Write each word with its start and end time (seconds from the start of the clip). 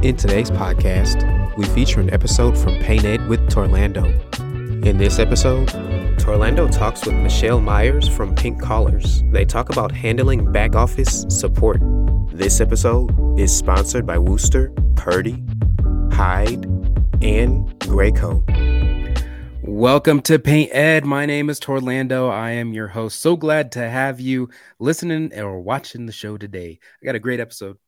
In 0.00 0.16
today's 0.16 0.48
podcast, 0.48 1.56
we 1.56 1.64
feature 1.64 1.98
an 1.98 2.14
episode 2.14 2.56
from 2.56 2.78
Paint 2.78 3.04
Ed 3.04 3.26
with 3.26 3.40
Torlando. 3.50 4.06
In 4.86 4.96
this 4.96 5.18
episode, 5.18 5.70
Torlando 6.20 6.70
talks 6.70 7.04
with 7.04 7.16
Michelle 7.16 7.60
Myers 7.60 8.08
from 8.08 8.32
Pink 8.36 8.62
Collars. 8.62 9.24
They 9.32 9.44
talk 9.44 9.70
about 9.70 9.90
handling 9.90 10.52
back 10.52 10.76
office 10.76 11.26
support. 11.28 11.80
This 12.28 12.60
episode 12.60 13.10
is 13.40 13.52
sponsored 13.52 14.06
by 14.06 14.18
Wooster, 14.18 14.72
Purdy, 14.94 15.42
Hyde, 16.12 16.64
and 17.20 17.68
Graco. 17.80 18.44
Welcome 19.62 20.22
to 20.22 20.38
Paint 20.38 20.70
Ed. 20.72 21.06
My 21.06 21.26
name 21.26 21.50
is 21.50 21.58
Torlando. 21.58 22.30
I 22.30 22.52
am 22.52 22.72
your 22.72 22.86
host. 22.86 23.20
So 23.20 23.34
glad 23.34 23.72
to 23.72 23.90
have 23.90 24.20
you 24.20 24.48
listening 24.78 25.36
or 25.36 25.58
watching 25.58 26.06
the 26.06 26.12
show 26.12 26.36
today. 26.36 26.78
I 27.02 27.04
got 27.04 27.16
a 27.16 27.18
great 27.18 27.40
episode 27.40 27.78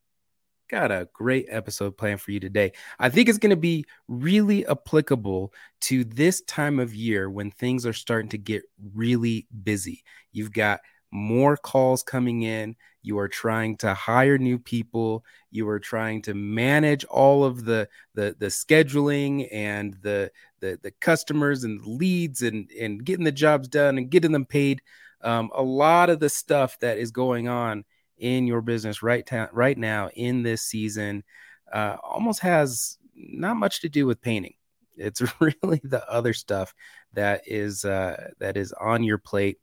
got 0.71 0.93
a 0.93 1.09
great 1.13 1.47
episode 1.49 1.97
planned 1.97 2.21
for 2.21 2.31
you 2.31 2.41
today. 2.41 2.73
I 2.99 3.09
think 3.09 3.29
it's 3.29 3.39
going 3.39 3.51
to 3.51 3.57
be 3.57 3.85
really 4.09 4.65
applicable 4.67 5.53
to 5.83 6.05
this 6.05 6.43
time 6.43 6.79
of 6.79 6.95
year 6.95 7.29
when 7.29 7.51
things 7.51 7.85
are 7.85 7.93
starting 7.93 8.31
to 8.31 8.39
get 8.39 8.63
really 8.95 9.47
busy. 9.65 10.05
You've 10.33 10.53
got 10.53 10.81
more 11.11 11.57
calls 11.57 12.05
coming 12.05 12.43
in. 12.43 12.77
You 13.03 13.19
are 13.19 13.29
trying 13.29 13.79
to 13.79 13.95
hire 13.95 14.39
new 14.39 14.59
people. 14.59 15.25
You 15.51 15.69
are 15.69 15.81
trying 15.81 16.23
to 16.23 16.35
manage 16.35 17.05
all 17.07 17.45
of 17.45 17.65
the 17.65 17.89
the, 18.15 18.37
the 18.39 18.47
scheduling 18.47 19.49
and 19.51 19.95
the, 20.03 20.31
the 20.61 20.79
the 20.83 20.93
customers 20.93 21.65
and 21.65 21.85
leads 21.85 22.43
and 22.43 22.71
and 22.79 23.05
getting 23.05 23.25
the 23.25 23.33
jobs 23.33 23.69
done 23.69 23.99
and 23.99 24.11
getting 24.11 24.33
them 24.33 24.47
paid. 24.47 24.83
Um, 25.23 25.51
a 25.55 25.63
lot 25.63 26.11
of 26.11 26.21
the 26.21 26.29
stuff 26.29 26.79
that 26.79 26.99
is 26.99 27.11
going 27.11 27.49
on 27.49 27.85
in 28.21 28.47
your 28.47 28.61
business 28.61 29.03
right 29.03 29.27
ta- 29.27 29.49
right 29.53 29.77
now 29.77 30.09
in 30.15 30.43
this 30.43 30.63
season 30.63 31.25
uh, 31.73 31.97
almost 32.03 32.41
has 32.41 32.99
not 33.15 33.57
much 33.57 33.81
to 33.81 33.89
do 33.89 34.07
with 34.07 34.21
painting. 34.21 34.55
It's 34.97 35.23
really 35.41 35.81
the 35.83 36.09
other 36.11 36.33
stuff 36.33 36.75
that 37.15 37.43
is 37.47 37.85
uh, 37.85 38.31
that 38.39 38.57
is 38.57 38.73
on 38.73 39.03
your 39.03 39.19
plate. 39.19 39.59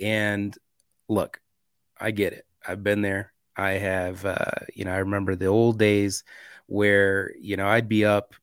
And 0.00 0.56
look, 1.08 1.40
I 1.98 2.10
get 2.10 2.32
it. 2.32 2.46
I've 2.66 2.82
been 2.82 3.02
there. 3.02 3.32
I 3.56 3.72
have, 3.72 4.24
uh, 4.24 4.50
you 4.74 4.84
know, 4.84 4.92
I 4.92 4.98
remember 4.98 5.36
the 5.36 5.46
old 5.46 5.78
days 5.78 6.24
where 6.66 7.32
you 7.38 7.56
know 7.56 7.66
I'd 7.66 7.88
be 7.88 8.04
up 8.04 8.34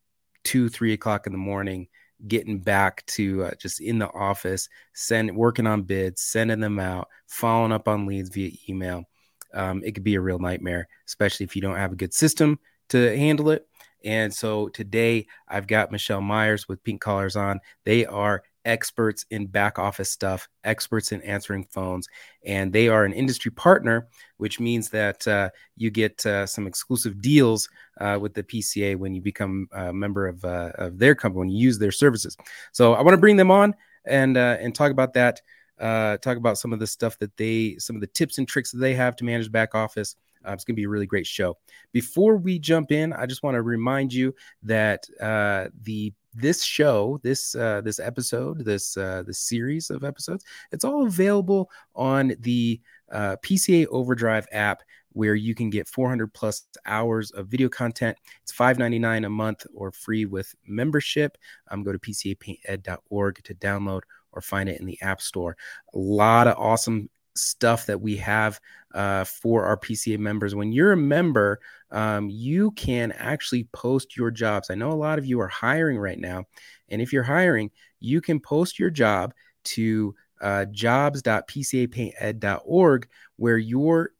two, 0.43 0.69
three 0.69 0.93
o'clock 0.93 1.27
in 1.27 1.33
the 1.33 1.39
morning, 1.39 1.87
getting 2.27 2.59
back 2.59 3.05
to 3.07 3.45
uh, 3.45 3.51
just 3.59 3.81
in 3.81 3.99
the 3.99 4.11
office, 4.13 4.69
send 4.93 5.35
working 5.35 5.67
on 5.67 5.83
bids, 5.83 6.21
sending 6.21 6.59
them 6.59 6.79
out, 6.79 7.07
following 7.27 7.71
up 7.71 7.87
on 7.87 8.05
leads 8.05 8.29
via 8.29 8.51
email 8.67 9.05
um, 9.53 9.83
it 9.83 9.93
could 9.93 10.03
be 10.03 10.15
a 10.15 10.21
real 10.21 10.39
nightmare, 10.39 10.87
especially 11.07 11.45
if 11.45 11.55
you 11.55 11.61
don't 11.61 11.75
have 11.75 11.91
a 11.91 11.97
good 11.97 12.13
system 12.13 12.59
to 12.89 13.17
handle 13.17 13.49
it. 13.49 13.67
And 14.03 14.33
so 14.33 14.69
today 14.69 15.27
I've 15.47 15.67
got 15.67 15.91
Michelle 15.91 16.21
Myers 16.21 16.67
with 16.67 16.83
Pink 16.83 17.01
Collars 17.01 17.35
on. 17.35 17.59
They 17.83 18.05
are 18.05 18.43
experts 18.65 19.25
in 19.29 19.47
back 19.47 19.79
office 19.79 20.11
stuff, 20.11 20.47
experts 20.63 21.11
in 21.11 21.21
answering 21.23 21.65
phones, 21.65 22.07
and 22.45 22.71
they 22.71 22.87
are 22.87 23.03
an 23.03 23.13
industry 23.13 23.51
partner, 23.51 24.07
which 24.37 24.59
means 24.59 24.89
that 24.89 25.27
uh, 25.27 25.49
you 25.75 25.89
get 25.89 26.25
uh, 26.25 26.45
some 26.45 26.67
exclusive 26.67 27.21
deals 27.21 27.67
uh, 27.99 28.17
with 28.21 28.33
the 28.33 28.43
PCA 28.43 28.95
when 28.95 29.13
you 29.13 29.21
become 29.21 29.67
a 29.71 29.91
member 29.91 30.27
of, 30.27 30.43
uh, 30.45 30.71
of 30.75 30.97
their 30.97 31.15
company, 31.15 31.39
when 31.39 31.49
you 31.49 31.57
use 31.57 31.79
their 31.79 31.91
services. 31.91 32.37
So 32.71 32.93
I 32.93 33.01
want 33.01 33.13
to 33.13 33.21
bring 33.21 33.37
them 33.37 33.51
on 33.51 33.73
and 34.05 34.37
uh, 34.37 34.57
and 34.59 34.73
talk 34.73 34.91
about 34.91 35.13
that 35.13 35.41
uh, 35.79 36.17
talk 36.17 36.37
about 36.37 36.57
some 36.57 36.73
of 36.73 36.79
the 36.79 36.87
stuff 36.87 37.17
that 37.19 37.35
they, 37.37 37.75
some 37.79 37.95
of 37.95 38.01
the 38.01 38.07
tips 38.07 38.37
and 38.37 38.47
tricks 38.47 38.71
that 38.71 38.79
they 38.79 38.93
have 38.93 39.15
to 39.17 39.25
manage 39.25 39.51
back 39.51 39.75
office. 39.75 40.15
Uh, 40.47 40.53
it's 40.53 40.63
going 40.63 40.73
to 40.73 40.79
be 40.79 40.85
a 40.85 40.89
really 40.89 41.05
great 41.05 41.27
show. 41.27 41.57
Before 41.91 42.37
we 42.37 42.59
jump 42.59 42.91
in, 42.91 43.11
I 43.11 43.25
just 43.25 43.43
want 43.43 43.55
to 43.55 43.61
remind 43.61 44.13
you 44.13 44.33
that 44.63 45.05
uh, 45.19 45.67
the 45.81 46.13
this 46.33 46.63
show, 46.63 47.19
this 47.23 47.55
uh, 47.55 47.81
this 47.81 47.99
episode, 47.99 48.63
this 48.63 48.95
uh, 48.95 49.23
this 49.25 49.39
series 49.39 49.89
of 49.89 50.03
episodes, 50.03 50.45
it's 50.71 50.85
all 50.85 51.05
available 51.05 51.69
on 51.95 52.33
the 52.39 52.79
uh, 53.11 53.35
PCA 53.43 53.87
Overdrive 53.87 54.47
app, 54.51 54.81
where 55.13 55.35
you 55.35 55.55
can 55.55 55.69
get 55.69 55.87
400 55.87 56.33
plus 56.33 56.67
hours 56.85 57.31
of 57.31 57.47
video 57.47 57.67
content. 57.67 58.17
It's 58.43 58.53
5.99 58.53 59.25
a 59.25 59.29
month 59.29 59.65
or 59.73 59.91
free 59.91 60.25
with 60.25 60.53
membership. 60.67 61.37
Um, 61.71 61.83
go 61.83 61.91
to 61.91 61.99
pcapainted.org 61.99 63.43
to 63.43 63.55
download 63.55 64.01
or 64.31 64.41
find 64.41 64.69
it 64.69 64.79
in 64.79 64.85
the 64.85 65.01
App 65.01 65.21
Store. 65.21 65.57
A 65.93 65.97
lot 65.97 66.47
of 66.47 66.55
awesome 66.57 67.09
stuff 67.35 67.85
that 67.85 68.01
we 68.01 68.17
have 68.17 68.59
uh, 68.93 69.23
for 69.23 69.63
our 69.65 69.77
PCA 69.77 70.17
members. 70.17 70.55
When 70.55 70.71
you're 70.71 70.93
a 70.93 70.97
member, 70.97 71.59
um, 71.91 72.29
you 72.29 72.71
can 72.71 73.11
actually 73.13 73.65
post 73.65 74.17
your 74.17 74.31
jobs. 74.31 74.69
I 74.69 74.75
know 74.75 74.91
a 74.91 74.93
lot 74.93 75.17
of 75.19 75.25
you 75.25 75.41
are 75.41 75.47
hiring 75.47 75.97
right 75.97 76.19
now. 76.19 76.45
And 76.89 77.01
if 77.01 77.11
you're 77.13 77.23
hiring, 77.23 77.71
you 77.99 78.21
can 78.21 78.39
post 78.39 78.79
your 78.79 78.89
job 78.89 79.33
to 79.65 80.15
uh, 80.41 80.65
jobs.pcapainted.org, 80.65 83.07
where 83.35 83.57
your 83.57 84.11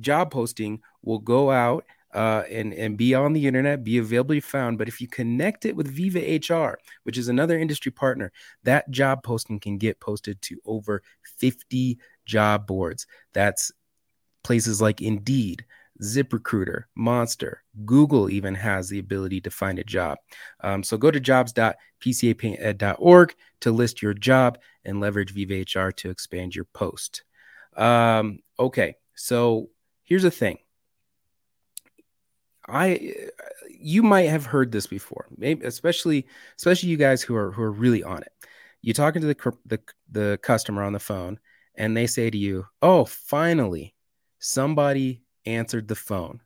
job 0.00 0.30
posting 0.30 0.80
will 1.02 1.18
go 1.18 1.50
out 1.50 1.84
uh, 2.16 2.42
and 2.50 2.72
and 2.72 2.96
be 2.96 3.14
on 3.14 3.34
the 3.34 3.46
internet, 3.46 3.84
be 3.84 3.98
available 3.98 4.40
found. 4.40 4.78
But 4.78 4.88
if 4.88 5.02
you 5.02 5.06
connect 5.06 5.66
it 5.66 5.76
with 5.76 5.86
Viva 5.86 6.18
HR, 6.18 6.78
which 7.02 7.18
is 7.18 7.28
another 7.28 7.58
industry 7.58 7.92
partner, 7.92 8.32
that 8.62 8.90
job 8.90 9.22
posting 9.22 9.60
can 9.60 9.76
get 9.76 10.00
posted 10.00 10.40
to 10.42 10.58
over 10.64 11.02
50 11.38 11.98
job 12.24 12.66
boards. 12.66 13.06
That's 13.34 13.70
places 14.42 14.80
like 14.80 15.02
Indeed, 15.02 15.66
ZipRecruiter, 16.02 16.84
Monster, 16.94 17.62
Google 17.84 18.30
even 18.30 18.54
has 18.54 18.88
the 18.88 18.98
ability 18.98 19.42
to 19.42 19.50
find 19.50 19.78
a 19.78 19.84
job. 19.84 20.16
Um, 20.60 20.82
so 20.82 20.96
go 20.96 21.10
to 21.10 21.20
jobs.pcapainted.org 21.20 23.34
to 23.60 23.70
list 23.70 24.00
your 24.00 24.14
job 24.14 24.56
and 24.86 25.00
leverage 25.00 25.34
Viva 25.34 25.60
HR 25.60 25.90
to 25.90 26.08
expand 26.08 26.54
your 26.54 26.64
post. 26.72 27.24
Um, 27.76 28.38
okay, 28.58 28.96
so 29.14 29.68
here's 30.04 30.22
the 30.22 30.30
thing 30.30 30.56
I 32.68 33.14
you 33.70 34.02
might 34.02 34.28
have 34.28 34.46
heard 34.46 34.72
this 34.72 34.86
before, 34.86 35.26
maybe 35.36 35.64
especially 35.66 36.26
especially 36.58 36.88
you 36.90 36.96
guys 36.96 37.22
who 37.22 37.34
are 37.36 37.52
who 37.52 37.62
are 37.62 37.72
really 37.72 38.02
on 38.02 38.22
it. 38.22 38.32
You're 38.82 38.94
talking 38.94 39.22
to 39.22 39.28
the 39.28 39.58
the 39.66 39.80
the 40.10 40.38
customer 40.42 40.82
on 40.82 40.92
the 40.92 41.00
phone, 41.00 41.38
and 41.76 41.96
they 41.96 42.06
say 42.06 42.30
to 42.30 42.38
you, 42.38 42.66
"Oh, 42.82 43.04
finally, 43.04 43.94
somebody 44.40 45.22
answered 45.46 45.88
the 45.88 45.94
phone," 45.94 46.40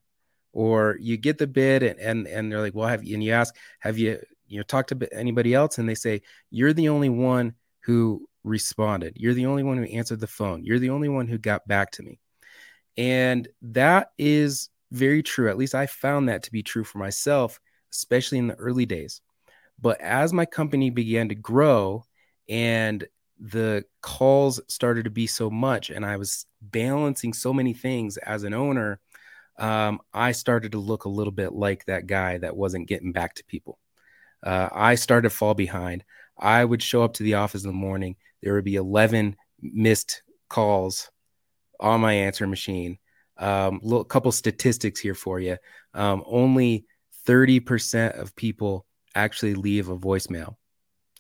or 0.53 0.97
you 1.01 1.17
get 1.17 1.39
the 1.39 1.47
bid, 1.47 1.83
and 1.83 1.99
and, 2.01 2.27
and 2.27 2.53
they're 2.53 2.61
like, 2.61 2.75
"Well, 2.75 2.89
have 2.89 3.05
you?" 3.05 3.15
And 3.15 3.25
you 3.25 3.33
ask, 3.33 3.55
"Have 3.81 3.99
you 3.99 4.21
you 4.49 4.59
know 4.59 4.65
talked 4.65 4.91
to 4.91 5.09
anybody 5.15 5.55
else?" 5.55 5.79
And 5.79 5.89
they 5.89 5.95
say, 5.95 6.23
"You're 6.51 6.73
the 6.75 6.89
only 6.91 7.09
one 7.11 7.55
who 7.81 8.29
responded. 8.45 9.15
You're 9.17 9.35
the 9.35 9.47
only 9.47 9.63
one 9.63 9.79
who 9.79 9.85
answered 9.85 10.21
the 10.21 10.27
phone. 10.27 10.65
You're 10.65 10.79
the 10.79 10.91
only 10.91 11.09
one 11.09 11.29
who 11.29 11.39
got 11.39 11.67
back 11.69 11.93
to 11.93 12.03
me." 12.03 12.19
And 12.97 13.49
that 13.63 14.13
is 14.19 14.69
very 14.91 15.23
true. 15.23 15.49
At 15.49 15.59
least 15.59 15.75
I 15.75 15.87
found 15.87 16.29
that 16.29 16.43
to 16.45 16.53
be 16.53 16.63
true 16.63 16.85
for 16.85 16.99
myself, 16.99 17.61
especially 17.93 18.39
in 18.39 18.49
the 18.49 18.55
early 18.55 18.87
days. 18.87 19.21
But 19.81 20.01
as 20.01 20.33
my 20.33 20.45
company 20.45 20.91
began 20.91 21.29
to 21.29 21.35
grow 21.35 22.05
and 22.49 23.07
the 23.39 23.85
calls 24.03 24.61
started 24.69 25.05
to 25.05 25.11
be 25.11 25.27
so 25.27 25.51
much, 25.51 25.91
and 25.91 26.05
I 26.05 26.17
was 26.17 26.45
balancing 26.61 27.33
so 27.33 27.55
many 27.55 27.73
things 27.73 28.17
as 28.19 28.43
an 28.43 28.53
owner, 28.53 29.01
um, 29.59 30.01
I 30.13 30.33
started 30.33 30.73
to 30.73 30.79
look 30.79 31.05
a 31.05 31.11
little 31.11 31.33
bit 31.33 31.53
like 31.53 31.85
that 31.87 32.07
guy 32.07 32.39
that 32.39 32.57
wasn't 32.57 32.89
getting 32.89 33.13
back 33.13 33.35
to 33.35 33.45
people. 33.45 33.79
Uh, 34.43 34.69
I 34.73 34.95
started 34.95 35.29
to 35.29 35.35
fall 35.35 35.55
behind. 35.55 36.05
I 36.39 36.65
would 36.65 36.83
show 36.83 37.03
up 37.03 37.15
to 37.15 37.23
the 37.23 37.35
office 37.35 37.63
in 37.65 37.69
the 37.69 37.75
morning. 37.75 38.17
There 38.43 38.55
would 38.55 38.65
be 38.65 38.77
11 38.77 39.37
missed 39.61 40.23
calls 40.49 41.11
on 41.79 42.01
my 42.01 42.13
answer 42.13 42.47
machine 42.47 42.99
um, 43.41 43.81
little 43.83 44.05
couple 44.05 44.31
statistics 44.31 45.01
here 45.01 45.15
for 45.15 45.41
you. 45.41 45.57
Um, 45.95 46.23
only 46.27 46.87
30% 47.27 48.19
of 48.21 48.37
people 48.37 48.87
actually 49.15 49.55
leave 49.55 49.89
a 49.89 49.99
voicemail. 49.99 50.57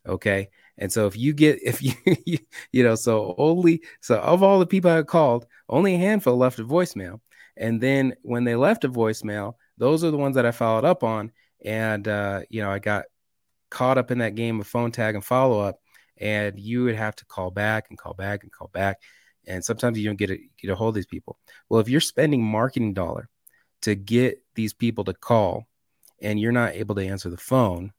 Okay. 0.07 0.51
And 0.79 0.93
so 0.93 1.07
if 1.07 1.17
you 1.17 1.33
get, 1.33 1.59
if 1.63 1.83
you, 2.27 2.39
you 2.73 2.85
know, 2.85 2.95
so 2.95 3.35
only, 3.37 3.83
so 4.01 4.19
of 4.21 4.43
all 4.43 4.59
the 4.61 4.67
people 4.67 4.91
I 4.91 5.03
called, 5.03 5.47
only 5.69 5.95
a 5.95 5.99
handful 5.99 6.37
left 6.37 6.59
a 6.59 6.65
voicemail. 6.65 7.21
And 7.57 7.81
then 7.81 8.15
when 8.23 8.45
they 8.45 8.55
left 8.55 8.85
a 8.85 8.89
voicemail, 8.89 9.55
those 9.77 10.05
are 10.05 10.11
the 10.11 10.17
ones 10.17 10.37
that 10.37 10.47
I 10.47 10.53
followed 10.53 10.85
up 10.85 11.03
on. 11.03 11.33
and 11.65 12.07
uh, 12.07 12.43
you 12.49 12.63
know, 12.63 12.71
I 12.71 12.79
got 12.79 13.05
caught 13.71 13.99
up 13.99 14.11
in 14.11 14.19
that 14.19 14.35
game 14.35 14.61
of 14.61 14.67
phone 14.67 14.93
tag 14.93 15.15
and 15.15 15.25
follow 15.25 15.61
up, 15.61 15.81
and 16.19 16.59
you 16.59 16.85
would 16.85 16.97
have 16.97 17.17
to 17.17 17.25
call 17.27 17.51
back 17.51 17.87
and 17.89 17.99
call 17.99 18.15
back 18.15 18.43
and 18.43 18.53
call 18.53 18.69
back, 18.69 19.01
and 19.47 19.65
sometimes 19.65 19.99
you 19.99 20.07
don't 20.07 20.19
get 20.19 20.31
a, 20.31 20.39
get 20.61 20.71
a 20.71 20.77
hold 20.77 20.91
of 20.91 20.95
these 20.95 21.07
people. 21.07 21.39
Well, 21.69 21.81
if 21.81 21.89
you're 21.89 22.01
spending 22.01 22.43
marketing 22.45 22.95
dollar 22.95 23.29
to 23.83 23.95
get 23.95 24.43
these 24.55 24.73
people 24.73 25.05
to 25.05 25.15
call, 25.15 25.67
and 26.23 26.39
you're 26.39 26.53
not 26.53 26.75
able 26.75 26.95
to 26.97 27.07
answer 27.07 27.31
the 27.31 27.37
phone, 27.37 27.93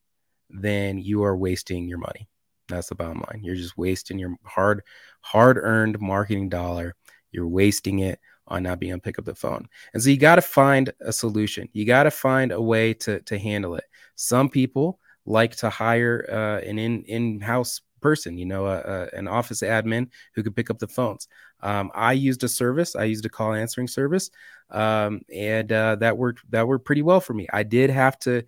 then 0.50 1.00
you 1.00 1.24
are 1.24 1.36
wasting 1.36 1.88
your 1.88 1.98
money. 1.98 2.28
That's 2.68 2.90
the 2.90 2.96
bottom 2.96 3.24
line. 3.28 3.42
You're 3.44 3.56
just 3.56 3.78
wasting 3.78 4.20
your 4.20 4.36
hard, 4.44 4.84
hard 5.22 5.58
earned 5.58 6.00
marketing 6.00 6.50
dollar. 6.50 6.96
You're 7.32 7.48
wasting 7.48 8.00
it 8.00 8.20
on 8.48 8.64
not 8.64 8.80
being 8.80 8.92
able 8.92 9.00
to 9.00 9.04
pick 9.04 9.18
up 9.18 9.26
the 9.26 9.34
phone. 9.34 9.68
And 9.94 10.04
so 10.04 10.10
you 10.10 10.18
got 10.18 10.36
to 10.36 10.42
find 10.42 10.94
a 11.02 11.12
solution. 11.12 11.68
You 11.74 11.86
got 11.86 12.04
to 12.04 12.12
find 12.12 12.52
a 12.52 12.62
way 12.62 12.94
to, 12.96 13.22
to 13.22 13.40
handle 13.40 13.76
it. 13.76 13.86
Some 14.16 14.50
people 14.50 15.00
like 15.26 15.56
to 15.58 15.70
hire 15.70 16.26
uh, 16.32 16.64
an 16.64 16.78
in, 16.78 17.04
in-house 17.04 17.82
person, 18.02 18.38
you 18.38 18.46
know, 18.46 18.68
an 19.14 19.28
office 19.28 19.62
admin 19.62 20.10
who 20.34 20.44
could 20.44 20.56
pick 20.56 20.70
up 20.70 20.80
the 20.80 20.88
phones. 20.88 21.28
Um, 21.62 21.92
I 21.94 22.14
used 22.14 22.44
a 22.44 22.48
service. 22.48 22.96
I 22.96 23.06
used 23.06 23.26
a 23.26 23.30
call 23.30 23.54
answering 23.54 23.88
service, 23.88 24.30
um, 24.70 25.22
and 25.34 25.72
uh, 25.72 25.96
that 25.98 26.18
worked. 26.18 26.50
That 26.52 26.68
worked 26.68 26.86
pretty 26.86 27.02
well 27.04 27.22
for 27.22 27.34
me. 27.34 27.48
I 27.52 27.64
did 27.64 27.90
have 27.90 28.18
to 28.20 28.44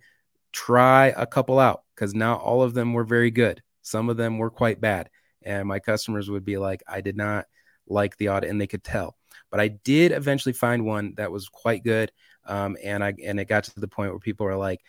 try 0.52 1.06
a 1.16 1.26
couple 1.26 1.58
out 1.58 1.82
because 1.94 2.14
not 2.14 2.40
all 2.40 2.62
of 2.62 2.74
them 2.74 2.92
were 2.92 3.04
very 3.04 3.30
good. 3.30 3.62
Some 3.82 4.08
of 4.08 4.16
them 4.16 4.38
were 4.38 4.50
quite 4.50 4.80
bad, 4.80 5.10
and 5.42 5.68
my 5.68 5.78
customers 5.78 6.30
would 6.30 6.44
be 6.44 6.58
like, 6.58 6.82
"I 6.88 7.00
did 7.00 7.16
not 7.16 7.46
like 7.86 8.16
the 8.16 8.30
audit," 8.30 8.50
and 8.50 8.60
they 8.60 8.66
could 8.66 8.84
tell. 8.84 9.16
But 9.50 9.60
I 9.60 9.68
did 9.68 10.12
eventually 10.12 10.52
find 10.52 10.84
one 10.84 11.14
that 11.16 11.30
was 11.30 11.48
quite 11.48 11.84
good, 11.84 12.10
um, 12.46 12.76
and 12.82 13.04
I 13.04 13.14
and 13.24 13.38
it 13.38 13.46
got 13.48 13.64
to 13.64 13.80
the 13.80 13.88
point 13.88 14.10
where 14.10 14.18
people 14.18 14.46
were 14.46 14.56
like, 14.56 14.80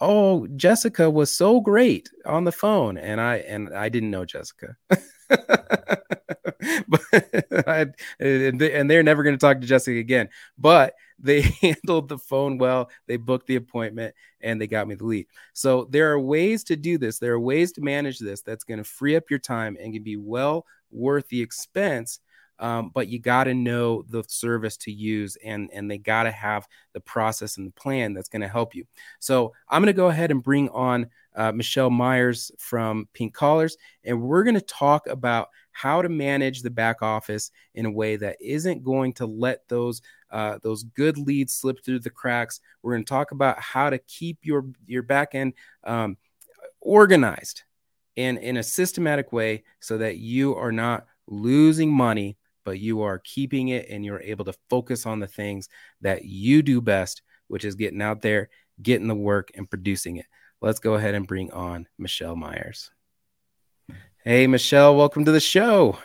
"Oh, 0.00 0.46
Jessica 0.56 1.10
was 1.10 1.30
so 1.34 1.60
great 1.60 2.10
on 2.26 2.44
the 2.44 2.52
phone," 2.52 2.98
and 2.98 3.20
I 3.20 3.36
and 3.36 3.74
I 3.74 3.88
didn't 3.88 4.10
know 4.10 4.24
Jessica. 4.24 4.76
but 6.88 7.00
I, 7.66 7.86
and, 8.18 8.60
they, 8.60 8.72
and 8.72 8.90
they're 8.90 9.02
never 9.02 9.22
going 9.22 9.34
to 9.34 9.40
talk 9.40 9.60
to 9.60 9.66
Jessica 9.66 9.98
again. 9.98 10.28
But 10.58 10.94
they 11.18 11.42
handled 11.62 12.08
the 12.08 12.18
phone 12.18 12.58
well. 12.58 12.90
They 13.06 13.16
booked 13.16 13.46
the 13.46 13.56
appointment 13.56 14.14
and 14.40 14.60
they 14.60 14.66
got 14.66 14.88
me 14.88 14.94
the 14.94 15.04
lead. 15.04 15.26
So 15.52 15.86
there 15.90 16.10
are 16.12 16.20
ways 16.20 16.64
to 16.64 16.76
do 16.76 16.98
this. 16.98 17.18
There 17.18 17.32
are 17.32 17.40
ways 17.40 17.72
to 17.72 17.80
manage 17.80 18.18
this 18.18 18.42
that's 18.42 18.64
going 18.64 18.78
to 18.78 18.84
free 18.84 19.16
up 19.16 19.30
your 19.30 19.38
time 19.38 19.76
and 19.80 19.92
can 19.92 20.02
be 20.02 20.16
well 20.16 20.66
worth 20.90 21.28
the 21.28 21.40
expense 21.40 22.20
um, 22.60 22.90
but 22.94 23.08
you 23.08 23.18
got 23.18 23.44
to 23.44 23.54
know 23.54 24.02
the 24.08 24.22
service 24.28 24.76
to 24.76 24.92
use 24.92 25.36
and 25.44 25.70
and 25.72 25.90
they 25.90 25.98
got 25.98 26.24
to 26.24 26.30
have 26.30 26.68
the 26.92 27.00
process 27.00 27.56
and 27.56 27.66
the 27.66 27.72
plan 27.72 28.14
that's 28.14 28.28
going 28.28 28.42
to 28.42 28.48
help 28.48 28.74
you. 28.74 28.84
So 29.18 29.52
i'm 29.68 29.82
going 29.82 29.86
to 29.86 29.92
go 29.92 30.08
ahead 30.08 30.30
and 30.30 30.42
bring 30.42 30.68
on 30.70 31.08
uh, 31.34 31.52
michelle 31.52 31.90
myers 31.90 32.50
from 32.58 33.08
pink 33.14 33.34
collars 33.34 33.76
and 34.04 34.20
we're 34.20 34.44
going 34.44 34.54
to 34.54 34.60
talk 34.60 35.06
about 35.06 35.48
how 35.72 36.02
to 36.02 36.08
manage 36.08 36.62
the 36.62 36.70
back 36.70 37.02
office 37.02 37.50
in 37.74 37.86
a 37.86 37.90
way 37.90 38.16
that 38.16 38.36
isn't 38.40 38.84
going 38.84 39.12
to 39.14 39.26
let 39.26 39.66
those 39.68 40.02
uh, 40.30 40.58
those 40.62 40.84
good 40.84 41.18
leads 41.18 41.54
slip 41.54 41.84
through 41.84 41.98
the 41.98 42.10
cracks. 42.10 42.60
We're 42.82 42.92
going 42.92 43.04
to 43.04 43.08
talk 43.08 43.32
about 43.32 43.58
how 43.58 43.90
to 43.90 43.98
keep 43.98 44.38
your 44.42 44.66
your 44.86 45.02
back 45.02 45.34
end 45.34 45.54
um, 45.84 46.16
organized 46.80 47.62
in 48.16 48.36
in 48.38 48.56
a 48.56 48.62
systematic 48.62 49.32
way 49.32 49.64
so 49.80 49.98
that 49.98 50.18
you 50.18 50.54
are 50.56 50.72
not 50.72 51.06
losing 51.26 51.92
money 51.92 52.36
but 52.70 52.78
you 52.78 53.02
are 53.02 53.18
keeping 53.18 53.70
it 53.70 53.88
and 53.90 54.04
you're 54.04 54.20
able 54.20 54.44
to 54.44 54.54
focus 54.68 55.04
on 55.04 55.18
the 55.18 55.26
things 55.26 55.68
that 56.02 56.24
you 56.24 56.62
do 56.62 56.80
best, 56.80 57.20
which 57.48 57.64
is 57.64 57.74
getting 57.74 58.00
out 58.00 58.22
there, 58.22 58.48
getting 58.80 59.08
the 59.08 59.14
work, 59.16 59.50
and 59.56 59.68
producing 59.68 60.18
it. 60.18 60.26
Let's 60.62 60.78
go 60.78 60.94
ahead 60.94 61.16
and 61.16 61.26
bring 61.26 61.50
on 61.50 61.88
Michelle 61.98 62.36
Myers. 62.36 62.92
Hey, 64.22 64.46
Michelle, 64.46 64.94
welcome 64.94 65.24
to 65.24 65.32
the 65.32 65.40
show. 65.40 65.98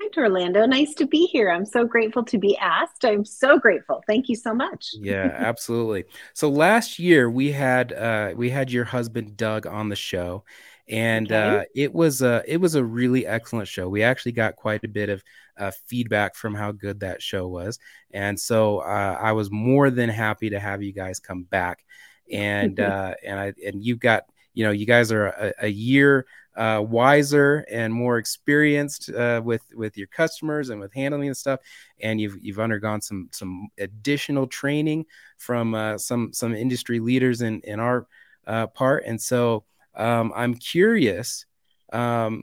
Hi, 0.00 0.08
Orlando. 0.16 0.66
Nice 0.66 0.94
to 0.94 1.04
be 1.04 1.26
here. 1.26 1.50
I'm 1.50 1.66
so 1.66 1.84
grateful 1.84 2.22
to 2.26 2.38
be 2.38 2.56
asked. 2.58 3.04
I'm 3.04 3.24
so 3.24 3.58
grateful. 3.58 4.04
Thank 4.06 4.28
you 4.28 4.36
so 4.36 4.54
much. 4.54 4.90
yeah, 5.00 5.34
absolutely. 5.36 6.04
So 6.32 6.48
last 6.48 7.00
year 7.00 7.28
we 7.28 7.50
had 7.50 7.92
uh, 7.92 8.34
we 8.36 8.50
had 8.50 8.70
your 8.70 8.84
husband 8.84 9.36
Doug 9.36 9.66
on 9.66 9.88
the 9.88 9.96
show, 9.96 10.44
and 10.88 11.30
okay. 11.30 11.58
uh, 11.58 11.64
it 11.74 11.92
was 11.92 12.22
a 12.22 12.42
it 12.46 12.58
was 12.58 12.74
a 12.74 12.84
really 12.84 13.26
excellent 13.26 13.68
show. 13.68 13.88
We 13.88 14.02
actually 14.02 14.32
got 14.32 14.56
quite 14.56 14.84
a 14.84 14.88
bit 14.88 15.08
of 15.08 15.22
uh, 15.58 15.70
feedback 15.86 16.34
from 16.34 16.54
how 16.54 16.72
good 16.72 17.00
that 17.00 17.22
show 17.22 17.46
was, 17.46 17.78
and 18.10 18.38
so 18.38 18.78
uh, 18.78 19.18
I 19.20 19.32
was 19.32 19.50
more 19.50 19.90
than 19.90 20.08
happy 20.08 20.50
to 20.50 20.60
have 20.60 20.82
you 20.82 20.92
guys 20.92 21.20
come 21.20 21.44
back, 21.44 21.84
and 22.30 22.78
uh, 22.80 23.14
and 23.24 23.38
I 23.38 23.52
and 23.64 23.82
you 23.82 23.96
got 23.96 24.24
you 24.54 24.64
know 24.64 24.70
you 24.70 24.86
guys 24.86 25.12
are 25.12 25.26
a, 25.26 25.52
a 25.62 25.68
year 25.68 26.26
uh, 26.56 26.84
wiser 26.86 27.64
and 27.70 27.92
more 27.92 28.18
experienced 28.18 29.10
uh, 29.10 29.40
with 29.42 29.62
with 29.74 29.96
your 29.96 30.08
customers 30.08 30.70
and 30.70 30.80
with 30.80 30.92
handling 30.92 31.28
the 31.28 31.34
stuff, 31.34 31.60
and 32.00 32.20
you've 32.20 32.36
you've 32.42 32.60
undergone 32.60 33.00
some 33.00 33.28
some 33.32 33.68
additional 33.78 34.46
training 34.46 35.06
from 35.38 35.74
uh, 35.74 35.96
some 35.96 36.32
some 36.32 36.54
industry 36.54 37.00
leaders 37.00 37.40
in 37.40 37.60
in 37.60 37.80
our 37.80 38.06
uh, 38.46 38.66
part, 38.66 39.04
and 39.06 39.20
so 39.20 39.64
um, 39.94 40.32
I'm 40.34 40.54
curious 40.54 41.46
um, 41.92 42.42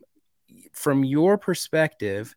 from 0.73 1.03
your 1.03 1.37
perspective. 1.37 2.35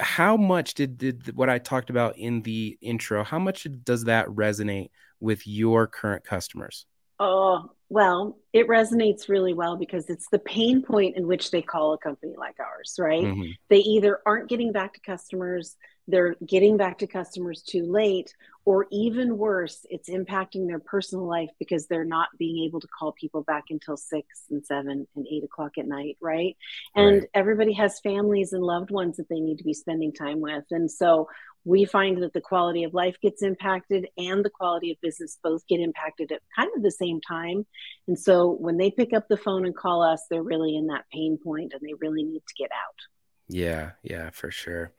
How 0.00 0.36
much 0.36 0.74
did, 0.74 0.98
did 0.98 1.36
what 1.36 1.50
I 1.50 1.58
talked 1.58 1.90
about 1.90 2.16
in 2.18 2.42
the 2.42 2.78
intro? 2.80 3.24
How 3.24 3.38
much 3.38 3.66
does 3.84 4.04
that 4.04 4.26
resonate 4.26 4.90
with 5.20 5.46
your 5.46 5.86
current 5.86 6.24
customers? 6.24 6.86
Oh, 7.20 7.70
well, 7.88 8.38
it 8.52 8.68
resonates 8.68 9.28
really 9.28 9.54
well 9.54 9.76
because 9.76 10.08
it's 10.08 10.28
the 10.28 10.38
pain 10.38 10.82
point 10.82 11.16
in 11.16 11.26
which 11.26 11.50
they 11.50 11.62
call 11.62 11.94
a 11.94 11.98
company 11.98 12.34
like 12.36 12.60
ours, 12.60 12.96
right? 12.98 13.24
Mm-hmm. 13.24 13.50
They 13.68 13.78
either 13.78 14.20
aren't 14.24 14.48
getting 14.48 14.72
back 14.72 14.94
to 14.94 15.00
customers, 15.00 15.76
they're 16.06 16.36
getting 16.46 16.76
back 16.76 16.98
to 16.98 17.06
customers 17.06 17.62
too 17.62 17.90
late, 17.90 18.34
or 18.68 18.86
even 18.92 19.38
worse, 19.38 19.86
it's 19.88 20.10
impacting 20.10 20.66
their 20.66 20.78
personal 20.78 21.26
life 21.26 21.48
because 21.58 21.86
they're 21.86 22.04
not 22.04 22.28
being 22.38 22.66
able 22.66 22.78
to 22.78 22.86
call 22.86 23.12
people 23.12 23.42
back 23.44 23.64
until 23.70 23.96
six 23.96 24.26
and 24.50 24.62
seven 24.62 25.06
and 25.16 25.26
eight 25.32 25.42
o'clock 25.42 25.78
at 25.78 25.86
night, 25.86 26.18
right? 26.20 26.54
And 26.94 27.20
right. 27.20 27.30
everybody 27.32 27.72
has 27.72 27.98
families 28.00 28.52
and 28.52 28.62
loved 28.62 28.90
ones 28.90 29.16
that 29.16 29.26
they 29.30 29.40
need 29.40 29.56
to 29.56 29.64
be 29.64 29.72
spending 29.72 30.12
time 30.12 30.42
with. 30.42 30.64
And 30.70 30.90
so 30.90 31.30
we 31.64 31.86
find 31.86 32.22
that 32.22 32.34
the 32.34 32.42
quality 32.42 32.84
of 32.84 32.92
life 32.92 33.16
gets 33.22 33.42
impacted 33.42 34.06
and 34.18 34.44
the 34.44 34.50
quality 34.50 34.90
of 34.90 35.00
business 35.00 35.38
both 35.42 35.66
get 35.66 35.80
impacted 35.80 36.30
at 36.30 36.42
kind 36.54 36.68
of 36.76 36.82
the 36.82 36.90
same 36.90 37.22
time. 37.22 37.64
And 38.06 38.18
so 38.18 38.50
when 38.50 38.76
they 38.76 38.90
pick 38.90 39.14
up 39.14 39.28
the 39.30 39.38
phone 39.38 39.64
and 39.64 39.74
call 39.74 40.02
us, 40.02 40.26
they're 40.28 40.42
really 40.42 40.76
in 40.76 40.88
that 40.88 41.06
pain 41.10 41.38
point 41.42 41.72
and 41.72 41.80
they 41.80 41.94
really 42.02 42.22
need 42.22 42.42
to 42.46 42.62
get 42.62 42.68
out. 42.70 43.17
Yeah, 43.48 43.92
yeah, 44.02 44.30
for 44.30 44.50
sure. 44.50 44.92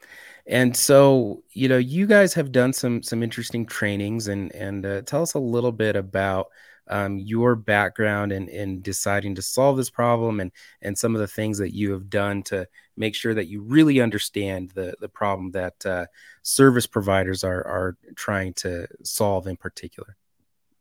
And 0.47 0.75
so, 0.75 1.43
you 1.53 1.67
know, 1.69 1.77
you 1.77 2.07
guys 2.07 2.33
have 2.33 2.51
done 2.51 2.73
some 2.73 3.03
some 3.03 3.21
interesting 3.21 3.65
trainings, 3.65 4.27
and 4.27 4.51
and 4.55 4.85
uh, 4.85 5.01
tell 5.03 5.21
us 5.21 5.35
a 5.35 5.39
little 5.39 5.71
bit 5.71 5.95
about 5.95 6.47
um, 6.87 7.19
your 7.19 7.55
background 7.55 8.31
in 8.31 8.47
in 8.49 8.81
deciding 8.81 9.35
to 9.35 9.41
solve 9.43 9.77
this 9.77 9.91
problem, 9.91 10.39
and 10.39 10.51
and 10.81 10.97
some 10.97 11.13
of 11.15 11.21
the 11.21 11.27
things 11.27 11.59
that 11.59 11.75
you 11.75 11.91
have 11.91 12.09
done 12.09 12.41
to 12.43 12.67
make 12.97 13.13
sure 13.15 13.35
that 13.35 13.47
you 13.47 13.61
really 13.61 14.01
understand 14.01 14.71
the 14.71 14.95
the 14.99 15.09
problem 15.09 15.51
that 15.51 15.85
uh, 15.85 16.07
service 16.41 16.87
providers 16.87 17.43
are 17.43 17.63
are 17.67 17.97
trying 18.15 18.53
to 18.55 18.87
solve 19.03 19.45
in 19.47 19.57
particular. 19.57 20.15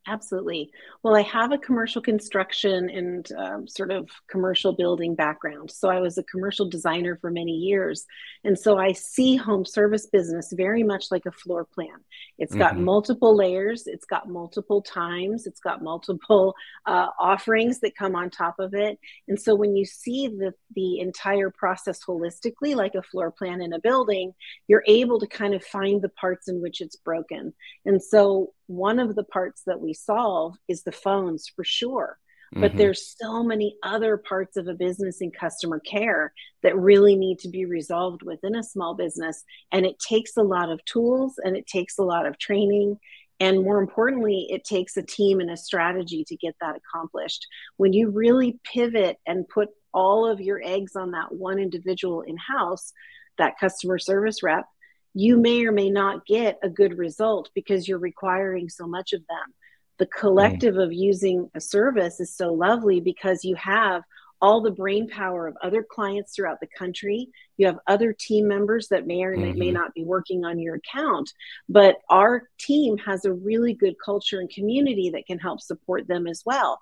Absolutely. 0.09 0.71
Well, 1.03 1.15
I 1.15 1.21
have 1.23 1.53
a 1.53 1.59
commercial 1.59 2.01
construction 2.01 2.89
and 2.89 3.31
um, 3.33 3.69
sort 3.69 3.91
of 3.91 4.09
commercial 4.31 4.73
building 4.73 5.15
background. 5.15 5.71
So 5.71 5.91
I 5.91 6.01
was 6.01 6.17
a 6.17 6.23
commercial 6.23 6.67
designer 6.67 7.19
for 7.21 7.31
many 7.31 7.53
years. 7.53 8.07
And 8.43 8.59
so 8.59 8.79
I 8.79 8.93
see 8.93 9.37
home 9.37 9.67
service 9.67 10.07
business 10.07 10.51
very 10.57 10.83
much 10.83 11.11
like 11.11 11.27
a 11.27 11.33
floor 11.33 11.67
plan. 11.67 11.99
It's 12.39 12.55
got 12.55 12.73
mm-hmm. 12.73 12.85
multiple 12.85 13.37
layers, 13.37 13.87
it's 13.87 14.07
got 14.07 14.31
multiple 14.31 14.81
times, 14.81 15.47
it's 15.47 15.61
got 15.61 15.83
multiple 15.83 16.55
uh, 16.87 17.09
offerings 17.21 17.81
that 17.81 17.95
come 17.95 18.17
on 18.17 18.31
top 18.31 18.55
of 18.59 18.73
it. 18.73 18.99
And 19.29 19.39
so 19.39 19.55
when 19.55 19.77
you 19.77 19.85
see 19.85 20.29
the, 20.29 20.55
the 20.75 21.01
entire 21.01 21.51
process 21.51 22.01
holistically, 22.03 22.75
like 22.75 22.95
a 22.95 23.03
floor 23.03 23.31
plan 23.31 23.61
in 23.61 23.75
a 23.75 23.81
building, 23.81 24.33
you're 24.69 24.85
able 24.87 25.21
to 25.21 25.27
kind 25.27 25.53
of 25.53 25.63
find 25.63 26.01
the 26.01 26.09
parts 26.09 26.49
in 26.49 26.63
which 26.63 26.81
it's 26.81 26.97
broken. 26.97 27.53
And 27.85 28.03
so 28.03 28.55
one 28.69 29.01
of 29.01 29.17
the 29.17 29.25
parts 29.25 29.63
that 29.67 29.81
we 29.81 29.93
solve 29.93 30.55
is 30.69 30.85
the 30.85 30.93
phones 30.93 31.51
for 31.55 31.65
sure. 31.65 32.19
But 32.53 32.71
mm-hmm. 32.71 32.79
there's 32.79 33.15
so 33.19 33.43
many 33.43 33.77
other 33.83 34.17
parts 34.17 34.57
of 34.57 34.69
a 34.69 34.75
business 34.75 35.21
and 35.21 35.35
customer 35.35 35.81
care 35.81 36.33
that 36.63 36.79
really 36.79 37.15
need 37.15 37.39
to 37.41 37.49
be 37.49 37.67
resolved 37.67 38.23
within 38.23 38.55
a 38.55 38.63
small 38.63 38.95
business. 38.95 39.45
And 39.71 39.85
it 39.85 39.99
takes 39.99 40.37
a 40.37 40.43
lot 40.43 40.71
of 40.71 40.83
tools 40.87 41.35
and 41.45 41.57
it 41.57 41.67
takes 41.67 41.99
a 41.99 42.05
lot 42.05 42.27
of 42.27 42.39
training. 42.39 42.99
And 43.41 43.63
more 43.63 43.79
importantly 43.79 44.47
it 44.49 44.65
takes 44.65 44.97
a 44.97 45.03
team 45.03 45.41
and 45.41 45.51
a 45.51 45.57
strategy 45.59 46.25
to 46.27 46.37
get 46.37 46.55
that 46.61 46.77
accomplished. 46.77 47.47
When 47.77 47.93
you 47.93 48.11
really 48.11 48.59
pivot 48.65 49.19
and 49.27 49.49
put 49.49 49.69
all 49.93 50.27
of 50.27 50.41
your 50.41 50.61
eggs 50.65 50.97
on 50.97 51.11
that 51.11 51.33
one 51.33 51.59
individual 51.59 52.23
in 52.23 52.37
house 52.37 52.93
that 53.37 53.59
customer 53.59 53.99
service 53.99 54.43
rep 54.43 54.67
you 55.15 55.37
may 55.37 55.65
or 55.65 55.73
may 55.73 55.91
not 55.91 56.27
get 56.27 56.59
a 56.63 56.69
good 56.69 56.97
result 56.97 57.51
because 57.55 57.89
you're 57.89 57.99
requiring 57.99 58.69
so 58.69 58.87
much 58.87 59.13
of 59.13 59.23
them. 59.29 59.55
the 59.99 60.07
collective 60.07 60.77
mm. 60.77 60.85
of 60.85 60.93
using 60.93 61.51
a 61.55 61.61
service 61.61 62.21
is 62.21 62.33
so 62.35 62.53
lovely 62.53 63.01
because 63.01 63.45
you 63.45 63.57
have 63.57 64.03
all 64.41 64.61
the 64.61 64.71
brain 64.71 65.09
power 65.09 65.47
of 65.47 65.57
other 65.63 65.83
clients 65.83 66.35
throughout 66.35 66.61
the 66.61 66.69
country. 66.79 67.29
You 67.57 67.67
have 67.67 67.79
other 67.87 68.13
team 68.13 68.47
members 68.47 68.89
that 68.89 69.07
may 69.07 69.23
or 69.23 69.37
mm-hmm. 69.37 69.59
may 69.59 69.71
not 69.71 69.95
be 69.95 70.05
working 70.05 70.45
on 70.45 70.59
your 70.59 70.77
account, 70.77 71.33
but 71.69 71.97
our 72.09 72.49
team 72.59 72.97
has 72.99 73.25
a 73.25 73.33
really 73.33 73.75
good 73.75 73.97
culture 74.05 74.41
and 74.41 74.51
community 74.51 75.11
that 75.11 75.27
can 75.27 75.39
help 75.39 75.61
support 75.61 76.07
them 76.07 76.27
as 76.27 76.43
well. 76.47 76.81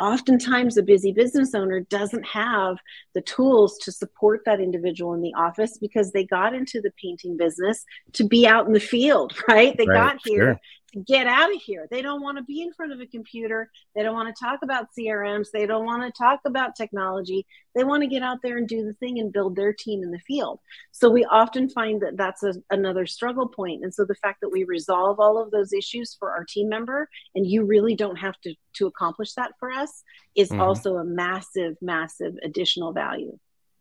Oftentimes, 0.00 0.76
a 0.76 0.82
busy 0.82 1.12
business 1.12 1.54
owner 1.54 1.80
doesn't 1.80 2.24
have 2.26 2.76
the 3.14 3.22
tools 3.22 3.78
to 3.78 3.92
support 3.92 4.42
that 4.44 4.60
individual 4.60 5.14
in 5.14 5.22
the 5.22 5.32
office 5.34 5.78
because 5.78 6.12
they 6.12 6.24
got 6.24 6.54
into 6.54 6.80
the 6.80 6.90
painting 7.02 7.36
business 7.36 7.84
to 8.12 8.24
be 8.24 8.46
out 8.46 8.66
in 8.66 8.72
the 8.72 8.80
field, 8.80 9.34
right? 9.48 9.76
They 9.76 9.86
right, 9.86 10.12
got 10.12 10.18
here 10.24 10.54
sure 10.54 10.60
get 11.04 11.26
out 11.26 11.54
of 11.54 11.60
here. 11.60 11.86
They 11.90 12.02
don't 12.02 12.22
want 12.22 12.38
to 12.38 12.44
be 12.44 12.62
in 12.62 12.72
front 12.72 12.92
of 12.92 13.00
a 13.00 13.06
computer. 13.06 13.70
They 13.94 14.02
don't 14.02 14.14
want 14.14 14.34
to 14.34 14.44
talk 14.44 14.60
about 14.62 14.86
CRMs. 14.98 15.48
They 15.52 15.66
don't 15.66 15.84
want 15.84 16.02
to 16.02 16.16
talk 16.16 16.40
about 16.46 16.76
technology. 16.76 17.46
They 17.74 17.84
want 17.84 18.02
to 18.02 18.08
get 18.08 18.22
out 18.22 18.38
there 18.42 18.56
and 18.56 18.66
do 18.66 18.84
the 18.84 18.94
thing 18.94 19.18
and 19.18 19.32
build 19.32 19.56
their 19.56 19.72
team 19.72 20.02
in 20.02 20.10
the 20.10 20.18
field. 20.20 20.60
So 20.92 21.10
we 21.10 21.24
often 21.24 21.68
find 21.68 22.00
that 22.00 22.16
that's 22.16 22.42
a, 22.42 22.54
another 22.70 23.06
struggle 23.06 23.48
point. 23.48 23.84
And 23.84 23.92
so 23.92 24.04
the 24.04 24.14
fact 24.14 24.40
that 24.40 24.50
we 24.50 24.64
resolve 24.64 25.20
all 25.20 25.42
of 25.42 25.50
those 25.50 25.72
issues 25.72 26.16
for 26.18 26.30
our 26.30 26.44
team 26.44 26.68
member 26.68 27.08
and 27.34 27.46
you 27.46 27.64
really 27.64 27.94
don't 27.94 28.16
have 28.16 28.40
to 28.42 28.54
to 28.76 28.86
accomplish 28.86 29.32
that 29.32 29.52
for 29.58 29.70
us 29.72 30.02
is 30.34 30.50
mm-hmm. 30.50 30.60
also 30.60 30.96
a 30.96 31.04
massive 31.04 31.76
massive 31.80 32.34
additional 32.42 32.92
value. 32.92 33.38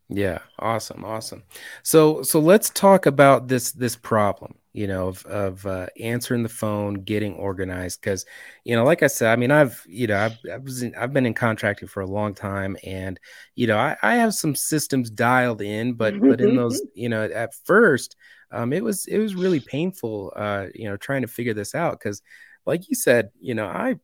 Yeah, 0.09 0.39
awesome, 0.59 1.03
awesome. 1.03 1.43
So 1.83 2.21
so 2.21 2.39
let's 2.39 2.69
talk 2.69 3.07
about 3.07 3.47
this 3.47 3.71
this 3.71 3.95
problem, 3.95 4.53
you 4.71 4.85
know, 4.85 5.07
of 5.07 5.25
of 5.25 5.65
uh, 5.65 5.88
answering 6.00 6.43
the 6.43 6.50
phone, 6.50 6.93
getting 6.95 7.33
organized 7.33 8.01
because 8.01 8.24
you 8.63 8.75
know, 8.75 8.83
like 8.85 9.01
I 9.01 9.07
said, 9.07 9.31
I 9.31 9.35
mean, 9.35 9.50
I've 9.50 9.81
you 9.88 10.05
know, 10.05 10.17
I've 10.19 10.38
I 10.51 10.57
was 10.57 10.83
in, 10.83 10.93
I've 10.95 11.12
been 11.12 11.25
in 11.25 11.33
contracting 11.33 11.88
for 11.88 12.01
a 12.01 12.05
long 12.07 12.35
time 12.35 12.77
and 12.85 13.19
you 13.55 13.65
know, 13.65 13.77
I, 13.79 13.97
I 14.03 14.15
have 14.17 14.35
some 14.35 14.53
systems 14.55 15.09
dialed 15.09 15.62
in, 15.62 15.93
but 15.93 16.27
but 16.27 16.39
in 16.39 16.53
those, 16.55 16.83
you 16.93 17.09
know, 17.09 17.24
at 17.24 17.55
first, 17.65 18.15
um 18.51 18.74
it 18.74 18.83
was 18.83 19.07
it 19.07 19.17
was 19.17 19.33
really 19.35 19.59
painful 19.59 20.31
uh, 20.35 20.67
you 20.75 20.88
know, 20.88 20.97
trying 20.97 21.24
to 21.24 21.27
figure 21.27 21.53
this 21.55 21.74
out 21.74 22.00
cuz 22.00 22.21
like 22.67 22.89
you 22.89 22.95
said, 22.95 23.29
you 23.39 23.55
know, 23.55 23.65
I 23.67 23.95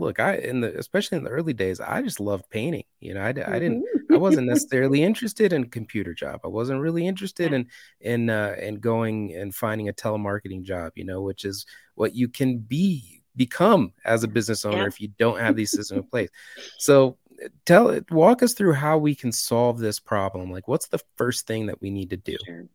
look, 0.00 0.18
I 0.18 0.36
in 0.36 0.60
the 0.60 0.76
especially 0.78 1.18
in 1.18 1.24
the 1.24 1.30
early 1.30 1.52
days, 1.52 1.80
I 1.80 2.02
just 2.02 2.20
loved 2.20 2.48
painting. 2.50 2.84
You 3.00 3.14
know, 3.14 3.20
I, 3.20 3.28
I 3.28 3.32
didn't, 3.58 3.84
I 4.10 4.16
wasn't 4.16 4.46
mm-hmm. 4.46 4.48
necessarily 4.54 5.02
interested 5.02 5.52
in 5.52 5.64
a 5.64 5.68
computer 5.68 6.14
job. 6.14 6.40
I 6.44 6.48
wasn't 6.48 6.80
really 6.80 7.06
interested 7.06 7.52
in 7.52 7.68
in 8.00 8.30
uh, 8.30 8.56
in 8.58 8.76
going 8.76 9.34
and 9.34 9.54
finding 9.54 9.88
a 9.88 9.92
telemarketing 9.92 10.62
job. 10.62 10.92
You 10.96 11.04
know, 11.04 11.22
which 11.22 11.44
is 11.44 11.66
what 11.94 12.14
you 12.14 12.28
can 12.28 12.58
be 12.58 13.22
become 13.36 13.92
as 14.04 14.24
a 14.24 14.28
business 14.28 14.64
owner 14.64 14.78
yeah. 14.78 14.86
if 14.86 15.00
you 15.00 15.08
don't 15.18 15.38
have 15.38 15.56
these 15.56 15.70
systems 15.70 16.02
in 16.02 16.02
place. 16.10 16.30
So 16.78 17.16
tell 17.64 17.88
it 17.90 18.10
walk 18.10 18.42
us 18.42 18.54
through 18.54 18.72
how 18.72 18.98
we 18.98 19.14
can 19.14 19.32
solve 19.32 19.78
this 19.78 20.00
problem. 20.00 20.50
Like, 20.50 20.66
what's 20.66 20.88
the 20.88 21.00
first 21.16 21.46
thing 21.46 21.66
that 21.66 21.80
we 21.80 21.90
need 21.90 22.10
to 22.10 22.16
do? 22.16 22.36
Sure 22.44 22.66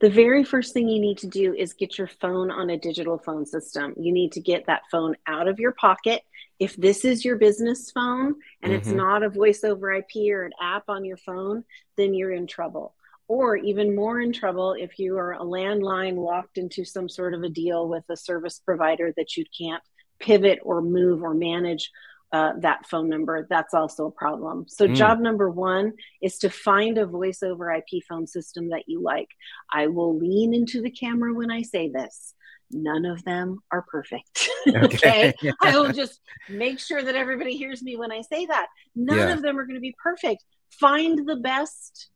the 0.00 0.10
very 0.10 0.42
first 0.42 0.72
thing 0.72 0.88
you 0.88 1.00
need 1.00 1.18
to 1.18 1.26
do 1.26 1.54
is 1.54 1.74
get 1.74 1.98
your 1.98 2.06
phone 2.06 2.50
on 2.50 2.70
a 2.70 2.78
digital 2.78 3.18
phone 3.18 3.44
system. 3.44 3.94
You 3.98 4.12
need 4.12 4.32
to 4.32 4.40
get 4.40 4.66
that 4.66 4.82
phone 4.90 5.14
out 5.26 5.46
of 5.46 5.60
your 5.60 5.72
pocket. 5.72 6.22
If 6.60 6.76
this 6.76 7.04
is 7.04 7.24
your 7.24 7.36
business 7.36 7.90
phone 7.90 8.36
and 8.62 8.72
mm-hmm. 8.72 8.74
it's 8.74 8.88
not 8.88 9.22
a 9.22 9.30
voice 9.30 9.64
over 9.64 9.92
IP 9.92 10.30
or 10.30 10.44
an 10.44 10.52
app 10.62 10.84
on 10.88 11.04
your 11.04 11.16
phone, 11.16 11.64
then 11.96 12.14
you're 12.14 12.32
in 12.32 12.46
trouble. 12.46 12.94
Or 13.26 13.56
even 13.56 13.96
more 13.96 14.20
in 14.20 14.32
trouble 14.32 14.74
if 14.78 14.98
you 14.98 15.16
are 15.16 15.32
a 15.32 15.40
landline 15.40 16.16
locked 16.16 16.58
into 16.58 16.84
some 16.84 17.08
sort 17.08 17.34
of 17.34 17.42
a 17.42 17.48
deal 17.48 17.88
with 17.88 18.04
a 18.10 18.16
service 18.16 18.60
provider 18.64 19.12
that 19.16 19.36
you 19.36 19.44
can't 19.58 19.82
pivot 20.20 20.58
or 20.62 20.82
move 20.82 21.22
or 21.22 21.34
manage 21.34 21.90
uh, 22.32 22.52
that 22.60 22.86
phone 22.86 23.08
number, 23.08 23.46
that's 23.50 23.74
also 23.74 24.06
a 24.06 24.10
problem. 24.10 24.64
So, 24.68 24.86
mm. 24.86 24.94
job 24.94 25.18
number 25.18 25.50
one 25.50 25.94
is 26.22 26.38
to 26.38 26.50
find 26.50 26.96
a 26.96 27.06
voice 27.06 27.42
over 27.42 27.72
IP 27.72 28.04
phone 28.08 28.26
system 28.26 28.68
that 28.68 28.84
you 28.86 29.02
like. 29.02 29.28
I 29.72 29.88
will 29.88 30.16
lean 30.16 30.54
into 30.54 30.80
the 30.80 30.92
camera 30.92 31.34
when 31.34 31.50
I 31.50 31.62
say 31.62 31.88
this. 31.88 32.34
None 32.70 33.04
of 33.04 33.24
them 33.24 33.58
are 33.70 33.82
perfect. 33.82 34.48
okay. 34.68 35.30
okay? 35.30 35.52
I 35.62 35.78
will 35.78 35.92
just 35.92 36.20
make 36.48 36.78
sure 36.78 37.02
that 37.02 37.16
everybody 37.16 37.56
hears 37.56 37.82
me 37.82 37.96
when 37.96 38.12
I 38.12 38.22
say 38.22 38.46
that. 38.46 38.68
None 38.94 39.18
yeah. 39.18 39.32
of 39.32 39.42
them 39.42 39.58
are 39.58 39.64
going 39.64 39.74
to 39.74 39.80
be 39.80 39.96
perfect. 40.02 40.44
Find 40.70 41.26
the 41.26 41.36
best 41.36 42.10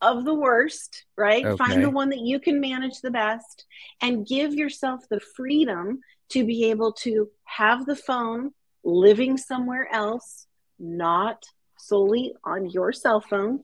of 0.00 0.24
the 0.24 0.34
worst, 0.34 1.04
right? 1.16 1.44
Okay. 1.44 1.56
Find 1.56 1.82
the 1.82 1.90
one 1.90 2.10
that 2.10 2.20
you 2.20 2.38
can 2.38 2.60
manage 2.60 3.00
the 3.00 3.10
best 3.10 3.64
and 4.00 4.26
give 4.26 4.54
yourself 4.54 5.08
the 5.08 5.20
freedom 5.20 6.00
to 6.30 6.44
be 6.44 6.64
able 6.66 6.92
to 6.92 7.28
have 7.44 7.86
the 7.86 7.96
phone 7.96 8.52
living 8.84 9.36
somewhere 9.36 9.88
else, 9.92 10.46
not 10.78 11.44
solely 11.78 12.34
on 12.44 12.68
your 12.70 12.92
cell 12.92 13.20
phone. 13.20 13.62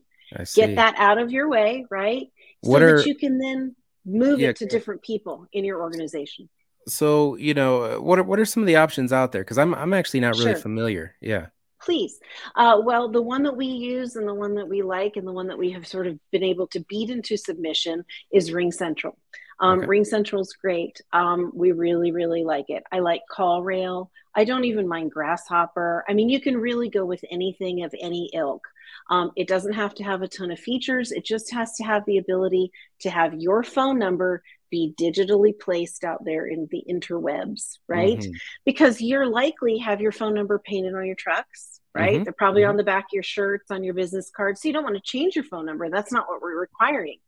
Get 0.55 0.75
that 0.77 0.95
out 0.97 1.19
of 1.19 1.31
your 1.31 1.47
way, 1.47 1.85
right? 1.91 2.31
So 2.63 2.71
what 2.71 2.81
are, 2.81 2.97
that 2.97 3.05
you 3.05 3.15
can 3.15 3.37
then 3.37 3.75
move 4.05 4.39
yeah, 4.39 4.49
it 4.49 4.57
to 4.57 4.65
different 4.65 5.01
people 5.01 5.47
in 5.53 5.63
your 5.65 5.81
organization. 5.81 6.49
So, 6.87 7.35
you 7.35 7.53
know, 7.53 7.99
what 8.01 8.19
are 8.19 8.23
what 8.23 8.39
are 8.39 8.45
some 8.45 8.63
of 8.63 8.67
the 8.67 8.75
options 8.75 9.13
out 9.13 9.31
there? 9.31 9.41
Because 9.41 9.57
I'm 9.57 9.73
I'm 9.73 9.93
actually 9.93 10.19
not 10.19 10.35
really 10.37 10.53
sure. 10.53 10.61
familiar. 10.61 11.15
Yeah. 11.21 11.47
Please. 11.81 12.19
Uh, 12.55 12.79
well, 12.83 13.09
the 13.09 13.21
one 13.21 13.43
that 13.43 13.57
we 13.57 13.65
use 13.65 14.15
and 14.15 14.27
the 14.27 14.33
one 14.33 14.55
that 14.55 14.69
we 14.69 14.81
like 14.81 15.17
and 15.17 15.27
the 15.27 15.33
one 15.33 15.47
that 15.47 15.57
we 15.57 15.71
have 15.71 15.85
sort 15.85 16.07
of 16.07 16.17
been 16.31 16.43
able 16.43 16.67
to 16.67 16.79
beat 16.87 17.09
into 17.09 17.35
submission 17.35 18.05
is 18.31 18.51
RingCentral. 18.51 19.15
Um, 19.59 19.79
okay. 19.79 19.87
RingCentral 19.87 20.41
is 20.41 20.53
great. 20.53 21.01
Um, 21.11 21.51
we 21.53 21.73
really, 21.73 22.11
really 22.11 22.43
like 22.45 22.69
it. 22.69 22.83
I 22.91 22.99
like 22.99 23.21
CallRail. 23.29 24.09
I 24.35 24.43
don't 24.43 24.65
even 24.65 24.87
mind 24.87 25.11
Grasshopper. 25.11 26.03
I 26.07 26.13
mean, 26.13 26.29
you 26.29 26.41
can 26.41 26.57
really 26.57 26.89
go 26.89 27.05
with 27.05 27.23
anything 27.29 27.83
of 27.83 27.93
any 27.99 28.29
ilk. 28.33 28.65
Um, 29.09 29.31
it 29.35 29.47
doesn't 29.47 29.73
have 29.73 29.93
to 29.95 30.03
have 30.03 30.21
a 30.21 30.27
ton 30.27 30.51
of 30.51 30.59
features. 30.59 31.11
It 31.11 31.25
just 31.25 31.51
has 31.53 31.75
to 31.77 31.83
have 31.83 32.05
the 32.05 32.17
ability 32.17 32.71
to 33.01 33.09
have 33.09 33.33
your 33.35 33.63
phone 33.63 33.99
number 33.99 34.43
be 34.71 34.93
digitally 34.99 35.57
placed 35.57 36.03
out 36.03 36.25
there 36.25 36.47
in 36.47 36.67
the 36.71 36.83
interwebs, 36.89 37.77
right? 37.87 38.17
Mm-hmm. 38.17 38.31
Because 38.65 39.01
you're 39.01 39.27
likely 39.27 39.77
have 39.77 40.01
your 40.01 40.11
phone 40.11 40.33
number 40.33 40.57
painted 40.57 40.95
on 40.95 41.05
your 41.05 41.15
trucks, 41.15 41.79
right? 41.93 42.15
Mm-hmm. 42.15 42.23
They're 42.23 42.33
probably 42.33 42.61
mm-hmm. 42.63 42.71
on 42.71 42.77
the 42.77 42.83
back 42.83 43.03
of 43.03 43.13
your 43.13 43.23
shirts, 43.23 43.69
on 43.69 43.83
your 43.83 43.93
business 43.93 44.31
cards. 44.35 44.61
So 44.61 44.69
you 44.69 44.73
don't 44.73 44.83
want 44.83 44.95
to 44.95 45.01
change 45.01 45.35
your 45.35 45.45
phone 45.45 45.65
number. 45.65 45.89
That's 45.89 46.11
not 46.11 46.27
what 46.27 46.41
we're 46.41 46.59
requiring 46.59 47.19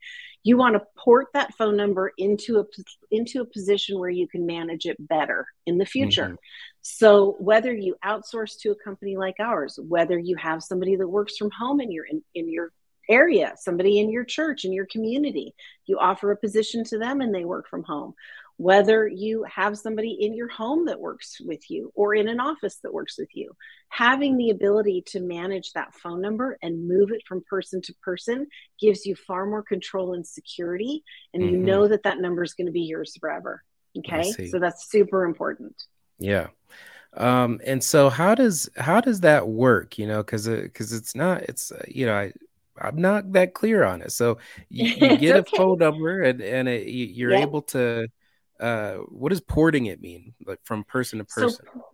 you 0.45 0.57
want 0.57 0.75
to 0.75 0.81
port 0.95 1.27
that 1.33 1.53
phone 1.55 1.75
number 1.75 2.13
into 2.19 2.59
a 2.59 2.63
into 3.11 3.41
a 3.41 3.45
position 3.45 3.99
where 3.99 4.11
you 4.11 4.27
can 4.27 4.45
manage 4.45 4.85
it 4.85 4.95
better 5.07 5.45
in 5.65 5.77
the 5.77 5.85
future 5.85 6.25
mm-hmm. 6.25 6.35
so 6.81 7.35
whether 7.39 7.73
you 7.73 7.95
outsource 8.05 8.57
to 8.57 8.71
a 8.71 8.75
company 8.75 9.17
like 9.17 9.35
ours 9.39 9.77
whether 9.81 10.17
you 10.17 10.37
have 10.37 10.63
somebody 10.63 10.95
that 10.95 11.07
works 11.07 11.35
from 11.35 11.49
home 11.51 11.81
in 11.81 11.91
your 11.91 12.05
in, 12.05 12.23
in 12.35 12.49
your 12.49 12.71
area 13.09 13.53
somebody 13.57 13.99
in 13.99 14.09
your 14.09 14.23
church 14.23 14.65
in 14.65 14.71
your 14.71 14.85
community 14.85 15.53
you 15.85 15.99
offer 15.99 16.31
a 16.31 16.37
position 16.37 16.83
to 16.83 16.97
them 16.97 17.21
and 17.21 17.33
they 17.33 17.45
work 17.45 17.67
from 17.67 17.83
home 17.83 18.13
whether 18.57 19.07
you 19.07 19.43
have 19.43 19.77
somebody 19.77 20.17
in 20.21 20.33
your 20.33 20.47
home 20.47 20.85
that 20.85 20.99
works 20.99 21.41
with 21.41 21.69
you 21.69 21.91
or 21.93 22.15
in 22.15 22.27
an 22.29 22.39
office 22.39 22.77
that 22.83 22.93
works 22.93 23.17
with 23.17 23.27
you, 23.33 23.55
having 23.89 24.37
the 24.37 24.49
ability 24.49 25.03
to 25.07 25.19
manage 25.19 25.73
that 25.73 25.93
phone 25.93 26.21
number 26.21 26.57
and 26.61 26.87
move 26.87 27.11
it 27.11 27.21
from 27.27 27.43
person 27.49 27.81
to 27.81 27.93
person 28.01 28.47
gives 28.79 29.05
you 29.05 29.15
far 29.15 29.45
more 29.45 29.63
control 29.63 30.13
and 30.13 30.25
security. 30.25 31.03
And 31.33 31.43
mm-hmm. 31.43 31.53
you 31.53 31.57
know 31.61 31.87
that 31.87 32.03
that 32.03 32.19
number 32.19 32.43
is 32.43 32.53
going 32.53 32.67
to 32.67 32.71
be 32.71 32.81
yours 32.81 33.17
forever. 33.19 33.61
Okay. 33.97 34.31
So 34.49 34.59
that's 34.59 34.89
super 34.89 35.25
important. 35.25 35.75
Yeah. 36.17 36.47
Um, 37.15 37.61
and 37.65 37.83
so 37.83 38.09
how 38.09 38.35
does, 38.35 38.69
how 38.77 39.01
does 39.01 39.21
that 39.21 39.47
work? 39.47 39.97
You 39.97 40.07
know, 40.07 40.23
cause, 40.23 40.47
uh, 40.47 40.67
cause 40.73 40.91
it's 40.91 41.15
not, 41.15 41.43
it's, 41.43 41.71
uh, 41.71 41.83
you 41.87 42.05
know, 42.05 42.13
I, 42.13 42.33
I'm 42.77 42.97
not 42.97 43.31
that 43.33 43.53
clear 43.53 43.85
on 43.85 44.01
it. 44.01 44.11
So 44.11 44.37
you, 44.69 44.85
you 45.09 45.17
get 45.17 45.35
okay. 45.35 45.39
a 45.39 45.57
phone 45.57 45.79
number 45.79 46.21
and, 46.21 46.41
and 46.41 46.67
it, 46.67 46.89
you're 46.89 47.31
yep. 47.31 47.43
able 47.43 47.61
to, 47.63 48.09
uh, 48.59 48.93
what 49.09 49.29
does 49.29 49.41
porting 49.41 49.87
it 49.87 50.01
mean? 50.01 50.33
Like 50.45 50.59
from 50.63 50.83
person 50.83 51.19
to 51.19 51.25
person. 51.25 51.65
so, 51.73 51.85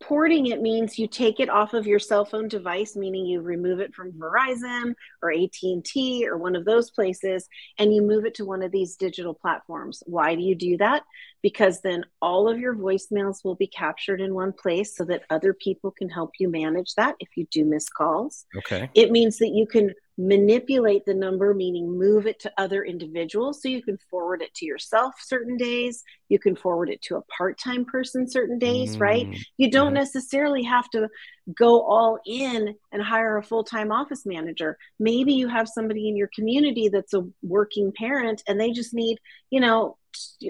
porting 0.00 0.46
it 0.46 0.62
means 0.62 0.98
you 0.98 1.08
take 1.08 1.40
it 1.40 1.48
off 1.48 1.74
of 1.74 1.86
your 1.86 1.98
cell 1.98 2.24
phone 2.24 2.46
device 2.46 2.94
meaning 2.94 3.26
you 3.26 3.40
remove 3.40 3.80
it 3.80 3.92
from 3.92 4.12
verizon 4.12 4.94
or 5.22 5.32
at&t 5.32 6.26
or 6.28 6.36
one 6.36 6.54
of 6.54 6.64
those 6.64 6.90
places 6.90 7.48
and 7.78 7.92
you 7.92 8.00
move 8.00 8.24
it 8.24 8.34
to 8.34 8.44
one 8.44 8.62
of 8.62 8.70
these 8.70 8.96
digital 8.96 9.34
platforms. 9.34 10.02
Why 10.06 10.34
do 10.34 10.42
you 10.42 10.54
do 10.54 10.76
that? 10.76 11.02
Because 11.42 11.80
then 11.80 12.04
all 12.22 12.48
of 12.48 12.58
your 12.58 12.74
voicemails 12.74 13.44
will 13.44 13.56
be 13.56 13.66
captured 13.66 14.20
in 14.20 14.34
one 14.34 14.52
place 14.52 14.96
so 14.96 15.04
that 15.06 15.24
other 15.30 15.52
people 15.52 15.90
can 15.90 16.08
help 16.08 16.32
you 16.38 16.48
manage 16.48 16.94
that 16.94 17.16
if 17.18 17.30
you 17.36 17.46
do 17.50 17.64
miss 17.64 17.88
calls. 17.88 18.46
Okay. 18.56 18.90
It 18.94 19.10
means 19.10 19.38
that 19.38 19.50
you 19.50 19.66
can 19.66 19.94
manipulate 20.18 21.06
the 21.06 21.14
number, 21.14 21.54
meaning 21.54 21.96
move 21.96 22.26
it 22.26 22.40
to 22.40 22.52
other 22.58 22.84
individuals. 22.84 23.62
So 23.62 23.68
you 23.68 23.82
can 23.82 23.96
forward 24.10 24.42
it 24.42 24.52
to 24.56 24.66
yourself 24.66 25.14
certain 25.20 25.56
days, 25.56 26.02
you 26.28 26.38
can 26.40 26.56
forward 26.56 26.90
it 26.90 27.00
to 27.02 27.16
a 27.16 27.22
part 27.22 27.58
time 27.58 27.84
person 27.84 28.28
certain 28.28 28.58
days, 28.58 28.96
mm, 28.96 29.00
right? 29.00 29.28
You 29.56 29.70
don't 29.70 29.94
yeah. 29.94 30.00
necessarily 30.00 30.64
have 30.64 30.90
to 30.90 31.08
go 31.56 31.82
all 31.82 32.18
in 32.26 32.74
and 32.92 33.02
hire 33.02 33.38
a 33.38 33.42
full 33.42 33.64
time 33.64 33.92
office 33.92 34.26
manager. 34.26 34.76
Maybe 34.98 35.34
you 35.34 35.48
have 35.48 35.68
somebody 35.68 36.08
in 36.08 36.16
your 36.16 36.30
community 36.34 36.88
that's 36.88 37.14
a 37.14 37.26
working 37.42 37.92
parent 37.96 38.42
and 38.48 38.60
they 38.60 38.72
just 38.72 38.92
need, 38.92 39.18
you 39.50 39.60
know, 39.60 39.96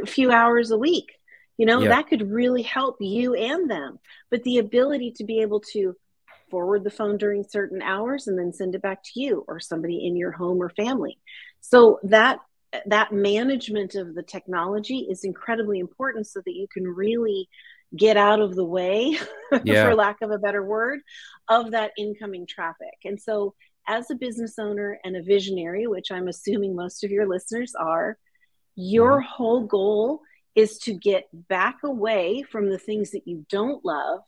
a 0.02 0.06
few 0.06 0.32
hours 0.32 0.70
a 0.70 0.78
week 0.78 1.12
You 1.58 1.66
know, 1.66 1.80
yeah. 1.82 1.88
that 1.88 2.08
could 2.08 2.30
really 2.30 2.62
help 2.62 2.96
you 3.00 3.34
and 3.34 3.70
them. 3.70 3.98
But 4.30 4.44
the 4.44 4.58
ability 4.58 5.12
to 5.16 5.24
be 5.24 5.40
able 5.40 5.60
to 5.72 5.94
forward 6.50 6.84
the 6.84 6.90
phone 6.90 7.16
during 7.16 7.44
certain 7.44 7.82
hours 7.82 8.26
and 8.26 8.38
then 8.38 8.52
send 8.52 8.74
it 8.74 8.82
back 8.82 9.02
to 9.02 9.20
you 9.20 9.44
or 9.48 9.60
somebody 9.60 10.06
in 10.06 10.16
your 10.16 10.32
home 10.32 10.62
or 10.62 10.70
family. 10.70 11.18
So 11.60 12.00
that 12.04 12.40
that 12.86 13.12
management 13.12 13.94
of 13.94 14.14
the 14.14 14.22
technology 14.22 15.06
is 15.10 15.24
incredibly 15.24 15.78
important 15.78 16.26
so 16.26 16.40
that 16.44 16.54
you 16.54 16.66
can 16.72 16.86
really 16.86 17.48
get 17.96 18.16
out 18.16 18.40
of 18.40 18.54
the 18.54 18.64
way 18.64 19.18
yeah. 19.64 19.84
for 19.84 19.94
lack 19.94 20.16
of 20.20 20.30
a 20.30 20.38
better 20.38 20.62
word 20.62 21.00
of 21.48 21.70
that 21.70 21.92
incoming 21.96 22.46
traffic 22.46 22.94
and 23.04 23.18
so 23.18 23.54
as 23.86 24.10
a 24.10 24.14
business 24.14 24.58
owner 24.58 24.98
and 25.04 25.16
a 25.16 25.22
visionary 25.22 25.86
which 25.86 26.12
i'm 26.12 26.28
assuming 26.28 26.76
most 26.76 27.02
of 27.02 27.10
your 27.10 27.26
listeners 27.26 27.72
are 27.74 28.18
your 28.74 29.20
mm-hmm. 29.20 29.28
whole 29.28 29.66
goal 29.66 30.20
is 30.54 30.76
to 30.78 30.92
get 30.92 31.28
back 31.32 31.76
away 31.82 32.42
from 32.42 32.68
the 32.68 32.78
things 32.78 33.12
that 33.12 33.26
you 33.26 33.46
don't 33.48 33.84
love 33.84 34.20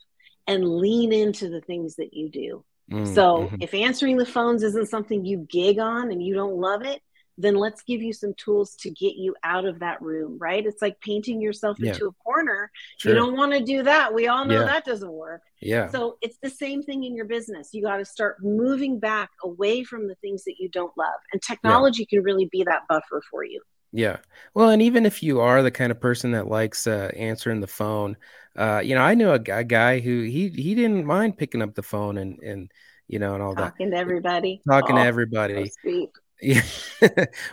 and 0.50 0.68
lean 0.68 1.12
into 1.12 1.48
the 1.48 1.60
things 1.60 1.96
that 1.96 2.12
you 2.12 2.28
do 2.28 2.64
mm-hmm. 2.90 3.14
so 3.14 3.50
if 3.60 3.72
answering 3.74 4.16
the 4.16 4.26
phones 4.26 4.62
isn't 4.62 4.88
something 4.88 5.24
you 5.24 5.46
gig 5.50 5.78
on 5.78 6.10
and 6.10 6.22
you 6.22 6.34
don't 6.34 6.56
love 6.56 6.82
it 6.82 7.00
then 7.40 7.54
let's 7.54 7.82
give 7.82 8.02
you 8.02 8.12
some 8.12 8.34
tools 8.34 8.74
to 8.76 8.90
get 8.90 9.16
you 9.16 9.34
out 9.42 9.64
of 9.64 9.80
that 9.80 10.00
room, 10.02 10.36
right? 10.38 10.64
It's 10.64 10.82
like 10.82 11.00
painting 11.00 11.40
yourself 11.40 11.78
yeah. 11.80 11.92
into 11.92 12.06
a 12.06 12.12
corner. 12.12 12.70
Sure. 12.98 13.12
You 13.12 13.18
don't 13.18 13.36
want 13.36 13.52
to 13.52 13.60
do 13.60 13.82
that. 13.82 14.12
We 14.12 14.28
all 14.28 14.44
know 14.44 14.60
yeah. 14.60 14.66
that 14.66 14.84
doesn't 14.84 15.10
work. 15.10 15.42
Yeah. 15.60 15.88
So 15.88 16.18
it's 16.20 16.38
the 16.42 16.50
same 16.50 16.82
thing 16.82 17.04
in 17.04 17.16
your 17.16 17.24
business. 17.24 17.70
You 17.72 17.82
got 17.82 17.96
to 17.96 18.04
start 18.04 18.42
moving 18.42 18.98
back 18.98 19.30
away 19.42 19.84
from 19.84 20.06
the 20.06 20.14
things 20.16 20.44
that 20.44 20.56
you 20.58 20.68
don't 20.68 20.92
love. 20.96 21.20
And 21.32 21.40
technology 21.40 22.06
yeah. 22.10 22.18
can 22.18 22.24
really 22.24 22.48
be 22.50 22.64
that 22.64 22.82
buffer 22.88 23.22
for 23.30 23.44
you. 23.44 23.62
Yeah. 23.92 24.18
Well, 24.54 24.70
and 24.70 24.82
even 24.82 25.06
if 25.06 25.22
you 25.22 25.40
are 25.40 25.62
the 25.62 25.70
kind 25.70 25.90
of 25.90 26.00
person 26.00 26.32
that 26.32 26.48
likes 26.48 26.86
uh, 26.86 27.10
answering 27.16 27.60
the 27.60 27.66
phone, 27.66 28.16
uh, 28.56 28.80
you 28.84 28.94
know, 28.94 29.02
I 29.02 29.14
knew 29.14 29.30
a, 29.30 29.40
a, 29.50 29.64
guy 29.64 30.00
who 30.00 30.22
he 30.22 30.48
he 30.48 30.74
didn't 30.74 31.06
mind 31.06 31.38
picking 31.38 31.62
up 31.62 31.74
the 31.74 31.82
phone 31.82 32.18
and 32.18 32.38
and 32.40 32.70
you 33.06 33.18
know 33.18 33.34
and 33.34 33.42
all 33.42 33.54
talking 33.54 33.62
that 33.64 33.70
talking 33.70 33.90
to 33.90 33.96
everybody, 33.96 34.60
talking 34.68 34.98
oh, 34.98 35.02
to 35.02 35.06
everybody. 35.06 35.70
So 35.82 36.10
yeah. 36.42 36.62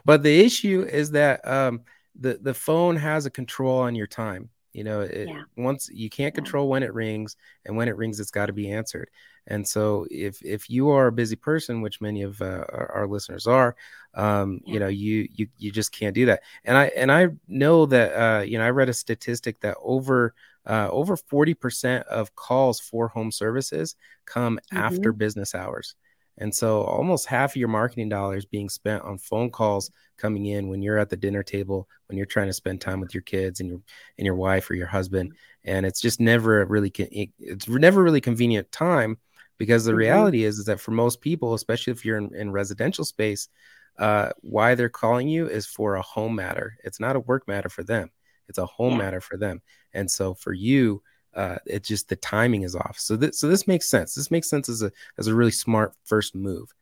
but 0.06 0.24
the 0.24 0.39
issue 0.39 0.88
is 0.89 1.12
that 1.12 1.48
um, 1.48 1.82
the 2.20 2.39
the 2.41 2.53
phone 2.53 2.96
has 2.96 3.25
a 3.25 3.32
control 3.32 3.79
on 3.79 3.96
your 3.96 4.08
time. 4.08 4.50
You 4.74 4.84
know, 4.84 5.02
it, 5.02 5.28
yeah. 5.30 5.44
once 5.56 5.90
you 5.92 6.10
can't 6.10 6.36
control 6.36 6.70
when 6.70 6.84
it 6.84 6.94
rings, 6.94 7.36
and 7.66 7.76
when 7.76 7.88
it 7.88 7.98
rings, 7.98 8.20
it's 8.20 8.32
got 8.32 8.48
to 8.48 8.54
be 8.54 8.72
answered. 8.72 9.10
And 9.48 9.68
so, 9.68 10.06
if 10.12 10.44
if 10.44 10.70
you 10.70 10.90
are 10.90 11.08
a 11.08 11.12
busy 11.12 11.36
person, 11.36 11.82
which 11.82 12.02
many 12.02 12.22
of 12.22 12.42
uh, 12.42 12.66
our, 12.70 12.92
our, 12.94 13.08
listeners 13.08 13.48
are, 13.48 13.76
um, 14.14 14.60
yeah. 14.66 14.74
you 14.74 14.80
know, 14.80 14.88
you 14.88 15.28
you 15.34 15.48
you 15.58 15.72
just 15.72 15.92
can't 15.92 16.14
do 16.14 16.26
that. 16.28 16.42
And 16.66 16.78
I 16.78 16.86
and 16.96 17.12
I 17.12 17.30
know 17.48 17.86
that 17.86 18.14
uh, 18.14 18.42
you 18.42 18.58
know 18.58 18.66
I 18.66 18.72
read 18.72 18.90
a 18.90 18.94
statistic 18.94 19.62
that 19.62 19.78
over 19.82 20.34
uh, 20.66 20.90
over 20.92 21.16
forty 21.16 21.54
percent 21.54 22.06
of 22.08 22.36
calls 22.36 22.80
for 22.80 23.08
home 23.08 23.32
services 23.32 23.96
come 24.26 24.58
mm-hmm. 24.58 24.78
after 24.78 25.14
business 25.14 25.56
hours. 25.56 25.96
And 26.38 26.53
so 26.53 26.82
almost 26.82 27.25
half 27.25 27.51
of 27.51 27.56
your 27.56 27.67
marketing 27.67 28.10
dollars 28.10 28.46
being 28.46 28.70
spent 28.70 29.03
on 29.03 29.17
phone 29.17 29.50
calls 29.50 29.91
coming 30.17 30.46
in 30.46 30.67
when 30.67 30.82
you're 30.82 31.00
at 31.00 31.10
the 31.10 31.17
dinner 31.17 31.44
table, 31.44 31.88
when 32.08 32.17
you're 32.17 32.25
trying 32.25 32.48
to 32.48 32.53
spend 32.53 32.79
time 32.82 33.00
with 33.00 33.13
your 33.13 33.24
kids 33.24 33.60
and 33.60 33.70
your 33.70 33.82
and 34.17 34.25
your 34.25 34.36
wife 34.36 34.70
or 34.70 34.75
your 34.75 34.88
husband. 34.88 35.34
And 35.63 35.86
it's 35.86 36.01
just 36.01 36.20
never 36.20 36.65
really 36.65 36.91
it's 37.39 37.67
never 37.67 38.03
really 38.03 38.22
convenient 38.22 38.72
time 38.72 39.17
because 39.58 39.86
the 39.86 39.91
mm-hmm. 39.91 40.00
reality 40.00 40.44
is 40.44 40.60
is 40.60 40.65
that 40.65 40.79
for 40.79 40.91
most 40.91 41.22
people, 41.22 41.53
especially 41.53 41.91
if 41.91 42.06
you're 42.06 42.17
in, 42.17 42.34
in 42.36 42.51
residential 42.51 43.06
space, 43.06 43.50
uh, 43.98 44.29
why 44.41 44.75
they're 44.75 44.89
calling 44.89 45.27
you 45.27 45.48
is 45.48 45.65
for 45.65 45.96
a 45.96 46.01
home 46.01 46.36
matter. 46.36 46.77
It's 46.84 47.00
not 47.00 47.15
a 47.15 47.22
work 47.22 47.48
matter 47.48 47.70
for 47.70 47.84
them. 47.84 48.12
It's 48.48 48.60
a 48.60 48.65
home 48.65 48.94
yeah. 48.94 48.98
matter 49.00 49.22
for 49.22 49.38
them. 49.38 49.62
And 49.94 50.10
so 50.10 50.34
for 50.34 50.53
you, 50.53 51.01
uh, 51.38 51.59
it 51.68 51.83
just 51.83 52.09
the 52.09 52.16
timing 52.16 52.64
is 52.64 52.75
off. 52.75 52.98
So 53.00 53.16
this 53.16 53.40
so 53.40 53.48
this 53.48 53.68
makes 53.68 53.88
sense. 53.88 54.16
This 54.16 54.31
makes 54.31 54.50
sense 54.50 54.68
as 54.68 54.81
a 54.81 54.92
as 55.18 55.27
a 55.27 55.35
really 55.35 55.51
smart 55.51 55.94
first 56.03 56.35
move. 56.35 56.74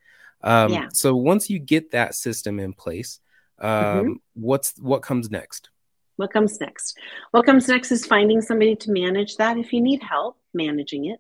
Um, 0.42 0.72
yeah. 0.72 0.88
So 0.94 1.16
once 1.16 1.50
you 1.50 1.60
get 1.60 1.92
that 1.92 2.16
system 2.16 2.60
in 2.60 2.74
place, 2.74 3.20
um, 3.60 3.70
mm-hmm. 3.70 4.14
what's 4.34 4.74
what 4.80 5.02
comes 5.02 5.30
next? 5.30 5.70
What 6.16 6.32
comes 6.32 6.60
next? 6.62 6.98
What 7.32 7.46
comes 7.46 7.68
next 7.68 7.92
is 7.92 8.06
finding 8.06 8.42
somebody 8.42 8.78
to 8.78 8.92
manage 8.92 9.36
that 9.36 9.58
if 9.58 9.74
you 9.74 9.82
need 9.82 10.02
help 10.02 10.38
managing 10.54 11.06
it. 11.06 11.20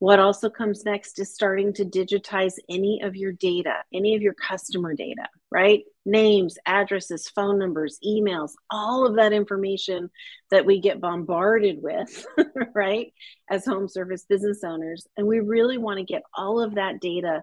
What 0.00 0.20
also 0.20 0.48
comes 0.48 0.84
next 0.84 1.18
is 1.18 1.34
starting 1.34 1.72
to 1.74 1.84
digitize 1.84 2.54
any 2.68 3.00
of 3.02 3.16
your 3.16 3.32
data, 3.32 3.74
any 3.92 4.14
of 4.14 4.22
your 4.22 4.34
customer 4.34 4.94
data, 4.94 5.26
right? 5.50 5.82
Names, 6.06 6.56
addresses, 6.66 7.28
phone 7.28 7.58
numbers, 7.58 7.98
emails, 8.06 8.52
all 8.70 9.04
of 9.04 9.16
that 9.16 9.32
information 9.32 10.08
that 10.52 10.64
we 10.64 10.80
get 10.80 11.00
bombarded 11.00 11.82
with, 11.82 12.24
right? 12.74 13.12
As 13.50 13.64
home 13.64 13.88
service 13.88 14.24
business 14.28 14.62
owners. 14.62 15.06
And 15.16 15.26
we 15.26 15.40
really 15.40 15.78
want 15.78 15.98
to 15.98 16.04
get 16.04 16.22
all 16.32 16.60
of 16.62 16.76
that 16.76 17.00
data 17.00 17.42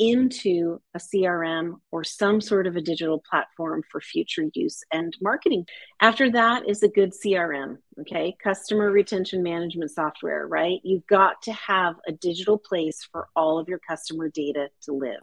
into 0.00 0.80
a 0.94 0.98
CRM 0.98 1.74
or 1.92 2.02
some 2.02 2.40
sort 2.40 2.66
of 2.66 2.74
a 2.74 2.80
digital 2.80 3.22
platform 3.30 3.82
for 3.92 4.00
future 4.00 4.46
use 4.54 4.82
and 4.90 5.14
marketing. 5.20 5.66
After 6.00 6.30
that 6.30 6.66
is 6.66 6.82
a 6.82 6.88
good 6.88 7.12
CRM, 7.12 7.76
okay? 8.00 8.34
Customer 8.42 8.90
retention 8.90 9.42
management 9.42 9.90
software, 9.90 10.46
right? 10.46 10.80
You've 10.82 11.06
got 11.06 11.42
to 11.42 11.52
have 11.52 11.96
a 12.08 12.12
digital 12.12 12.56
place 12.56 13.06
for 13.12 13.28
all 13.36 13.58
of 13.58 13.68
your 13.68 13.78
customer 13.86 14.30
data 14.30 14.68
to 14.84 14.92
live. 14.92 15.20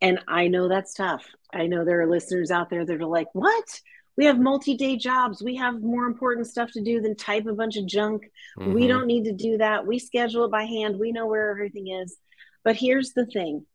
And 0.00 0.20
I 0.26 0.48
know 0.48 0.68
that's 0.68 0.94
tough. 0.94 1.26
I 1.52 1.66
know 1.66 1.84
there 1.84 2.00
are 2.00 2.08
listeners 2.08 2.50
out 2.50 2.70
there 2.70 2.86
that 2.86 3.00
are 3.00 3.06
like, 3.06 3.28
what? 3.34 3.80
We 4.16 4.24
have 4.24 4.38
multi 4.38 4.74
day 4.74 4.96
jobs. 4.96 5.42
We 5.42 5.56
have 5.56 5.82
more 5.82 6.06
important 6.06 6.46
stuff 6.46 6.72
to 6.72 6.82
do 6.82 7.02
than 7.02 7.14
type 7.14 7.46
a 7.46 7.52
bunch 7.52 7.76
of 7.76 7.86
junk. 7.86 8.22
Mm-hmm. 8.58 8.72
We 8.72 8.86
don't 8.86 9.06
need 9.06 9.24
to 9.24 9.32
do 9.32 9.58
that. 9.58 9.86
We 9.86 9.98
schedule 9.98 10.46
it 10.46 10.50
by 10.50 10.64
hand. 10.64 10.98
We 10.98 11.12
know 11.12 11.26
where 11.26 11.50
everything 11.50 11.88
is. 11.88 12.16
But 12.64 12.76
here's 12.76 13.12
the 13.12 13.26
thing 13.26 13.66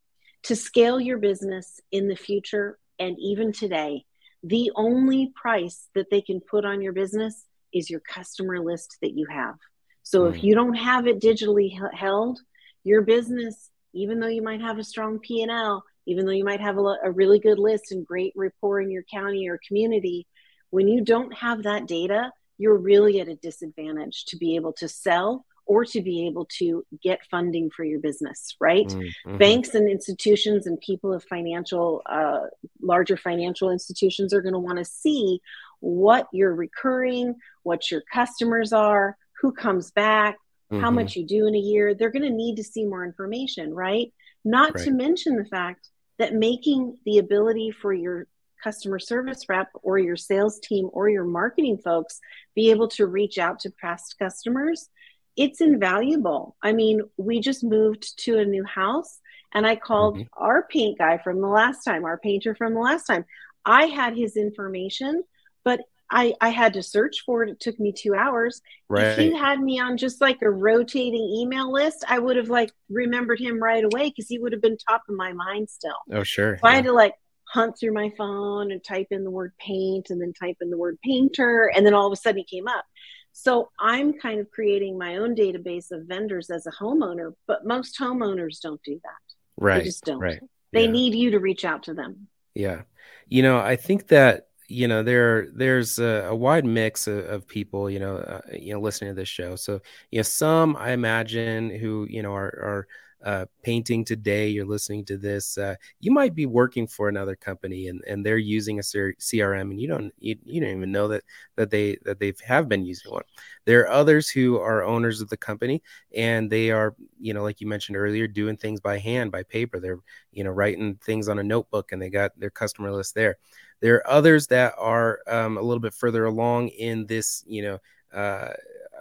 to 0.44 0.56
scale 0.56 1.00
your 1.00 1.18
business 1.18 1.80
in 1.92 2.08
the 2.08 2.16
future 2.16 2.78
and 3.00 3.18
even 3.20 3.52
today, 3.52 4.06
the 4.44 4.72
only 4.76 5.32
price 5.36 5.88
that 5.96 6.10
they 6.12 6.22
can 6.22 6.42
put 6.42 6.66
on 6.66 6.82
your 6.82 6.94
business 6.94 7.46
is 7.74 7.90
your 7.90 8.02
customer 8.02 8.60
list 8.60 8.98
that 9.02 9.14
you 9.14 9.26
have. 9.32 9.56
So 10.04 10.26
if 10.26 10.36
hmm. 10.36 10.46
you 10.46 10.56
don't 10.56 10.76
have 10.76 11.08
it 11.08 11.22
digitally 11.22 11.72
held, 11.94 12.40
your 12.84 13.02
business, 13.02 13.70
even 13.94 14.20
though 14.20 14.28
you 14.28 14.42
might 14.42 14.62
have 14.62 14.78
a 14.78 14.84
strong 14.84 15.20
P&L, 15.20 15.84
even 16.06 16.26
though 16.26 16.34
you 16.34 16.44
might 16.44 16.60
have 16.60 16.78
a, 16.78 16.98
a 17.04 17.12
really 17.12 17.40
good 17.40 17.60
list 17.60 17.92
and 17.92 18.06
great 18.06 18.34
rapport 18.36 18.82
in 18.82 18.92
your 18.92 19.04
county 19.04 19.48
or 19.48 19.60
community, 19.66 20.28
when 20.70 20.88
you 20.88 21.02
don't 21.02 21.34
have 21.34 21.64
that 21.64 21.88
data, 21.88 22.32
you're 22.58 22.78
really 22.78 23.22
at 23.22 23.30
a 23.30 23.36
disadvantage 23.36 24.26
to 24.26 24.38
be 24.38 24.56
able 24.56 24.74
to 24.74 24.90
sell 24.90 25.46
or 25.66 25.86
to 25.86 26.02
be 26.02 26.28
able 26.28 26.46
to 26.46 26.86
get 27.02 27.26
funding 27.32 27.70
for 27.70 27.84
your 27.84 28.00
business, 28.00 28.56
right? 28.60 28.88
Mm-hmm. 28.88 29.38
Banks 29.38 29.74
and 29.76 29.90
institutions 29.90 30.68
and 30.68 30.80
people 30.80 31.14
of 31.14 31.24
financial, 31.24 32.02
uh, 32.06 32.42
larger 32.82 33.16
financial 33.16 33.70
institutions 33.70 34.34
are 34.34 34.42
going 34.42 34.54
to 34.54 34.60
want 34.60 34.80
to 34.80 34.86
see 34.86 35.40
what 35.80 36.28
you're 36.34 36.54
recurring, 36.54 37.36
what 37.64 37.90
your 37.92 38.02
customers 38.14 38.74
are, 38.74 39.18
who 39.42 39.52
comes 39.52 39.92
back, 39.92 40.38
mm-hmm. 40.72 40.82
how 40.82 40.92
much 40.92 41.16
you 41.16 41.26
do 41.26 41.48
in 41.48 41.56
a 41.56 41.60
year. 41.60 41.94
They're 41.94 42.12
going 42.12 42.24
to 42.24 42.30
need 42.30 42.58
to 42.58 42.64
see 42.64 42.86
more 42.86 43.06
information, 43.06 43.74
right? 43.74 44.12
Not 44.44 44.76
right. 44.76 44.84
to 44.84 44.92
mention 44.92 45.38
the 45.38 45.46
fact 45.46 45.88
that 46.20 46.34
making 46.34 46.98
the 47.06 47.18
ability 47.18 47.72
for 47.72 47.94
your 47.94 48.28
customer 48.64 49.00
service 49.00 49.50
rep 49.50 49.70
or 49.82 50.00
your 50.00 50.16
sales 50.16 50.60
team 50.60 50.90
or 50.94 51.10
your 51.10 51.26
marketing 51.26 51.78
folks 51.78 52.20
be 52.56 52.72
able 52.72 52.88
to 52.88 53.06
reach 53.06 53.38
out 53.38 53.60
to 53.60 53.70
past 53.82 54.16
customers 54.18 54.90
it's 55.36 55.62
invaluable. 55.62 56.56
I 56.62 56.74
mean, 56.74 57.02
we 57.18 57.40
just 57.40 57.64
moved 57.64 58.18
to 58.26 58.38
a 58.38 58.46
new 58.46 58.64
house 58.64 59.20
and 59.54 59.66
I 59.66 59.76
called 59.76 60.16
mm-hmm. 60.16 60.44
our 60.44 60.68
paint 60.68 60.98
guy 60.98 61.18
from 61.18 61.42
the 61.42 61.48
last 61.48 61.84
time, 61.84 62.06
our 62.06 62.18
painter 62.18 62.56
from 62.56 62.74
the 62.74 62.80
last 62.80 63.06
time. 63.06 63.26
I 63.66 63.86
had 63.86 64.16
his 64.16 64.36
information, 64.36 65.24
but 65.64 65.82
I, 66.12 66.36
I 66.42 66.50
had 66.50 66.74
to 66.74 66.84
search 66.84 67.24
for 67.26 67.44
it. 67.44 67.50
It 67.50 67.60
took 67.60 67.80
me 67.80 67.92
two 67.92 68.14
hours. 68.14 68.62
Right. 68.90 69.06
If 69.06 69.18
he 69.18 69.36
had 69.36 69.60
me 69.60 69.80
on 69.80 69.98
just 69.98 70.22
like 70.22 70.42
a 70.42 70.50
rotating 70.50 71.24
email 71.24 71.72
list, 71.72 72.04
I 72.08 72.20
would 72.20 72.36
have 72.36 72.50
like 72.50 72.72
remembered 72.90 73.40
him 73.40 73.62
right 73.62 73.84
away 73.84 74.10
because 74.10 74.28
he 74.28 74.38
would 74.38 74.52
have 74.52 74.62
been 74.62 74.78
top 74.78 75.04
of 75.10 75.16
my 75.16 75.34
mind 75.34 75.70
still. 75.70 75.98
Oh, 76.12 76.24
sure. 76.24 76.58
So 76.58 76.68
yeah. 76.68 76.72
I 76.72 76.76
had 76.76 76.86
to 76.86 76.94
like 76.94 77.16
hunt 77.46 77.78
through 77.80 77.94
my 77.94 78.12
phone 78.18 78.72
and 78.72 78.84
type 78.84 79.08
in 79.12 79.24
the 79.24 79.32
word 79.32 79.54
paint 79.60 80.10
and 80.10 80.22
then 80.22 80.34
type 80.34 80.58
in 80.62 80.70
the 80.70 80.78
word 80.78 80.98
painter. 81.04 81.72
And 81.76 81.86
then 81.86 81.94
all 81.94 82.08
of 82.08 82.14
a 82.14 82.16
sudden 82.16 82.44
he 82.46 82.58
came 82.58 82.68
up. 82.68 82.86
So 83.34 83.72
I'm 83.80 84.14
kind 84.14 84.40
of 84.40 84.50
creating 84.52 84.98
my 84.98 85.18
own 85.18 85.36
database 85.36 85.92
of 85.92 86.06
vendors 86.06 86.50
as 86.50 86.68
a 86.68 86.72
homeowner, 86.72 87.34
but 87.48 87.66
most 87.66 87.98
homeowners 88.00 88.62
don't 88.62 88.82
do 88.84 89.00
that. 89.04 89.34
Right. 89.58 89.80
They 89.80 89.86
just 89.86 90.06
don't. 90.06 90.20
Right. 90.20 90.40
They 90.72 90.86
yeah. 90.86 90.92
need 90.92 91.16
you 91.16 91.32
to 91.32 91.40
reach 91.40 91.66
out 91.66 91.84
to 91.84 91.94
them. 91.94 92.28
Yeah. 92.54 92.84
You 93.28 93.42
know, 93.42 93.60
I 93.60 93.76
think 93.76 94.08
that 94.08 94.48
you 94.68 94.88
know 94.88 95.04
there 95.04 95.48
there's 95.54 96.00
a, 96.00 96.28
a 96.30 96.36
wide 96.36 96.66
mix 96.66 97.08
of, 97.08 97.26
of, 97.26 97.48
people 97.48 97.90
you 97.90 98.00
know 98.00 98.18
uh, 98.18 98.42
you 98.54 98.74
know 98.74 98.80
listening 98.80 99.12
to 99.12 99.16
this 99.16 99.28
show 99.28 99.58
so 99.58 99.82
you 100.10 100.20
know 100.20 100.24
some 100.24 100.78
i 100.78 100.92
imagine 100.92 101.70
who 101.70 102.08
you 102.10 102.24
know 102.24 102.34
are 102.34 102.46
are 102.46 102.88
uh, 103.24 103.46
painting 103.64 104.04
today, 104.04 104.50
you're 104.50 104.66
listening 104.66 105.06
to 105.06 105.18
this, 105.18 105.58
uh, 105.58 105.76
you 106.02 106.12
might 106.12 106.36
be 106.36 106.46
working 106.46 106.86
for 106.86 107.08
another 107.08 107.36
company 107.36 107.88
and, 107.88 108.02
and 108.06 108.26
they're 108.26 108.38
using 108.38 108.80
a 108.80 108.82
CRM 108.82 109.72
and 109.72 109.80
you 109.80 109.88
don't 109.88 110.14
you, 110.20 110.36
you 110.44 110.60
don't 110.60 110.76
even 110.76 110.92
know 110.92 111.08
that 111.08 111.24
that 111.56 111.70
they 111.70 111.98
that 112.04 112.20
they 112.20 112.34
have 112.46 112.68
been 112.68 112.86
using 112.86 113.12
one. 113.12 113.24
There 113.66 113.82
are 113.82 113.90
others 113.90 114.30
who 114.30 114.60
are 114.60 114.84
owners 114.84 115.22
of 115.22 115.30
the 115.30 115.38
company 115.38 115.82
and 116.16 116.50
they 116.50 116.72
are, 116.72 116.96
you 117.20 117.34
know, 117.34 117.44
like 117.44 117.62
you 117.62 117.68
mentioned 117.68 117.96
earlier, 117.96 118.28
doing 118.28 118.58
things 118.58 118.82
by 118.82 118.98
hand, 118.98 119.32
by 119.32 119.44
paper. 119.44 119.80
They're, 119.80 120.00
you 120.34 120.44
know, 120.44 120.52
writing 120.52 120.96
things 120.96 121.30
on 121.30 121.40
a 121.40 121.44
notebook 121.44 121.94
and 121.94 122.02
they 122.02 122.10
got 122.10 122.38
their 122.38 122.50
customer 122.50 122.92
list 122.92 123.16
there. 123.16 123.38
There 123.80 123.96
are 123.96 124.10
others 124.10 124.48
that 124.48 124.74
are 124.78 125.20
um, 125.28 125.58
a 125.58 125.62
little 125.62 125.82
bit 125.82 125.94
further 125.94 126.26
along 126.26 126.70
in 126.70 127.06
this, 127.06 127.44
you 127.48 127.62
know, 127.62 127.80
uh, 128.14 128.54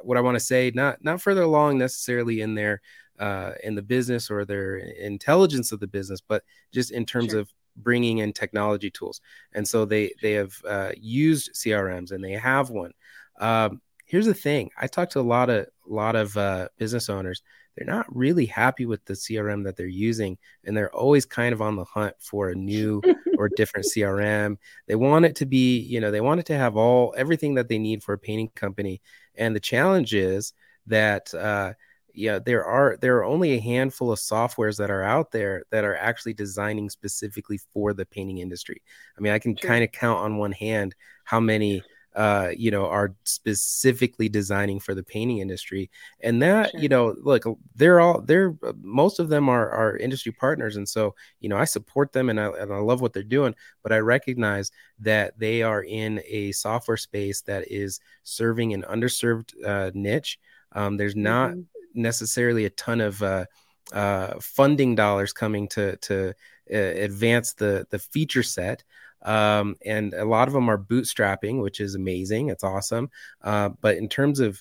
what 0.02 0.16
I 0.16 0.20
want 0.20 0.36
to 0.36 0.44
say, 0.44 0.70
not 0.74 1.02
not 1.04 1.20
further 1.20 1.42
along 1.42 1.78
necessarily 1.78 2.40
in 2.40 2.54
their 2.54 2.80
uh, 3.22 3.52
in 3.62 3.76
the 3.76 3.82
business 3.82 4.30
or 4.32 4.44
their 4.44 4.76
intelligence 4.76 5.70
of 5.70 5.78
the 5.78 5.86
business, 5.86 6.20
but 6.20 6.42
just 6.72 6.90
in 6.90 7.06
terms 7.06 7.30
sure. 7.30 7.40
of 7.40 7.48
bringing 7.76 8.18
in 8.18 8.32
technology 8.32 8.90
tools. 8.90 9.20
And 9.52 9.66
so 9.66 9.84
they 9.84 10.12
they 10.20 10.32
have 10.32 10.54
uh, 10.68 10.90
used 10.96 11.54
CRMs 11.54 12.10
and 12.10 12.22
they 12.22 12.32
have 12.32 12.70
one. 12.70 12.90
Um, 13.38 13.80
here's 14.06 14.26
the 14.26 14.34
thing: 14.34 14.70
I 14.76 14.88
talk 14.88 15.10
to 15.10 15.20
a 15.20 15.22
lot 15.22 15.50
of 15.50 15.66
a 15.88 15.92
lot 15.92 16.16
of 16.16 16.36
uh, 16.36 16.68
business 16.78 17.08
owners. 17.08 17.42
They're 17.76 17.86
not 17.86 18.14
really 18.14 18.44
happy 18.44 18.86
with 18.86 19.04
the 19.04 19.14
CRM 19.14 19.62
that 19.64 19.76
they're 19.76 19.86
using, 19.86 20.36
and 20.64 20.76
they're 20.76 20.94
always 20.94 21.24
kind 21.24 21.54
of 21.54 21.62
on 21.62 21.76
the 21.76 21.84
hunt 21.84 22.16
for 22.18 22.50
a 22.50 22.56
new 22.56 23.00
or 23.38 23.48
different 23.48 23.86
CRM. 23.86 24.56
They 24.88 24.96
want 24.96 25.26
it 25.26 25.36
to 25.36 25.46
be, 25.46 25.78
you 25.78 26.00
know, 26.00 26.10
they 26.10 26.20
want 26.20 26.40
it 26.40 26.46
to 26.46 26.58
have 26.58 26.76
all 26.76 27.14
everything 27.16 27.54
that 27.54 27.68
they 27.68 27.78
need 27.78 28.02
for 28.02 28.14
a 28.14 28.18
painting 28.18 28.50
company. 28.56 29.00
And 29.36 29.54
the 29.54 29.60
challenge 29.60 30.12
is 30.12 30.52
that 30.88 31.32
uh, 31.32 31.72
yeah, 32.14 32.38
there 32.38 32.64
are 32.64 32.96
there 33.00 33.16
are 33.18 33.24
only 33.24 33.52
a 33.52 33.60
handful 33.60 34.12
of 34.12 34.18
softwares 34.18 34.76
that 34.78 34.90
are 34.90 35.02
out 35.02 35.30
there 35.30 35.64
that 35.70 35.84
are 35.84 35.96
actually 35.96 36.34
designing 36.34 36.90
specifically 36.90 37.58
for 37.72 37.92
the 37.92 38.06
painting 38.06 38.38
industry. 38.38 38.82
I 39.16 39.20
mean, 39.20 39.32
I 39.32 39.38
can 39.38 39.54
kind 39.56 39.84
of 39.84 39.92
count 39.92 40.20
on 40.20 40.38
one 40.38 40.52
hand 40.52 40.94
how 41.24 41.40
many 41.40 41.82
uh, 42.14 42.50
you 42.56 42.70
know, 42.70 42.86
are 42.86 43.14
specifically 43.24 44.28
designing 44.28 44.78
for 44.78 44.94
the 44.94 45.02
painting 45.02 45.38
industry. 45.38 45.90
And 46.20 46.42
that, 46.42 46.70
sure. 46.70 46.80
you 46.80 46.88
know, 46.88 47.14
look, 47.22 47.44
they're 47.74 48.00
all 48.00 48.20
they're 48.20 48.54
most 48.82 49.18
of 49.18 49.28
them 49.28 49.48
are 49.48 49.70
are 49.70 49.96
industry 49.96 50.32
partners, 50.32 50.76
and 50.76 50.88
so 50.88 51.14
you 51.40 51.48
know, 51.48 51.56
I 51.56 51.64
support 51.64 52.12
them 52.12 52.28
and 52.28 52.38
I 52.38 52.48
and 52.48 52.72
I 52.72 52.78
love 52.78 53.00
what 53.00 53.12
they're 53.12 53.22
doing. 53.22 53.54
But 53.82 53.92
I 53.92 53.98
recognize 53.98 54.70
that 55.00 55.38
they 55.38 55.62
are 55.62 55.82
in 55.82 56.20
a 56.26 56.52
software 56.52 56.98
space 56.98 57.40
that 57.42 57.70
is 57.70 58.00
serving 58.24 58.74
an 58.74 58.82
underserved 58.82 59.52
uh, 59.64 59.90
niche. 59.94 60.38
Um, 60.72 60.96
there's 60.96 61.16
not 61.16 61.50
mm-hmm 61.52 61.60
necessarily 61.94 62.64
a 62.64 62.70
ton 62.70 63.00
of 63.00 63.22
uh, 63.22 63.44
uh, 63.92 64.34
funding 64.40 64.94
dollars 64.94 65.32
coming 65.32 65.68
to 65.68 65.96
to 65.96 66.34
uh, 66.72 66.76
advance 66.76 67.54
the 67.54 67.86
the 67.90 67.98
feature 67.98 68.42
set. 68.42 68.84
Um, 69.24 69.76
and 69.86 70.14
a 70.14 70.24
lot 70.24 70.48
of 70.48 70.54
them 70.54 70.68
are 70.68 70.76
bootstrapping, 70.78 71.62
which 71.62 71.78
is 71.78 71.94
amazing. 71.94 72.48
It's 72.48 72.64
awesome. 72.64 73.08
Uh, 73.40 73.68
but 73.80 73.96
in 73.96 74.08
terms 74.08 74.40
of 74.40 74.60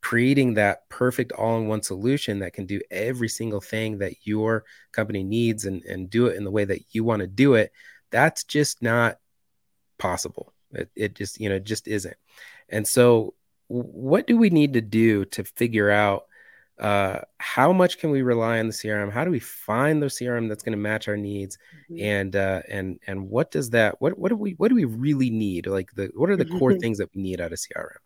creating 0.00 0.54
that 0.54 0.88
perfect 0.88 1.30
all-in-one 1.32 1.82
solution 1.82 2.40
that 2.40 2.52
can 2.52 2.66
do 2.66 2.80
every 2.90 3.28
single 3.28 3.60
thing 3.60 3.98
that 3.98 4.14
your 4.24 4.64
company 4.90 5.22
needs 5.22 5.64
and, 5.64 5.84
and 5.84 6.10
do 6.10 6.26
it 6.26 6.36
in 6.36 6.42
the 6.42 6.50
way 6.50 6.64
that 6.64 6.82
you 6.90 7.04
want 7.04 7.20
to 7.20 7.28
do 7.28 7.54
it, 7.54 7.70
that's 8.10 8.42
just 8.42 8.82
not 8.82 9.18
possible. 9.98 10.52
It, 10.72 10.90
it 10.96 11.14
just, 11.14 11.40
you 11.40 11.48
know, 11.48 11.60
just 11.60 11.86
isn't. 11.86 12.16
And 12.68 12.86
so 12.86 13.34
what 13.68 14.26
do 14.26 14.36
we 14.36 14.50
need 14.50 14.72
to 14.72 14.80
do 14.80 15.24
to 15.26 15.44
figure 15.44 15.90
out 15.90 16.24
uh, 16.80 17.20
how 17.38 17.72
much 17.72 17.98
can 17.98 18.10
we 18.10 18.22
rely 18.22 18.58
on 18.58 18.68
the 18.68 18.72
CRM? 18.72 19.12
How 19.12 19.24
do 19.24 19.30
we 19.30 19.40
find 19.40 20.02
the 20.02 20.06
CRM 20.06 20.48
that's 20.48 20.62
going 20.62 20.72
to 20.72 20.78
match 20.78 21.08
our 21.08 21.16
needs? 21.16 21.58
Mm-hmm. 21.90 22.04
And 22.04 22.36
uh, 22.36 22.62
and 22.68 23.00
and 23.06 23.28
what 23.28 23.50
does 23.50 23.70
that 23.70 24.00
what 24.00 24.18
what 24.18 24.28
do 24.28 24.36
we 24.36 24.52
what 24.52 24.68
do 24.68 24.74
we 24.74 24.84
really 24.84 25.30
need? 25.30 25.66
Like 25.66 25.92
the 25.94 26.10
what 26.14 26.30
are 26.30 26.36
the 26.36 26.44
core 26.44 26.74
things 26.78 26.98
that 26.98 27.10
we 27.14 27.22
need 27.22 27.40
out 27.40 27.52
of 27.52 27.58
CRM? 27.58 27.96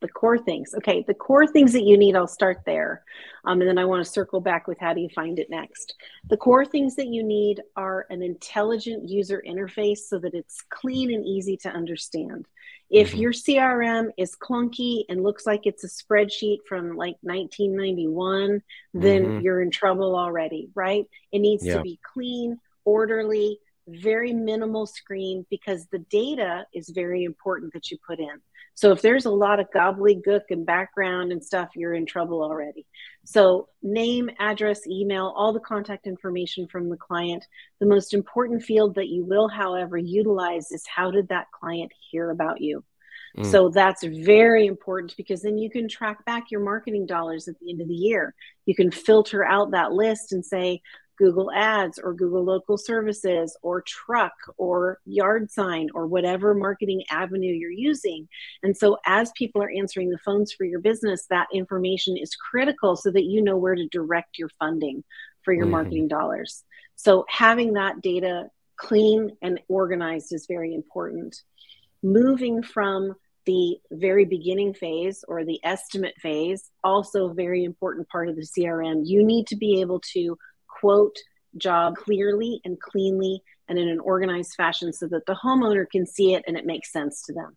The 0.00 0.08
core 0.08 0.38
things. 0.38 0.74
Okay, 0.74 1.04
the 1.06 1.14
core 1.14 1.46
things 1.46 1.72
that 1.74 1.84
you 1.84 1.98
need. 1.98 2.16
I'll 2.16 2.26
start 2.26 2.62
there, 2.64 3.02
um, 3.44 3.60
and 3.60 3.68
then 3.68 3.78
I 3.78 3.84
want 3.84 4.04
to 4.04 4.10
circle 4.10 4.40
back 4.40 4.66
with 4.66 4.78
how 4.78 4.94
do 4.94 5.00
you 5.00 5.10
find 5.10 5.38
it 5.38 5.50
next. 5.50 5.94
The 6.28 6.36
core 6.36 6.64
things 6.64 6.96
that 6.96 7.08
you 7.08 7.22
need 7.22 7.60
are 7.76 8.06
an 8.10 8.22
intelligent 8.22 9.08
user 9.08 9.42
interface 9.46 9.98
so 9.98 10.18
that 10.18 10.34
it's 10.34 10.62
clean 10.70 11.12
and 11.12 11.24
easy 11.26 11.56
to 11.58 11.68
understand. 11.68 12.46
If 12.90 13.10
mm-hmm. 13.10 13.18
your 13.18 13.32
CRM 13.32 14.10
is 14.16 14.36
clunky 14.36 15.04
and 15.08 15.22
looks 15.22 15.46
like 15.46 15.66
it's 15.66 15.84
a 15.84 15.88
spreadsheet 15.88 16.58
from 16.68 16.96
like 16.96 17.16
1991, 17.22 18.62
then 18.94 19.24
mm-hmm. 19.24 19.40
you're 19.40 19.62
in 19.62 19.70
trouble 19.70 20.16
already, 20.16 20.70
right? 20.74 21.06
It 21.30 21.38
needs 21.38 21.64
yeah. 21.64 21.76
to 21.76 21.82
be 21.82 22.00
clean, 22.02 22.58
orderly, 22.84 23.60
very 24.00 24.32
minimal 24.32 24.86
screen 24.86 25.46
because 25.50 25.86
the 25.86 25.98
data 26.10 26.66
is 26.74 26.90
very 26.90 27.24
important 27.24 27.72
that 27.72 27.90
you 27.90 27.98
put 28.06 28.18
in. 28.18 28.40
So 28.74 28.92
if 28.92 29.02
there's 29.02 29.26
a 29.26 29.30
lot 29.30 29.60
of 29.60 29.70
gobbledygook 29.74 30.42
and 30.50 30.64
background 30.64 31.32
and 31.32 31.44
stuff, 31.44 31.70
you're 31.74 31.94
in 31.94 32.06
trouble 32.06 32.42
already. 32.42 32.86
So 33.24 33.68
name, 33.82 34.30
address, 34.38 34.86
email, 34.86 35.34
all 35.36 35.52
the 35.52 35.60
contact 35.60 36.06
information 36.06 36.66
from 36.66 36.88
the 36.88 36.96
client. 36.96 37.44
The 37.80 37.86
most 37.86 38.14
important 38.14 38.62
field 38.62 38.94
that 38.94 39.08
you 39.08 39.24
will, 39.24 39.48
however, 39.48 39.98
utilize 39.98 40.70
is 40.70 40.84
how 40.86 41.10
did 41.10 41.28
that 41.28 41.48
client 41.52 41.92
hear 42.10 42.30
about 42.30 42.60
you? 42.60 42.82
Mm. 43.36 43.50
So 43.50 43.68
that's 43.68 44.02
very 44.02 44.66
important 44.66 45.14
because 45.16 45.42
then 45.42 45.58
you 45.58 45.70
can 45.70 45.88
track 45.88 46.24
back 46.24 46.50
your 46.50 46.60
marketing 46.60 47.06
dollars 47.06 47.48
at 47.48 47.58
the 47.60 47.70
end 47.70 47.80
of 47.80 47.88
the 47.88 47.94
year. 47.94 48.34
You 48.66 48.74
can 48.74 48.90
filter 48.90 49.44
out 49.44 49.72
that 49.72 49.92
list 49.92 50.32
and 50.32 50.44
say, 50.44 50.80
Google 51.20 51.52
Ads 51.52 51.98
or 51.98 52.14
Google 52.14 52.42
Local 52.42 52.78
Services 52.78 53.54
or 53.60 53.82
Truck 53.82 54.32
or 54.56 55.00
Yard 55.04 55.50
Sign 55.50 55.88
or 55.92 56.06
whatever 56.06 56.54
marketing 56.54 57.04
avenue 57.10 57.52
you're 57.52 57.70
using. 57.70 58.26
And 58.62 58.74
so, 58.74 58.96
as 59.04 59.30
people 59.36 59.62
are 59.62 59.70
answering 59.70 60.08
the 60.08 60.18
phones 60.24 60.50
for 60.50 60.64
your 60.64 60.80
business, 60.80 61.26
that 61.28 61.48
information 61.52 62.16
is 62.16 62.34
critical 62.34 62.96
so 62.96 63.10
that 63.10 63.24
you 63.24 63.42
know 63.42 63.58
where 63.58 63.74
to 63.74 63.86
direct 63.88 64.38
your 64.38 64.48
funding 64.58 65.04
for 65.42 65.52
your 65.52 65.64
mm-hmm. 65.64 65.72
marketing 65.72 66.08
dollars. 66.08 66.64
So, 66.96 67.26
having 67.28 67.74
that 67.74 68.00
data 68.00 68.48
clean 68.78 69.36
and 69.42 69.60
organized 69.68 70.32
is 70.32 70.46
very 70.48 70.74
important. 70.74 71.36
Moving 72.02 72.62
from 72.62 73.14
the 73.44 73.76
very 73.90 74.24
beginning 74.24 74.72
phase 74.72 75.22
or 75.28 75.44
the 75.44 75.60
estimate 75.64 76.14
phase 76.18 76.70
also 76.82 77.28
a 77.28 77.34
very 77.34 77.64
important 77.64 78.06
part 78.08 78.28
of 78.28 78.36
the 78.36 78.42
crm 78.42 79.00
you 79.02 79.24
need 79.24 79.46
to 79.46 79.56
be 79.56 79.80
able 79.80 79.98
to 79.98 80.36
quote 80.80 81.16
job 81.56 81.96
clearly 81.96 82.60
and 82.64 82.80
cleanly 82.80 83.42
and 83.68 83.78
in 83.78 83.88
an 83.88 84.00
organized 84.00 84.54
fashion 84.56 84.92
so 84.92 85.06
that 85.08 85.26
the 85.26 85.38
homeowner 85.44 85.88
can 85.88 86.06
see 86.06 86.34
it 86.34 86.44
and 86.46 86.56
it 86.56 86.66
makes 86.66 86.92
sense 86.92 87.22
to 87.22 87.32
them. 87.32 87.56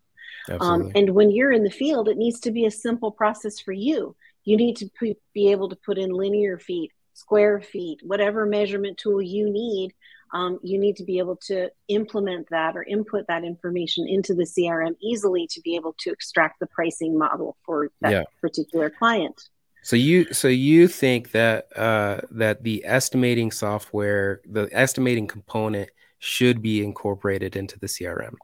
Um, 0.60 0.92
and 0.94 1.10
when 1.10 1.30
you're 1.30 1.52
in 1.52 1.64
the 1.64 1.70
field, 1.70 2.08
it 2.08 2.18
needs 2.18 2.40
to 2.40 2.50
be 2.50 2.66
a 2.66 2.70
simple 2.70 3.10
process 3.10 3.60
for 3.60 3.72
you. 3.72 4.14
You 4.44 4.56
need 4.56 4.76
to 4.76 4.90
p- 4.98 5.16
be 5.32 5.50
able 5.50 5.68
to 5.70 5.76
put 5.76 5.98
in 5.98 6.10
linear 6.10 6.58
feet, 6.58 6.92
square 7.14 7.60
feet, 7.60 8.00
whatever 8.02 8.44
measurement 8.44 8.98
tool 8.98 9.22
you 9.22 9.50
need. 9.50 9.92
Um, 10.32 10.58
you 10.62 10.78
need 10.78 10.96
to 10.96 11.04
be 11.04 11.18
able 11.18 11.36
to 11.46 11.70
implement 11.88 12.48
that 12.50 12.76
or 12.76 12.82
input 12.82 13.26
that 13.28 13.44
information 13.44 14.06
into 14.08 14.34
the 14.34 14.44
CRM 14.44 14.96
easily 15.00 15.46
to 15.50 15.60
be 15.62 15.76
able 15.76 15.94
to 16.00 16.10
extract 16.10 16.60
the 16.60 16.66
pricing 16.66 17.16
model 17.16 17.56
for 17.64 17.90
that 18.00 18.12
yeah. 18.12 18.22
particular 18.40 18.90
client. 18.90 19.48
So 19.84 19.96
you 19.96 20.32
so 20.32 20.48
you 20.48 20.88
think 20.88 21.32
that 21.32 21.68
uh, 21.76 22.22
that 22.30 22.64
the 22.64 22.82
estimating 22.86 23.52
software, 23.52 24.40
the 24.46 24.66
estimating 24.72 25.26
component, 25.26 25.90
should 26.18 26.62
be 26.62 26.82
incorporated 26.82 27.54
into 27.54 27.78
the 27.78 27.86
CRM. 27.86 28.34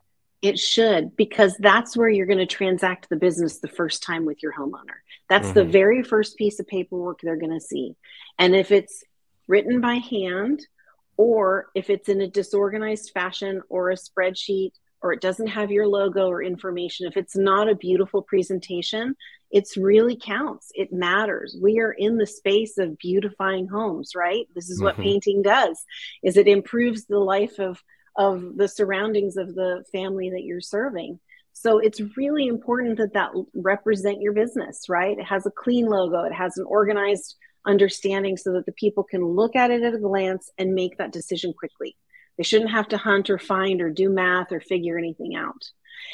It 0.43 0.59
should 0.59 1.17
because 1.17 1.57
that's 1.59 1.97
where 1.97 2.11
you're 2.11 2.27
going 2.27 2.39
to 2.39 2.47
transact 2.47 3.09
the 3.09 3.17
business 3.17 3.59
the 3.59 3.69
first 3.69 4.03
time 4.03 4.27
with 4.27 4.43
your 4.43 4.53
homeowner. 4.53 5.01
That's 5.31 5.47
mm-hmm. 5.49 5.55
the 5.55 5.65
very 5.65 6.03
first 6.03 6.37
piece 6.37 6.61
of 6.61 6.69
paperwork 6.69 7.21
they're 7.23 7.37
going 7.37 7.59
to 7.59 7.61
see, 7.61 7.97
and 8.39 8.55
if 8.55 8.71
it's 8.71 9.03
written 9.49 9.81
by 9.81 9.95
hand, 9.95 10.67
or 11.17 11.71
if 11.75 11.89
it's 11.89 12.11
in 12.11 12.21
a 12.21 12.29
disorganized 12.29 13.13
fashion 13.15 13.63
or 13.71 13.91
a 13.91 13.97
spreadsheet 13.97 14.73
or 15.03 15.15
it 15.15 15.23
doesn't 15.23 15.47
have 15.47 15.71
your 15.71 15.87
logo 15.87 16.29
or 16.29 16.43
information, 16.43 17.07
if 17.07 17.17
it's 17.17 17.35
not 17.35 17.71
a 17.71 17.75
beautiful 17.75 18.21
presentation, 18.21 19.15
it's 19.51 19.77
really 19.77 20.17
counts. 20.17 20.71
It 20.75 20.93
matters. 20.93 21.57
We 21.61 21.81
are 21.81 21.93
in 21.93 22.19
the 22.19 22.27
space 22.27 22.79
of 22.79 22.99
beautifying 22.99 23.67
homes, 23.67 24.13
right? 24.15 24.47
This 24.55 24.71
is 24.71 24.81
what 24.81 24.95
mm-hmm. 24.95 25.03
painting 25.03 25.43
does. 25.43 25.83
Is 26.23 26.37
it 26.37 26.47
improves 26.49 27.07
the 27.07 27.19
life 27.19 27.59
of 27.59 27.83
of 28.17 28.57
the 28.57 28.69
surroundings 28.69 29.37
of 29.37 29.55
the 29.55 29.85
family 29.93 30.31
that 30.31 30.43
you're 30.43 30.61
serving. 30.61 31.19
So 31.53 31.79
it's 31.79 32.01
really 32.17 32.47
important 32.47 32.99
that 32.99 33.15
that 33.15 33.31
represent 33.55 34.21
your 34.21 34.33
business, 34.33 34.89
right? 34.89 35.19
It 35.19 35.25
has 35.25 35.47
a 35.47 35.51
clean 35.51 35.87
logo, 35.87 36.25
it 36.25 36.33
has 36.33 36.57
an 36.57 36.65
organized 36.67 37.37
understanding 37.67 38.37
so 38.37 38.53
that 38.53 38.67
the 38.67 38.73
people 38.73 39.05
can 39.05 39.25
look 39.25 39.55
at 39.57 39.71
it 39.71 39.83
at 39.83 39.95
a 39.95 39.99
glance 39.99 40.51
and 40.59 40.75
make 40.75 40.97
that 40.99 41.13
decision 41.13 41.53
quickly. 41.53 41.97
They 42.41 42.45
shouldn't 42.45 42.71
have 42.71 42.89
to 42.89 42.97
hunt 42.97 43.29
or 43.29 43.39
find 43.39 43.83
or 43.83 43.91
do 43.91 44.09
math 44.09 44.51
or 44.51 44.63
figure 44.63 44.97
anything 44.97 45.37
out. 45.37 45.63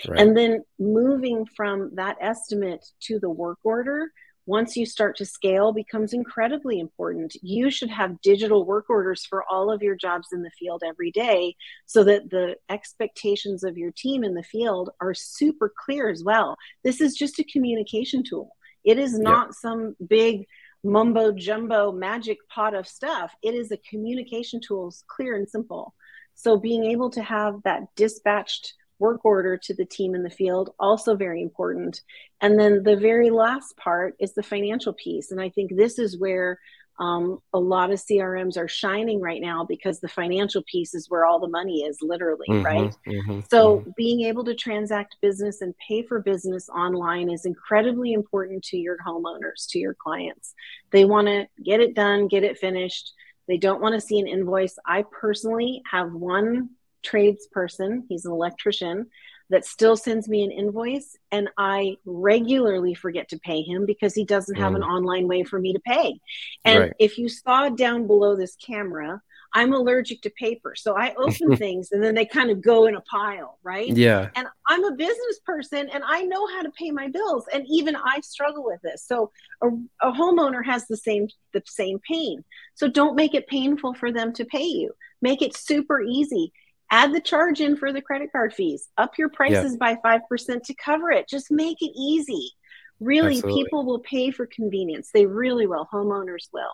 Right. 0.09 0.19
And 0.19 0.37
then 0.37 0.65
moving 0.77 1.47
from 1.57 1.95
that 1.95 2.17
estimate 2.21 2.85
to 3.03 3.21
the 3.21 3.31
work 3.31 3.59
order, 3.63 4.11
once 4.45 4.77
you 4.77 4.87
start 4.87 5.17
to 5.19 5.25
scale 5.25 5.73
becomes 5.73 6.13
incredibly 6.13 6.81
important. 6.81 7.37
You 7.43 7.71
should 7.71 7.91
have 7.91 8.21
digital 8.23 8.65
work 8.65 8.91
orders 8.91 9.25
for 9.25 9.45
all 9.49 9.71
of 9.71 9.85
your 9.85 9.95
jobs 9.95 10.27
in 10.33 10.43
the 10.43 10.51
field 10.59 10.83
every 10.85 11.13
day 11.13 11.55
so 11.85 12.03
that 12.03 12.29
the 12.29 12.57
expectations 12.69 13.63
of 13.63 13.79
your 13.79 13.93
team 13.93 14.25
in 14.25 14.35
the 14.35 14.43
field 14.43 14.91
are 15.01 15.15
super 15.15 15.73
clear 15.85 16.11
as 16.11 16.25
well. 16.25 16.57
This 16.83 17.01
is 17.01 17.15
just 17.15 17.39
a 17.39 17.45
communication 17.45 18.25
tool. 18.25 18.51
It 18.83 18.99
is 18.99 19.17
not 19.17 19.55
some 19.55 19.95
big 20.09 20.47
mumbo 20.83 21.31
jumbo 21.31 21.93
magic 21.93 22.39
pot 22.53 22.75
of 22.75 22.89
stuff. 22.89 23.33
It 23.45 23.55
is 23.55 23.71
a 23.71 23.77
communication 23.89 24.61
tool 24.61 24.93
clear 25.07 25.37
and 25.37 25.49
simple 25.49 25.95
so 26.37 26.57
being 26.57 26.85
able 26.85 27.11
to 27.11 27.23
have 27.23 27.63
that 27.65 27.83
dispatched 27.97 28.75
work 28.99 29.25
order 29.25 29.57
to 29.57 29.75
the 29.75 29.85
team 29.85 30.15
in 30.15 30.23
the 30.23 30.31
field 30.31 30.71
also 30.79 31.17
very 31.17 31.43
important. 31.43 32.01
And 32.41 32.59
then 32.59 32.83
the 32.83 32.97
very 32.97 33.31
last 33.31 33.77
part 33.77 34.15
is 34.21 34.33
the 34.35 34.43
financial 34.43 34.93
piece. 34.93 35.33
And 35.33 35.41
i 35.41 35.49
think 35.49 35.75
this 35.75 35.99
is 35.99 36.19
where 36.19 36.59
um, 36.99 37.41
a 37.53 37.59
lot 37.59 37.91
of 37.91 37.99
crms 37.99 38.57
are 38.57 38.69
shining 38.69 39.21
right 39.21 39.43
now 39.43 39.67
because 39.67 40.01
the 40.01 40.09
financial 40.09 40.63
piece 40.71 40.95
is 40.95 41.11
where 41.11 41.27
all 41.27 41.39
the 41.39 41.49
money 41.49 41.83
is 41.83 41.99
literally 42.01 42.47
mm-hmm, 42.49 42.65
right? 42.65 42.97
mm-hmm, 43.07 43.41
so 43.51 43.79
mm-hmm. 43.81 43.91
being 43.97 44.23
able 44.23 44.45
to 44.45 44.55
transact 44.55 45.17
business 45.21 45.61
and 45.61 45.75
pay 45.77 46.03
for 46.03 46.21
business 46.21 46.71
online 46.71 47.29
is 47.31 47.45
incredibly 47.45 48.15
important 48.15 48.65
to 48.65 48.79
your 48.79 48.97
homeowners 49.07 49.69
to 49.69 49.79
your 49.79 49.95
clients. 49.95 50.55
They 50.91 51.05
want 51.05 51.27
to 51.27 51.47
get 51.63 51.81
it 51.81 51.95
done 51.95 52.29
get 52.29 52.45
it 52.45 52.57
finished 52.59 53.13
they 53.49 53.57
don't 53.57 53.81
want 53.81 53.95
to 53.95 54.01
see 54.01 54.19
an 54.19 54.27
invoice 54.27 54.79
i 54.87 55.05
personally 55.11 55.83
have 55.91 56.13
one 56.13 56.71
tradesperson, 57.07 58.03
he's 58.09 58.25
an 58.25 58.33
electrician, 58.33 59.07
that 59.49 59.65
still 59.65 59.97
sends 59.97 60.29
me 60.29 60.43
an 60.43 60.51
invoice 60.51 61.17
and 61.31 61.49
I 61.57 61.99
regularly 62.05 62.95
forget 62.95 63.29
to 63.29 63.39
pay 63.39 63.63
him 63.63 63.87
because 63.87 64.13
he 64.13 64.25
doesn't 64.25 64.57
have 64.57 64.73
mm. 64.73 64.77
an 64.77 64.83
online 64.83 65.29
way 65.29 65.45
for 65.45 65.61
me 65.61 65.73
to 65.73 65.79
pay. 65.79 66.19
And 66.65 66.81
right. 66.81 66.93
if 66.99 67.17
you 67.17 67.29
saw 67.29 67.69
down 67.69 68.09
below 68.09 68.35
this 68.35 68.57
camera, 68.57 69.23
I'm 69.55 69.73
allergic 69.73 70.23
to 70.23 70.31
paper. 70.31 70.75
So 70.77 70.97
I 70.97 71.15
open 71.15 71.57
things 71.57 71.93
and 71.93 72.03
then 72.03 72.15
they 72.15 72.27
kind 72.27 72.51
of 72.51 72.61
go 72.61 72.87
in 72.87 72.97
a 72.97 73.01
pile, 73.03 73.59
right? 73.63 73.89
Yeah. 73.89 74.31
And 74.35 74.47
I'm 74.69 74.85
a 74.85 74.93
business 74.93 75.41
person 75.45 75.89
and 75.93 76.03
I 76.07 76.23
know 76.23 76.47
how 76.47 76.63
to 76.63 76.71
pay 76.71 76.91
my 76.91 77.09
bills. 77.09 77.45
And 77.53 77.65
even 77.69 77.97
I 77.97 78.21
struggle 78.21 78.65
with 78.65 78.81
this. 78.83 79.05
So 79.05 79.31
a, 79.63 79.69
a 80.03 80.13
homeowner 80.13 80.65
has 80.65 80.87
the 80.87 80.97
same 80.97 81.29
the 81.53 81.63
same 81.67 81.99
pain. 82.01 82.45
So 82.75 82.89
don't 82.89 83.17
make 83.17 83.35
it 83.35 83.47
painful 83.47 83.95
for 83.95 84.13
them 84.13 84.33
to 84.35 84.45
pay 84.45 84.65
you. 84.65 84.93
Make 85.23 85.43
it 85.43 85.57
super 85.57 86.01
easy 86.01 86.53
add 86.93 87.13
the 87.13 87.21
charge 87.21 87.61
in 87.61 87.77
for 87.77 87.93
the 87.93 88.01
credit 88.01 88.31
card 88.31 88.55
fees 88.55 88.91
up 88.97 89.19
your 89.19 89.29
prices 89.29 89.77
yeah. 89.81 89.95
by 90.05 90.21
5% 90.21 90.63
to 90.63 90.75
cover 90.75 91.11
it 91.11 91.29
just 91.29 91.51
make 91.51 91.79
it 91.81 91.91
easy 91.97 92.53
really 93.01 93.39
Absolutely. 93.39 93.65
people 93.65 93.85
will 93.85 93.99
pay 93.99 94.31
for 94.31 94.47
convenience 94.47 95.11
they 95.13 95.27
really 95.27 95.67
will 95.67 95.89
homeowners 95.93 96.49
will. 96.53 96.73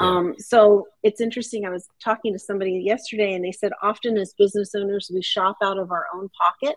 Um, 0.00 0.34
so 0.38 0.86
it's 1.02 1.20
interesting 1.20 1.66
i 1.66 1.70
was 1.70 1.88
talking 2.02 2.32
to 2.32 2.38
somebody 2.38 2.72
yesterday 2.84 3.34
and 3.34 3.44
they 3.44 3.52
said 3.52 3.72
often 3.82 4.16
as 4.18 4.34
business 4.38 4.74
owners 4.74 5.10
we 5.12 5.22
shop 5.22 5.56
out 5.62 5.78
of 5.78 5.90
our 5.90 6.06
own 6.14 6.28
pocket 6.30 6.76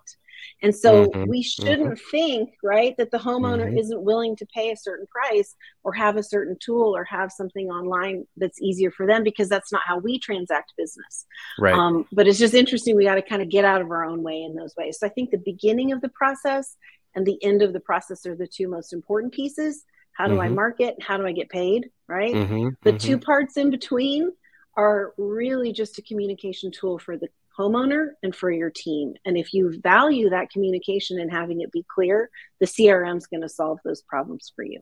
and 0.61 0.75
so 0.75 1.07
mm-hmm. 1.07 1.29
we 1.29 1.41
shouldn't 1.41 1.93
mm-hmm. 1.93 2.09
think, 2.11 2.49
right, 2.63 2.95
that 2.97 3.11
the 3.11 3.17
homeowner 3.17 3.67
mm-hmm. 3.67 3.77
isn't 3.77 4.01
willing 4.01 4.35
to 4.37 4.45
pay 4.45 4.71
a 4.71 4.77
certain 4.77 5.07
price 5.07 5.55
or 5.83 5.93
have 5.93 6.17
a 6.17 6.23
certain 6.23 6.57
tool 6.59 6.95
or 6.95 7.03
have 7.03 7.31
something 7.31 7.69
online 7.69 8.25
that's 8.37 8.61
easier 8.61 8.91
for 8.91 9.05
them 9.05 9.23
because 9.23 9.49
that's 9.49 9.71
not 9.71 9.81
how 9.85 9.97
we 9.97 10.19
transact 10.19 10.73
business. 10.77 11.25
Right. 11.59 11.73
Um, 11.73 12.07
but 12.11 12.27
it's 12.27 12.39
just 12.39 12.53
interesting. 12.53 12.95
We 12.95 13.05
got 13.05 13.15
to 13.15 13.21
kind 13.21 13.41
of 13.41 13.49
get 13.49 13.65
out 13.65 13.81
of 13.81 13.91
our 13.91 14.05
own 14.05 14.23
way 14.23 14.43
in 14.43 14.55
those 14.55 14.73
ways. 14.77 14.99
So 14.99 15.07
I 15.07 15.09
think 15.09 15.31
the 15.31 15.37
beginning 15.37 15.91
of 15.91 16.01
the 16.01 16.09
process 16.09 16.75
and 17.15 17.25
the 17.25 17.43
end 17.43 17.61
of 17.61 17.73
the 17.73 17.79
process 17.79 18.25
are 18.25 18.35
the 18.35 18.47
two 18.47 18.67
most 18.67 18.93
important 18.93 19.33
pieces. 19.33 19.83
How 20.13 20.27
do 20.27 20.39
I 20.39 20.45
mm-hmm. 20.45 20.55
market? 20.55 20.95
How 21.01 21.17
do 21.17 21.25
I 21.25 21.31
get 21.31 21.49
paid? 21.49 21.89
Right. 22.07 22.33
Mm-hmm. 22.33 22.69
The 22.83 22.93
two 22.93 23.17
mm-hmm. 23.17 23.25
parts 23.25 23.57
in 23.57 23.71
between 23.71 24.31
are 24.75 25.13
really 25.17 25.71
just 25.71 25.97
a 25.97 26.01
communication 26.01 26.71
tool 26.71 26.99
for 26.99 27.17
the 27.17 27.27
homeowner 27.57 28.11
and 28.23 28.35
for 28.35 28.51
your 28.51 28.69
team. 28.69 29.13
And 29.25 29.37
if 29.37 29.53
you 29.53 29.79
value 29.81 30.29
that 30.29 30.49
communication 30.49 31.19
and 31.19 31.31
having 31.31 31.61
it 31.61 31.71
be 31.71 31.85
clear, 31.93 32.29
the 32.59 32.65
CRM 32.65 33.17
is 33.17 33.27
going 33.27 33.41
to 33.41 33.49
solve 33.49 33.79
those 33.83 34.01
problems 34.01 34.51
for 34.55 34.63
you. 34.63 34.79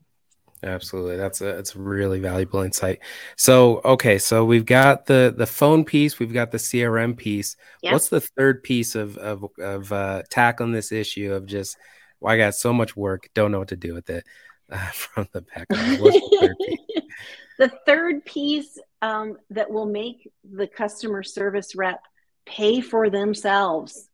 Absolutely. 0.64 1.18
That's 1.18 1.42
a 1.42 1.58
it's 1.58 1.74
a 1.74 1.80
really 1.80 2.20
valuable 2.20 2.62
insight. 2.62 3.00
So, 3.36 3.82
okay, 3.84 4.20
so 4.20 4.46
we've 4.46 4.66
got 4.66 5.08
the 5.08 5.34
the 5.36 5.48
phone 5.48 5.84
piece, 5.84 6.20
we've 6.20 6.34
got 6.34 6.52
the 6.52 6.60
CRM 6.60 7.18
piece. 7.18 7.56
Yep. 7.82 7.94
What's 7.94 8.10
the 8.10 8.22
third 8.22 8.62
piece 8.62 8.94
of 8.94 9.18
of 9.18 9.46
of 9.60 9.92
uh, 9.92 10.22
tackling 10.30 10.72
this 10.72 10.92
issue 10.92 11.34
of 11.34 11.48
just 11.48 11.78
well, 12.20 12.32
I 12.32 12.38
got 12.38 12.54
so 12.54 12.74
much 12.74 12.96
work, 12.96 13.28
don't 13.34 13.52
know 13.52 13.58
what 13.58 13.70
to 13.70 13.76
do 13.76 13.96
with 13.96 14.12
it 14.12 14.24
uh, 14.72 14.78
from 14.94 15.28
the 15.34 15.42
back. 15.42 15.68
the 15.70 16.18
third 16.40 16.56
piece? 16.58 17.04
the 17.60 17.72
third 17.86 18.26
piece 18.26 18.80
um, 19.02 19.38
that 19.50 19.70
will 19.70 19.86
make 19.86 20.32
the 20.44 20.68
customer 20.68 21.24
service 21.24 21.76
rep 21.76 22.02
pay 22.46 22.82
for 22.82 23.10
themselves 23.10 24.08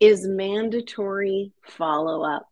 is 0.00 0.26
mandatory 0.26 1.52
follow 1.64 2.22
up. 2.22 2.48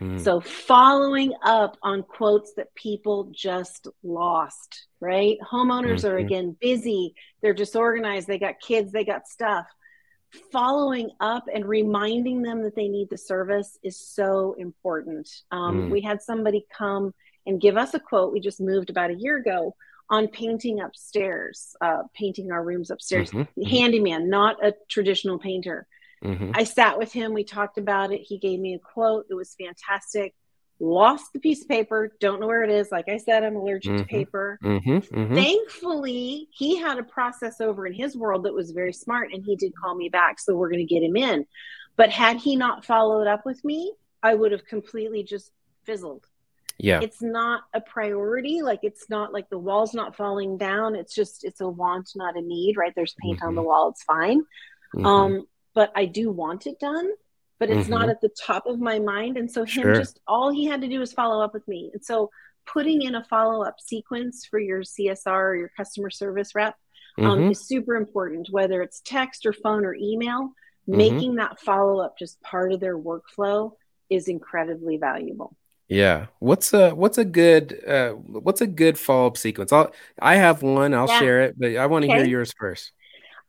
Mm. 0.00 0.20
So, 0.20 0.40
following 0.40 1.32
up 1.42 1.76
on 1.82 2.04
quotes 2.04 2.54
that 2.54 2.74
people 2.74 3.30
just 3.34 3.88
lost, 4.04 4.86
right? 5.00 5.38
Homeowners 5.50 6.04
mm-hmm. 6.04 6.08
are 6.08 6.18
again 6.18 6.56
busy, 6.60 7.14
they're 7.42 7.54
disorganized, 7.54 8.28
they 8.28 8.38
got 8.38 8.60
kids, 8.60 8.92
they 8.92 9.04
got 9.04 9.26
stuff. 9.26 9.66
Following 10.52 11.10
up 11.20 11.44
and 11.52 11.64
reminding 11.64 12.42
them 12.42 12.62
that 12.62 12.76
they 12.76 12.88
need 12.88 13.08
the 13.10 13.18
service 13.18 13.78
is 13.82 13.98
so 13.98 14.54
important. 14.58 15.28
Um, 15.50 15.88
mm. 15.88 15.90
We 15.90 16.02
had 16.02 16.20
somebody 16.20 16.66
come 16.76 17.14
and 17.46 17.60
give 17.60 17.76
us 17.76 17.94
a 17.94 18.00
quote. 18.00 18.32
We 18.32 18.40
just 18.40 18.60
moved 18.60 18.90
about 18.90 19.10
a 19.10 19.14
year 19.14 19.38
ago 19.38 19.74
on 20.10 20.28
painting 20.28 20.80
upstairs, 20.80 21.74
uh, 21.80 22.02
painting 22.14 22.52
our 22.52 22.62
rooms 22.62 22.90
upstairs. 22.90 23.30
Mm-hmm. 23.30 23.40
mm-hmm. 23.40 23.62
Handyman, 23.62 24.28
not 24.28 24.64
a 24.64 24.74
traditional 24.88 25.38
painter. 25.38 25.86
Mm-hmm. 26.24 26.52
I 26.54 26.64
sat 26.64 26.98
with 26.98 27.12
him. 27.12 27.32
We 27.32 27.44
talked 27.44 27.78
about 27.78 28.12
it. 28.12 28.20
He 28.20 28.38
gave 28.38 28.58
me 28.58 28.74
a 28.74 28.78
quote. 28.78 29.26
It 29.30 29.34
was 29.34 29.54
fantastic. 29.54 30.34
Lost 30.80 31.32
the 31.32 31.40
piece 31.40 31.62
of 31.62 31.68
paper. 31.68 32.12
Don't 32.20 32.40
know 32.40 32.46
where 32.46 32.62
it 32.62 32.70
is. 32.70 32.92
Like 32.92 33.08
I 33.08 33.16
said, 33.16 33.42
I'm 33.42 33.56
allergic 33.56 33.92
mm-hmm. 33.92 34.02
to 34.02 34.08
paper. 34.08 34.58
Mm-hmm. 34.62 34.98
Mm-hmm. 34.98 35.34
Thankfully, 35.34 36.48
he 36.52 36.76
had 36.76 36.98
a 36.98 37.02
process 37.02 37.60
over 37.60 37.86
in 37.86 37.92
his 37.92 38.16
world 38.16 38.44
that 38.44 38.54
was 38.54 38.70
very 38.70 38.92
smart, 38.92 39.32
and 39.32 39.44
he 39.44 39.56
did 39.56 39.72
call 39.74 39.94
me 39.94 40.08
back. 40.08 40.38
So 40.38 40.54
we're 40.54 40.70
going 40.70 40.86
to 40.86 40.94
get 40.94 41.02
him 41.02 41.16
in. 41.16 41.46
But 41.96 42.10
had 42.10 42.36
he 42.36 42.54
not 42.54 42.84
followed 42.84 43.26
up 43.26 43.44
with 43.44 43.64
me, 43.64 43.92
I 44.22 44.34
would 44.34 44.52
have 44.52 44.66
completely 44.66 45.24
just 45.24 45.50
fizzled 45.84 46.24
yeah 46.78 47.00
it's 47.02 47.20
not 47.20 47.62
a 47.74 47.80
priority 47.80 48.62
like 48.62 48.80
it's 48.82 49.10
not 49.10 49.32
like 49.32 49.48
the 49.50 49.58
wall's 49.58 49.94
not 49.94 50.16
falling 50.16 50.56
down 50.56 50.94
it's 50.94 51.14
just 51.14 51.44
it's 51.44 51.60
a 51.60 51.68
want 51.68 52.08
not 52.14 52.36
a 52.36 52.40
need 52.40 52.76
right 52.76 52.92
there's 52.94 53.16
paint 53.20 53.42
on 53.42 53.54
the 53.54 53.60
mm-hmm. 53.60 53.68
wall 53.68 53.90
it's 53.90 54.04
fine 54.04 54.40
mm-hmm. 54.94 55.04
um 55.04 55.46
but 55.74 55.92
i 55.96 56.04
do 56.04 56.30
want 56.30 56.66
it 56.66 56.78
done 56.78 57.08
but 57.58 57.70
it's 57.70 57.82
mm-hmm. 57.82 57.90
not 57.90 58.08
at 58.08 58.20
the 58.20 58.30
top 58.40 58.66
of 58.66 58.78
my 58.78 58.98
mind 58.98 59.36
and 59.36 59.50
so 59.50 59.62
him 59.62 59.82
sure. 59.82 59.94
just 59.94 60.20
all 60.26 60.50
he 60.50 60.64
had 60.64 60.80
to 60.80 60.88
do 60.88 61.00
was 61.00 61.12
follow 61.12 61.42
up 61.42 61.54
with 61.54 61.66
me 61.68 61.90
and 61.92 62.04
so 62.04 62.30
putting 62.66 63.02
in 63.02 63.14
a 63.14 63.24
follow-up 63.24 63.80
sequence 63.80 64.46
for 64.46 64.58
your 64.58 64.82
csr 64.82 65.26
or 65.26 65.56
your 65.56 65.70
customer 65.76 66.10
service 66.10 66.54
rep 66.54 66.76
um, 67.18 67.24
mm-hmm. 67.24 67.50
is 67.50 67.66
super 67.66 67.96
important 67.96 68.48
whether 68.50 68.82
it's 68.82 69.00
text 69.04 69.46
or 69.46 69.52
phone 69.52 69.84
or 69.84 69.94
email 69.94 70.48
mm-hmm. 70.88 70.96
making 70.96 71.34
that 71.36 71.60
follow-up 71.60 72.18
just 72.18 72.40
part 72.42 72.72
of 72.72 72.80
their 72.80 72.98
workflow 72.98 73.72
is 74.10 74.28
incredibly 74.28 74.96
valuable 74.96 75.56
yeah. 75.88 76.26
What's 76.38 76.74
a 76.74 76.90
what's 76.90 77.16
a 77.16 77.24
good 77.24 77.82
uh 77.86 78.10
what's 78.10 78.60
a 78.60 78.66
good 78.66 78.98
follow-up 78.98 79.38
sequence? 79.38 79.72
I'll 79.72 79.90
I 80.20 80.34
have 80.34 80.62
one, 80.62 80.92
I'll 80.92 81.08
yeah. 81.08 81.18
share 81.18 81.40
it, 81.42 81.58
but 81.58 81.76
I 81.76 81.86
want 81.86 82.04
to 82.04 82.10
okay. 82.10 82.18
hear 82.18 82.26
yours 82.26 82.52
first. 82.58 82.92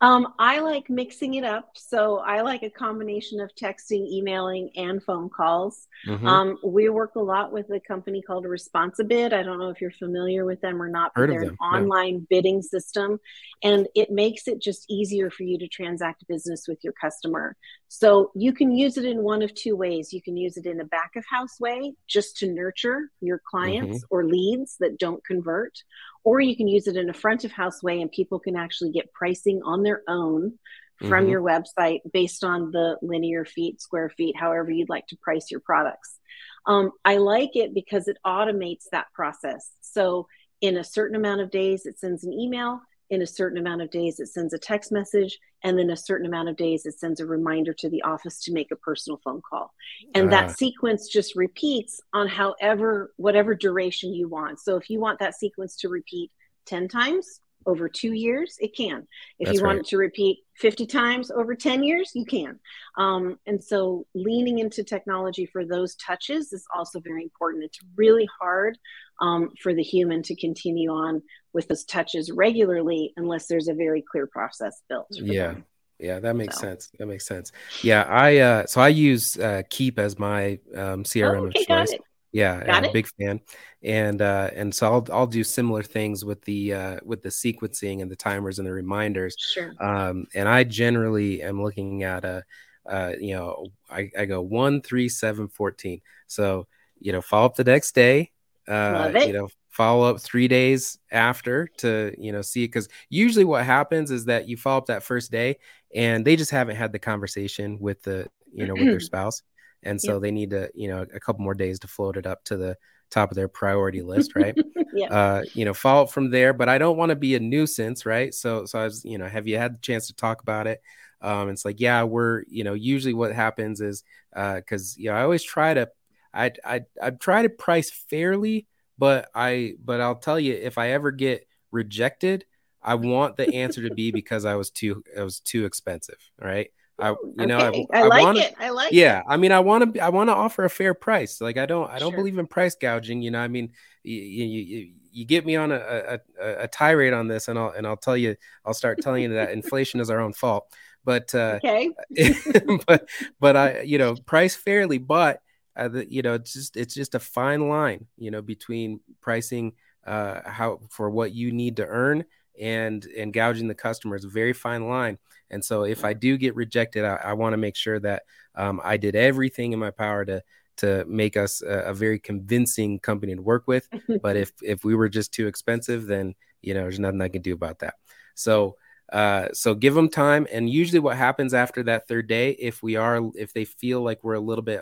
Um, 0.01 0.33
I 0.39 0.59
like 0.59 0.89
mixing 0.89 1.33
it 1.33 1.43
up. 1.43 1.71
So 1.75 2.19
I 2.19 2.41
like 2.41 2.63
a 2.63 2.69
combination 2.69 3.41
of 3.41 3.51
texting, 3.55 4.07
emailing, 4.07 4.69
and 4.77 5.03
phone 5.03 5.29
calls. 5.29 5.87
Mm-hmm. 6.07 6.25
Um, 6.25 6.57
we 6.63 6.87
work 6.87 7.15
a 7.15 7.19
lot 7.19 7.51
with 7.51 7.69
a 7.71 7.81
company 7.81 8.21
called 8.21 8.45
Responsibid. 8.45 9.33
I 9.33 9.43
don't 9.43 9.59
know 9.59 9.69
if 9.69 9.81
you're 9.81 9.91
familiar 9.91 10.45
with 10.45 10.61
them 10.61 10.81
or 10.81 10.87
not, 10.87 11.11
but 11.13 11.21
Heard 11.21 11.31
they're 11.31 11.41
an 11.41 11.57
online 11.57 12.25
bidding 12.29 12.61
system. 12.61 13.19
And 13.61 13.87
it 13.93 14.09
makes 14.09 14.47
it 14.47 14.61
just 14.61 14.85
easier 14.89 15.29
for 15.29 15.43
you 15.43 15.57
to 15.59 15.67
transact 15.67 16.25
business 16.29 16.65
with 16.65 16.79
your 16.81 16.93
customer. 16.93 17.57
So 17.89 18.31
you 18.35 18.53
can 18.53 18.71
use 18.71 18.97
it 18.97 19.03
in 19.03 19.21
one 19.21 19.41
of 19.41 19.53
two 19.53 19.75
ways. 19.75 20.13
You 20.13 20.21
can 20.21 20.37
use 20.37 20.55
it 20.55 20.65
in 20.65 20.79
a 20.79 20.85
back 20.85 21.17
of 21.17 21.25
house 21.29 21.59
way, 21.59 21.93
just 22.07 22.37
to 22.37 22.47
nurture 22.47 23.11
your 23.19 23.41
clients 23.49 23.97
mm-hmm. 23.97 24.15
or 24.15 24.23
leads 24.25 24.77
that 24.79 24.97
don't 24.97 25.25
convert 25.25 25.77
or 26.23 26.39
you 26.39 26.55
can 26.55 26.67
use 26.67 26.87
it 26.87 26.97
in 26.97 27.09
a 27.09 27.13
front 27.13 27.45
of 27.45 27.51
house 27.51 27.81
way 27.81 28.01
and 28.01 28.11
people 28.11 28.39
can 28.39 28.55
actually 28.55 28.91
get 28.91 29.13
pricing 29.13 29.61
on 29.63 29.83
their 29.83 30.03
own 30.07 30.57
from 30.99 31.09
mm-hmm. 31.09 31.29
your 31.29 31.41
website 31.41 31.99
based 32.11 32.43
on 32.43 32.71
the 32.71 32.97
linear 33.01 33.45
feet 33.45 33.81
square 33.81 34.09
feet 34.09 34.35
however 34.37 34.69
you'd 34.69 34.89
like 34.89 35.07
to 35.07 35.17
price 35.17 35.49
your 35.49 35.61
products. 35.61 36.17
Um, 36.65 36.91
i 37.05 37.17
like 37.17 37.55
it 37.55 37.73
because 37.73 38.07
it 38.07 38.17
automates 38.25 38.85
that 38.91 39.07
process. 39.13 39.71
So 39.81 40.27
in 40.61 40.77
a 40.77 40.83
certain 40.83 41.15
amount 41.15 41.41
of 41.41 41.51
days 41.51 41.85
it 41.85 41.99
sends 41.99 42.23
an 42.23 42.33
email 42.33 42.81
in 43.09 43.21
a 43.21 43.27
certain 43.27 43.57
amount 43.57 43.81
of 43.81 43.89
days 43.89 44.19
it 44.19 44.27
sends 44.27 44.53
a 44.53 44.57
text 44.57 44.91
message 44.91 45.39
and 45.63 45.77
then 45.77 45.89
a 45.89 45.97
certain 45.97 46.27
amount 46.27 46.49
of 46.49 46.55
days 46.55 46.85
it 46.85 46.99
sends 46.99 47.19
a 47.19 47.25
reminder 47.25 47.73
to 47.73 47.89
the 47.89 48.01
office 48.03 48.41
to 48.43 48.53
make 48.53 48.71
a 48.71 48.75
personal 48.75 49.19
phone 49.23 49.41
call 49.47 49.73
and 50.15 50.27
uh. 50.27 50.31
that 50.31 50.49
ah. 50.49 50.53
sequence 50.53 51.07
just 51.07 51.35
repeats 51.35 51.99
on 52.13 52.27
however 52.27 53.13
whatever 53.17 53.55
duration 53.55 54.13
you 54.13 54.27
want 54.27 54.59
so 54.59 54.75
if 54.75 54.89
you 54.89 54.99
want 54.99 55.19
that 55.19 55.35
sequence 55.35 55.75
to 55.75 55.89
repeat 55.89 56.31
10 56.65 56.87
times 56.87 57.41
over 57.65 57.89
two 57.89 58.13
years 58.13 58.57
it 58.59 58.75
can 58.75 59.05
if 59.37 59.47
That's 59.47 59.57
you 59.57 59.65
want 59.65 59.77
right. 59.77 59.85
it 59.85 59.89
to 59.89 59.97
repeat 59.97 60.39
50 60.57 60.85
times 60.85 61.29
over 61.29 61.55
10 61.55 61.83
years 61.83 62.11
you 62.15 62.25
can 62.25 62.59
um, 62.97 63.37
and 63.45 63.61
so 63.61 64.05
leaning 64.15 64.59
into 64.59 64.83
technology 64.83 65.45
for 65.45 65.65
those 65.65 65.95
touches 65.95 66.53
is 66.53 66.65
also 66.75 66.99
very 66.99 67.23
important 67.23 67.65
it's 67.65 67.79
really 67.97 68.27
hard 68.39 68.77
um, 69.21 69.51
for 69.61 69.73
the 69.73 69.83
human 69.83 70.23
to 70.23 70.35
continue 70.35 70.91
on 70.91 71.21
with 71.53 71.67
those 71.67 71.83
touches 71.83 72.31
regularly 72.31 73.13
unless 73.17 73.47
there's 73.47 73.67
a 73.67 73.73
very 73.73 74.01
clear 74.01 74.27
process 74.27 74.81
built. 74.89 75.07
Yeah. 75.11 75.53
Them. 75.53 75.65
Yeah, 75.99 76.19
that 76.19 76.35
makes 76.35 76.55
so. 76.55 76.61
sense. 76.61 76.89
That 76.97 77.07
makes 77.07 77.25
sense. 77.25 77.51
Yeah, 77.83 78.03
I 78.03 78.37
uh 78.37 78.65
so 78.67 78.79
I 78.79 78.87
use 78.87 79.37
uh 79.37 79.63
Keap 79.69 79.99
as 79.99 80.17
my 80.17 80.59
um 80.73 81.03
CRM 81.03 81.41
oh, 81.41 81.45
okay, 81.47 81.59
of 81.61 81.67
choice. 81.67 81.99
Yeah, 82.31 82.63
got 82.63 82.75
I'm 82.75 82.85
it. 82.85 82.89
a 82.89 82.93
big 82.93 83.07
fan. 83.19 83.41
And 83.83 84.21
uh 84.21 84.49
and 84.55 84.73
so 84.73 84.91
I'll 84.93 85.07
I'll 85.11 85.27
do 85.27 85.43
similar 85.43 85.83
things 85.83 86.23
with 86.23 86.41
the 86.43 86.73
uh 86.73 86.99
with 87.03 87.21
the 87.21 87.29
sequencing 87.29 88.01
and 88.01 88.09
the 88.09 88.15
timers 88.15 88.59
and 88.59 88.67
the 88.67 88.71
reminders. 88.71 89.35
Sure. 89.37 89.73
Um 89.77 90.27
and 90.33 90.47
I 90.47 90.63
generally 90.63 91.41
am 91.41 91.61
looking 91.61 92.03
at 92.03 92.23
a 92.23 92.45
uh 92.89 93.13
you 93.19 93.35
know 93.35 93.67
I, 93.89 94.09
I 94.17 94.23
go 94.25 94.41
one, 94.41 94.81
three, 94.81 95.09
seven, 95.09 95.49
14. 95.49 96.01
So, 96.27 96.67
you 96.99 97.11
know, 97.11 97.21
follow 97.21 97.47
up 97.47 97.55
the 97.55 97.63
next 97.63 97.93
day, 97.93 98.31
uh, 98.69 99.11
you 99.25 99.33
know, 99.33 99.49
follow 99.69 100.09
up 100.09 100.21
three 100.21 100.47
days 100.47 100.97
after 101.11 101.67
to, 101.77 102.13
you 102.17 102.31
know, 102.31 102.41
see 102.41 102.63
it. 102.63 102.67
Cause 102.69 102.87
usually 103.09 103.45
what 103.45 103.65
happens 103.65 104.11
is 104.11 104.25
that 104.25 104.47
you 104.47 104.57
follow 104.57 104.77
up 104.77 104.85
that 104.87 105.03
first 105.03 105.31
day 105.31 105.57
and 105.95 106.25
they 106.25 106.35
just 106.35 106.51
haven't 106.51 106.75
had 106.75 106.91
the 106.91 106.99
conversation 106.99 107.79
with 107.79 108.01
the, 108.03 108.27
you 108.53 108.65
know, 108.65 108.73
with 108.73 108.85
their 108.85 108.99
spouse. 108.99 109.41
And 109.83 109.99
so 109.99 110.19
they 110.19 110.31
need 110.31 110.49
to, 110.49 110.69
you 110.75 110.89
know, 110.89 111.05
a 111.13 111.19
couple 111.19 111.43
more 111.43 111.53
days 111.53 111.79
to 111.79 111.87
float 111.87 112.17
it 112.17 112.27
up 112.27 112.43
to 112.45 112.57
the 112.57 112.77
top 113.09 113.31
of 113.31 113.35
their 113.35 113.47
priority 113.47 114.01
list, 114.01 114.35
right? 114.35 114.55
yeah. 114.93 115.07
Uh, 115.07 115.43
you 115.53 115.65
know, 115.65 115.73
follow 115.73 116.03
up 116.03 116.11
from 116.11 116.29
there, 116.29 116.53
but 116.53 116.69
I 116.69 116.77
don't 116.77 116.97
want 116.97 117.11
to 117.11 117.15
be 117.15 117.35
a 117.35 117.39
nuisance, 117.39 118.05
right? 118.05 118.33
So, 118.33 118.65
so 118.65 118.79
I 118.79 118.83
was, 118.83 119.05
you 119.05 119.17
know, 119.17 119.27
have 119.27 119.47
you 119.47 119.57
had 119.57 119.75
the 119.75 119.79
chance 119.79 120.07
to 120.07 120.13
talk 120.13 120.41
about 120.41 120.67
it? 120.67 120.81
Um, 121.21 121.49
it's 121.49 121.65
like, 121.65 121.79
yeah, 121.79 122.03
we're, 122.03 122.43
you 122.49 122.63
know, 122.63 122.73
usually 122.73 123.13
what 123.13 123.33
happens 123.33 123.81
is, 123.81 124.03
uh, 124.35 124.61
cause, 124.67 124.95
you 124.97 125.09
know, 125.09 125.15
I 125.15 125.23
always 125.23 125.43
try 125.43 125.73
to 125.73 125.89
I 126.33 126.51
I 126.65 126.81
I 127.01 127.09
try 127.11 127.41
to 127.41 127.49
price 127.49 127.89
fairly, 127.91 128.67
but 128.97 129.29
I 129.33 129.73
but 129.83 130.01
I'll 130.01 130.15
tell 130.15 130.39
you 130.39 130.53
if 130.53 130.77
I 130.77 130.91
ever 130.91 131.11
get 131.11 131.47
rejected, 131.71 132.45
I 132.81 132.95
want 132.95 133.37
the 133.37 133.53
answer 133.53 133.87
to 133.87 133.93
be 133.93 134.11
because 134.11 134.45
I 134.45 134.55
was 134.55 134.69
too 134.69 135.03
I 135.17 135.23
was 135.23 135.39
too 135.39 135.65
expensive, 135.65 136.19
right? 136.39 136.69
I 136.99 137.15
you 137.37 137.47
know 137.47 137.57
I, 137.57 137.97
I, 137.97 138.01
I 138.01 138.07
like 138.07 138.21
wanna, 138.21 138.39
it. 138.41 138.55
I 138.59 138.69
like 138.69 138.91
yeah. 138.91 139.19
It. 139.19 139.25
I 139.27 139.37
mean 139.37 139.51
I 139.51 139.59
want 139.59 139.93
to 139.93 139.99
I 140.03 140.09
want 140.09 140.29
to 140.29 140.35
offer 140.35 140.65
a 140.65 140.69
fair 140.69 140.93
price. 140.93 141.41
Like 141.41 141.57
I 141.57 141.65
don't 141.65 141.89
I 141.89 141.99
don't 141.99 142.11
sure. 142.11 142.17
believe 142.17 142.37
in 142.37 142.47
price 142.47 142.75
gouging. 142.75 143.21
You 143.21 143.31
know 143.31 143.39
I 143.39 143.47
mean 143.47 143.71
you 144.03 144.21
you, 144.21 144.91
you 145.11 145.25
get 145.25 145.45
me 145.45 145.55
on 145.55 145.71
a, 145.71 146.19
a, 146.39 146.63
a 146.63 146.67
tirade 146.67 147.13
on 147.13 147.27
this 147.27 147.47
and 147.47 147.57
I'll 147.57 147.69
and 147.69 147.87
I'll 147.87 147.97
tell 147.97 148.17
you 148.17 148.35
I'll 148.65 148.73
start 148.73 148.99
telling 149.01 149.23
you 149.23 149.33
that 149.33 149.51
inflation 149.51 149.99
is 149.99 150.09
our 150.09 150.19
own 150.19 150.33
fault. 150.33 150.65
But 151.05 151.33
uh, 151.33 151.59
okay. 151.63 151.89
but 152.85 153.07
but 153.39 153.55
I 153.55 153.81
you 153.81 153.97
know 153.97 154.15
price 154.15 154.55
fairly, 154.55 154.97
but 154.97 155.41
uh, 155.75 155.87
the, 155.87 156.11
you 156.11 156.21
know 156.21 156.33
it's 156.33 156.53
just 156.53 156.77
it's 156.77 156.93
just 156.93 157.15
a 157.15 157.19
fine 157.19 157.69
line 157.69 158.05
you 158.17 158.31
know 158.31 158.41
between 158.41 158.99
pricing 159.21 159.73
uh, 160.05 160.41
how 160.49 160.79
for 160.89 161.09
what 161.09 161.31
you 161.33 161.51
need 161.51 161.77
to 161.77 161.85
earn 161.85 162.25
and 162.59 163.05
and 163.17 163.33
gouging 163.33 163.67
the 163.67 163.75
customer. 163.75 164.15
Is 164.15 164.25
a 164.25 164.29
very 164.29 164.53
fine 164.53 164.87
line. 164.87 165.17
And 165.51 165.65
so 165.65 165.83
if 165.83 166.05
i 166.05 166.13
do 166.13 166.37
get 166.37 166.55
rejected 166.55 167.03
i, 167.03 167.15
I 167.15 167.33
want 167.33 167.53
to 167.53 167.57
make 167.57 167.75
sure 167.75 167.99
that 168.01 168.23
um, 168.53 168.79
i 168.83 168.97
did 168.97 169.15
everything 169.15 169.73
in 169.73 169.79
my 169.79 169.89
power 169.89 170.23
to 170.25 170.43
to 170.77 171.03
make 171.05 171.35
us 171.35 171.61
a, 171.61 171.85
a, 171.87 171.93
very 171.93 172.19
convincing 172.19 172.99
company 172.99 173.35
to 173.35 173.41
work 173.41 173.67
with. 173.67 173.89
But 174.21 174.37
if 174.43 174.51
if 174.61 174.85
we 174.85 174.95
were 174.95 175.09
just 175.09 175.33
too 175.33 175.47
expensive 175.47 176.05
then 176.05 176.35
you 176.61 176.73
know 176.73 176.81
there's 176.81 176.99
nothing 176.99 177.21
i 177.21 177.29
can 177.29 177.41
do 177.41 177.53
about 177.53 177.79
that. 177.79 177.95
So 178.35 178.75
uh, 179.11 179.47
so 179.53 179.73
give 179.73 179.95
them 179.95 180.07
time. 180.07 180.47
And 180.51 180.69
usually 180.69 180.99
what 180.99 181.17
happens 181.17 181.53
after 181.53 181.81
that 181.83 182.07
third 182.07 182.27
day 182.27 182.51
if 182.51 182.83
we 182.83 182.95
are 182.95 183.21
if 183.35 183.53
they 183.53 183.65
feel 183.65 184.01
like 184.01 184.23
we're 184.23 184.35
a 184.35 184.39
little 184.39 184.63
bit 184.63 184.81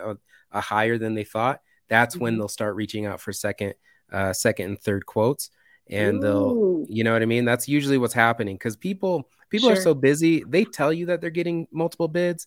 a 0.52 0.60
higher 0.60 0.98
than 0.98 1.14
they 1.14 1.24
thought, 1.24 1.60
that's 1.88 2.14
mm-hmm. 2.14 2.24
when 2.24 2.38
they'll 2.38 2.48
start 2.48 2.76
reaching 2.76 3.06
out 3.06 3.20
for 3.20 3.32
second, 3.32 3.74
uh, 4.12 4.32
second 4.32 4.66
and 4.66 4.80
third 4.80 5.06
quotes, 5.06 5.50
and 5.88 6.18
Ooh. 6.18 6.20
they'll, 6.20 6.86
you 6.88 7.04
know 7.04 7.12
what 7.12 7.22
I 7.22 7.26
mean. 7.26 7.44
That's 7.44 7.68
usually 7.68 7.98
what's 7.98 8.14
happening 8.14 8.56
because 8.56 8.76
people 8.76 9.28
people 9.50 9.68
sure. 9.68 9.78
are 9.78 9.80
so 9.80 9.94
busy. 9.94 10.44
They 10.46 10.64
tell 10.64 10.92
you 10.92 11.06
that 11.06 11.20
they're 11.20 11.30
getting 11.30 11.66
multiple 11.72 12.08
bids. 12.08 12.46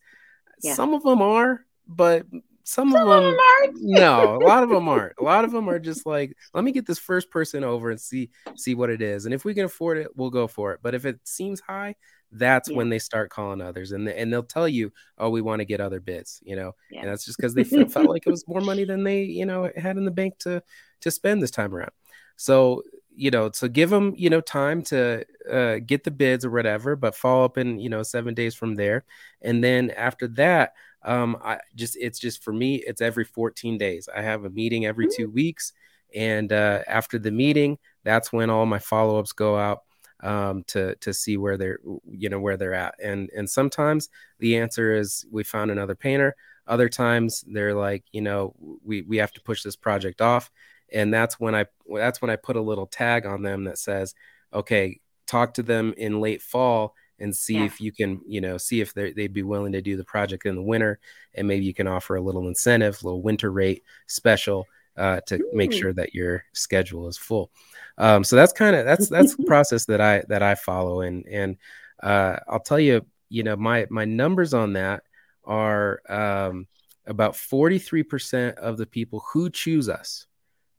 Yeah. 0.62 0.76
Some 0.76 0.94
of 0.94 1.04
them 1.04 1.22
are, 1.22 1.66
but 1.88 2.26
some, 2.64 2.92
some 2.92 3.02
of 3.02 3.24
them, 3.24 3.36
them 3.36 3.74
no, 3.82 4.36
a 4.36 4.44
lot 4.46 4.64
of 4.64 4.70
them 4.70 4.88
aren't. 4.88 5.14
A 5.20 5.24
lot 5.24 5.46
of 5.46 5.52
them 5.52 5.70
are 5.70 5.80
just 5.80 6.06
like, 6.06 6.36
let 6.54 6.64
me 6.64 6.72
get 6.72 6.86
this 6.86 7.00
first 7.00 7.30
person 7.30 7.64
over 7.64 7.90
and 7.92 8.00
see 8.00 8.30
see 8.56 8.76
what 8.76 8.90
it 8.90 9.02
is, 9.02 9.26
and 9.26 9.34
if 9.34 9.46
we 9.46 9.54
can 9.54 9.66
afford 9.66 9.98
it, 9.98 10.08
we'll 10.16 10.30
go 10.30 10.48
for 10.48 10.74
it. 10.74 10.80
But 10.82 10.96
if 10.96 11.06
it 11.06 11.20
seems 11.24 11.60
high, 11.60 11.96
that's 12.32 12.70
yeah. 12.70 12.78
when 12.78 12.90
they 12.90 13.00
start 13.00 13.30
calling 13.30 13.62
others 13.62 13.92
and, 13.92 14.08
and 14.08 14.32
they'll 14.32 14.44
tell 14.44 14.68
you 14.68 14.92
oh 15.18 15.30
we 15.30 15.42
want 15.42 15.60
to 15.60 15.66
get 15.66 15.82
other 15.82 16.00
bids 16.00 16.40
you 16.44 16.56
know 16.56 16.74
yeah. 16.90 17.02
and 17.02 17.10
that's 17.10 17.26
just 17.26 17.38
because 17.38 17.54
they 17.54 17.64
felt, 17.64 17.92
felt 17.92 18.10
like 18.10 18.24
it 18.26 18.32
was 18.32 18.48
more 18.48 18.62
money 18.62 18.84
than 18.84 19.04
they 19.04 19.24
you 19.24 19.46
know 19.46 19.70
had 19.76 19.98
in 19.98 20.06
the 20.06 20.12
bank 20.12 20.38
to 20.40 20.64
to 21.02 21.12
spend 21.12 21.42
this 21.42 21.52
time 21.52 21.74
around 21.76 21.92
so 22.38 22.84
you 23.14 23.30
know 23.30 23.52
so 23.54 23.68
give 23.68 23.90
them 23.90 24.14
you 24.16 24.30
know 24.30 24.42
time 24.42 24.82
to 24.82 25.24
uh, 25.52 25.78
get 25.86 26.04
the 26.04 26.12
bids 26.12 26.46
or 26.46 26.52
whatever 26.52 26.96
but 26.96 27.16
follow 27.16 27.44
up 27.44 27.58
in 27.58 27.80
you 27.80 27.90
know 27.90 28.04
seven 28.04 28.34
days 28.34 28.56
from 28.56 28.76
there 28.76 29.04
and 29.42 29.64
then 29.64 29.92
after 29.92 30.28
that 30.28 30.74
um 31.04 31.38
i 31.44 31.60
just 31.76 31.98
it's 32.00 32.20
just 32.20 32.44
for 32.44 32.54
me 32.54 32.76
it's 32.76 33.02
every 33.02 33.26
14 33.26 33.78
days. 33.78 34.08
I 34.14 34.22
have 34.22 34.46
a 34.46 34.50
meeting 34.50 34.86
every 34.86 35.08
two 35.08 35.30
weeks 35.30 35.74
and 36.14 36.52
uh, 36.52 36.82
after 36.88 37.18
the 37.18 37.32
meeting 37.32 37.78
that's 38.04 38.34
when 38.34 38.50
all 38.50 38.66
my 38.66 38.80
follow-ups 38.80 39.32
go 39.32 39.58
out 39.58 39.84
um, 40.24 40.64
to 40.68 40.96
to 40.96 41.14
see 41.14 41.38
where 41.38 41.58
they're 41.58 41.80
you 42.10 42.30
know 42.30 42.40
where 42.40 42.58
they're 42.58 42.74
at. 42.74 42.96
And 43.04 43.30
and 43.36 43.50
sometimes 43.50 44.10
the 44.40 44.58
answer 44.58 44.94
is 44.94 45.26
we 45.32 45.44
found 45.44 45.72
another 45.72 45.96
painter. 45.96 46.36
Other 46.68 46.90
times 46.90 47.44
they're 47.48 47.74
like 47.74 48.04
you 48.12 48.22
know 48.22 48.56
we 48.84 49.02
we 49.02 49.18
have 49.18 49.32
to 49.34 49.42
push 49.42 49.64
this 49.64 49.76
project 49.76 50.22
off. 50.22 50.52
And 50.94 51.14
that's 51.14 51.40
when 51.40 51.56
i 51.56 51.66
that's 51.96 52.22
when 52.22 52.30
i 52.30 52.36
put 52.36 52.58
a 52.58 52.62
little 52.62 52.86
tag 52.86 53.26
on 53.26 53.42
them 53.44 53.64
that 53.64 53.78
says 53.78 54.14
okay 54.54 55.00
talk 55.26 55.54
to 55.54 55.64
them 55.64 55.94
in 55.98 56.20
late 56.20 56.42
fall 56.42 56.94
and 57.22 57.36
see 57.36 57.56
yeah. 57.56 57.66
if 57.66 57.80
you 57.80 57.92
can 57.92 58.20
you 58.26 58.42
know 58.42 58.58
see 58.58 58.82
if 58.82 58.94
they'd 58.94 59.34
be 59.34 59.44
willing 59.44 59.72
to 59.72 59.82
do 59.82 59.96
the 59.96 60.04
project 60.04 60.46
in 60.46 60.56
the 60.56 60.62
winter 60.62 61.00
and 61.36 61.48
maybe 61.48 61.66
you 61.66 61.74
can 61.74 61.88
offer 61.88 62.16
a 62.16 62.22
little 62.22 62.48
incentive 62.48 63.02
a 63.02 63.06
little 63.06 63.22
winter 63.22 63.52
rate 63.52 63.84
special 64.08 64.66
uh, 64.98 65.22
to 65.26 65.40
make 65.54 65.72
sure 65.72 65.94
that 65.94 66.14
your 66.14 66.44
schedule 66.54 67.08
is 67.08 67.18
full 67.18 67.50
um, 67.98 68.24
so 68.24 68.36
that's 68.36 68.54
kind 68.54 68.76
of 68.76 68.86
that's 68.86 69.10
that's 69.10 69.36
the 69.36 69.44
process 69.48 69.86
that 69.86 70.02
I 70.02 70.24
that 70.28 70.42
I 70.42 70.56
follow, 70.56 71.02
and 71.02 71.26
and 71.28 71.58
uh, 72.02 72.38
I'll 72.48 72.60
tell 72.60 72.80
you, 72.80 73.06
you 73.30 73.44
know, 73.44 73.56
my 73.56 73.88
my 73.90 74.06
numbers 74.06 74.54
on 74.54 74.74
that 74.74 75.04
are 75.44 76.02
um, 76.10 76.68
about 77.06 77.36
forty 77.36 77.78
three 77.78 78.04
percent 78.04 78.58
of 78.58 78.78
the 78.78 78.86
people 78.86 79.24
who 79.32 79.50
choose 79.50 79.90
us, 79.90 80.26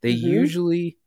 they 0.01 0.13
mm-hmm. 0.13 0.27
usually 0.27 0.97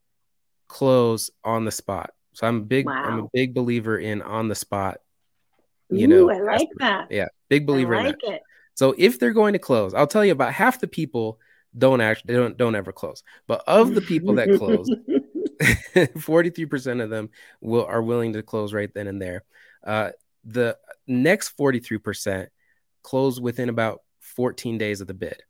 close 0.69 1.31
on 1.45 1.65
the 1.65 1.71
spot. 1.71 2.11
So 2.33 2.47
I'm 2.47 2.59
a 2.59 2.65
big 2.65 2.87
wow. 2.87 3.05
I'm 3.05 3.19
a 3.21 3.29
big 3.33 3.55
believer 3.55 3.99
in 3.99 4.23
on 4.23 4.49
the 4.49 4.55
spot. 4.55 4.99
You 5.91 6.07
Ooh, 6.07 6.27
know, 6.27 6.31
I 6.31 6.41
like 6.41 6.69
that. 6.79 7.09
Yeah, 7.11 7.27
big 7.49 7.67
believer 7.67 7.95
I 7.95 8.05
like 8.07 8.17
in 8.23 8.31
that. 8.31 8.37
It. 8.37 8.43
So 8.75 8.95
if 8.99 9.19
they're 9.19 9.33
going 9.33 9.53
to 9.55 9.59
close, 9.59 9.95
I'll 9.95 10.07
tell 10.07 10.25
you 10.25 10.33
about 10.33 10.53
half 10.53 10.81
the 10.81 10.89
people 10.89 11.39
don't 11.77 12.01
actually 12.01 12.35
don't 12.35 12.57
don't 12.57 12.75
ever 12.75 12.93
close. 12.93 13.23
But 13.47 13.63
of 13.67 13.95
the 13.95 14.01
people 14.01 14.35
that 14.35 14.49
close, 14.59 14.89
43% 15.61 17.03
of 17.03 17.11
them 17.11 17.31
will 17.61 17.85
are 17.87 18.03
willing 18.03 18.35
to 18.35 18.43
close 18.43 18.73
right 18.73 18.93
then 18.93 19.07
and 19.07 19.21
there. 19.21 19.45
Uh, 19.85 20.11
the 20.45 20.77
next 21.07 21.57
43% 21.57 22.49
close 23.03 23.41
within 23.41 23.69
about 23.69 24.01
14 24.21 24.79
days 24.79 25.01
of 25.01 25.07
the 25.07 25.15
bid. 25.15 25.43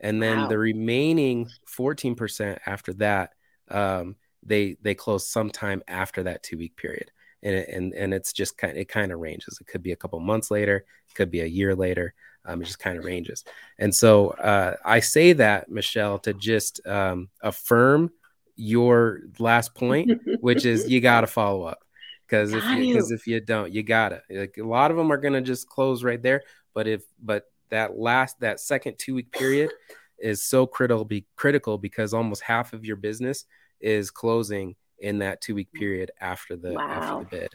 And 0.00 0.22
then 0.22 0.42
wow. 0.42 0.48
the 0.48 0.58
remaining 0.58 1.48
14% 1.78 2.58
after 2.66 2.92
that, 2.94 3.32
um, 3.70 4.16
they 4.42 4.76
they 4.82 4.94
close 4.94 5.26
sometime 5.26 5.82
after 5.88 6.24
that 6.24 6.42
two 6.42 6.58
week 6.58 6.76
period. 6.76 7.10
And, 7.44 7.54
it, 7.54 7.68
and 7.68 7.92
and 7.92 8.14
it's 8.14 8.32
just 8.32 8.56
kind 8.58 8.76
it 8.76 8.88
kind 8.88 9.12
of 9.12 9.20
ranges. 9.20 9.58
It 9.60 9.66
could 9.66 9.82
be 9.82 9.92
a 9.92 9.96
couple 9.96 10.18
months 10.18 10.50
later, 10.50 10.78
it 11.08 11.14
could 11.14 11.30
be 11.30 11.40
a 11.40 11.46
year 11.46 11.74
later. 11.74 12.14
Um, 12.46 12.60
it 12.60 12.64
just 12.64 12.78
kind 12.78 12.98
of 12.98 13.04
ranges. 13.04 13.44
And 13.78 13.94
so 13.94 14.30
uh, 14.30 14.76
I 14.84 15.00
say 15.00 15.34
that 15.34 15.70
Michelle 15.70 16.18
to 16.20 16.34
just 16.34 16.86
um, 16.86 17.28
affirm 17.42 18.10
your 18.56 19.20
last 19.38 19.74
point, 19.74 20.10
which 20.40 20.64
is 20.66 20.88
you 20.88 21.00
got 21.00 21.22
to 21.22 21.26
follow 21.26 21.64
up 21.64 21.84
because 22.26 22.52
if 22.52 22.64
you 22.64 22.92
because 22.92 23.10
if 23.10 23.26
you 23.26 23.40
don't, 23.40 23.72
you 23.72 23.82
gotta. 23.82 24.22
Like 24.30 24.56
a 24.58 24.64
lot 24.64 24.90
of 24.90 24.96
them 24.96 25.12
are 25.12 25.16
gonna 25.16 25.40
just 25.40 25.68
close 25.68 26.02
right 26.02 26.22
there. 26.22 26.42
But 26.72 26.86
if 26.86 27.02
but 27.22 27.44
that 27.70 27.96
last 27.96 28.40
that 28.40 28.60
second 28.60 28.98
two 28.98 29.14
week 29.14 29.32
period 29.32 29.70
is 30.18 30.42
so 30.42 30.66
critical 30.66 31.04
be 31.04 31.26
critical 31.36 31.78
because 31.78 32.14
almost 32.14 32.42
half 32.42 32.72
of 32.72 32.84
your 32.84 32.96
business 32.96 33.44
is 33.80 34.10
closing 34.10 34.76
in 35.04 35.18
that 35.18 35.40
two 35.40 35.54
week 35.54 35.72
period 35.72 36.10
after 36.20 36.56
the 36.56 36.72
wow. 36.72 36.88
after 36.88 37.18
the 37.18 37.42
bid. 37.42 37.50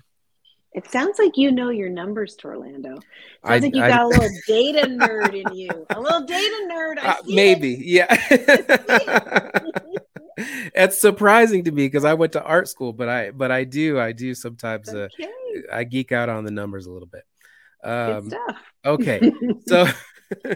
It 0.72 0.88
sounds 0.91 1.18
like 1.18 1.36
you 1.36 1.52
know 1.52 1.70
your 1.70 1.89
numbers, 1.89 2.38
Orlando. 2.45 2.89
Sounds 2.89 3.02
I, 3.43 3.58
like 3.58 3.76
you 3.76 3.84
I, 3.84 3.89
got 3.89 4.04
a 4.04 4.08
little 4.08 4.30
data 4.47 4.88
nerd 4.88 5.34
in 5.34 5.58
you. 5.58 5.70
A 5.89 6.00
little 6.00 6.22
data 6.22 6.68
nerd. 6.72 7.04
Uh, 7.04 7.16
maybe, 7.26 7.74
it. 7.74 7.86
yeah. 7.86 9.50
It's 10.76 11.02
surprising 11.02 11.64
to 11.66 11.72
me 11.72 11.86
because 11.88 12.06
I 12.06 12.14
went 12.14 12.34
to 12.34 12.43
art 12.43 12.70
school, 12.70 12.93
but 12.93 13.10
I 13.10 13.32
but 13.32 13.52
I 13.52 13.64
do 13.64 14.00
I 14.00 14.12
do 14.12 14.34
sometimes 14.34 14.89
uh, 14.89 15.10
okay. 15.14 15.26
uh, 15.26 15.76
I 15.76 15.84
geek 15.84 16.12
out 16.12 16.30
on 16.30 16.45
the 16.45 16.52
numbers 16.52 16.86
a 16.86 16.91
little 16.91 17.08
bit. 17.08 17.24
Um, 17.84 18.32
okay, 18.86 19.32
so 19.68 19.88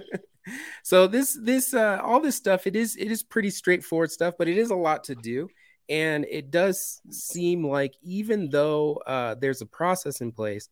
so 0.84 1.08
this 1.08 1.38
this 1.42 1.74
uh, 1.74 2.00
all 2.04 2.20
this 2.20 2.36
stuff 2.36 2.68
it 2.68 2.76
is 2.76 2.96
it 2.96 3.12
is 3.12 3.24
pretty 3.24 3.50
straightforward 3.50 4.12
stuff, 4.12 4.36
but 4.38 4.48
it 4.48 4.58
is 4.58 4.70
a 4.70 4.76
lot 4.76 5.06
to 5.06 5.16
do, 5.16 5.50
and 5.90 6.26
it 6.30 6.52
does 6.52 7.02
seem 7.10 7.66
like 7.68 7.96
even 8.02 8.50
though 8.50 8.96
uh, 9.06 9.36
there's 9.36 9.62
a 9.62 9.66
process 9.66 10.22
in 10.22 10.32
place, 10.32 10.70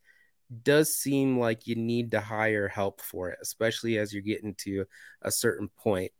does 0.62 0.94
seem 0.94 1.38
like 1.38 1.66
you 1.66 1.74
need 1.74 2.10
to 2.12 2.20
hire 2.20 2.68
help 2.68 3.00
for 3.00 3.30
it, 3.30 3.38
especially 3.42 3.98
as 3.98 4.12
you're 4.12 4.22
getting 4.22 4.54
to 4.54 4.84
a 5.22 5.30
certain 5.30 5.68
point. 5.78 6.12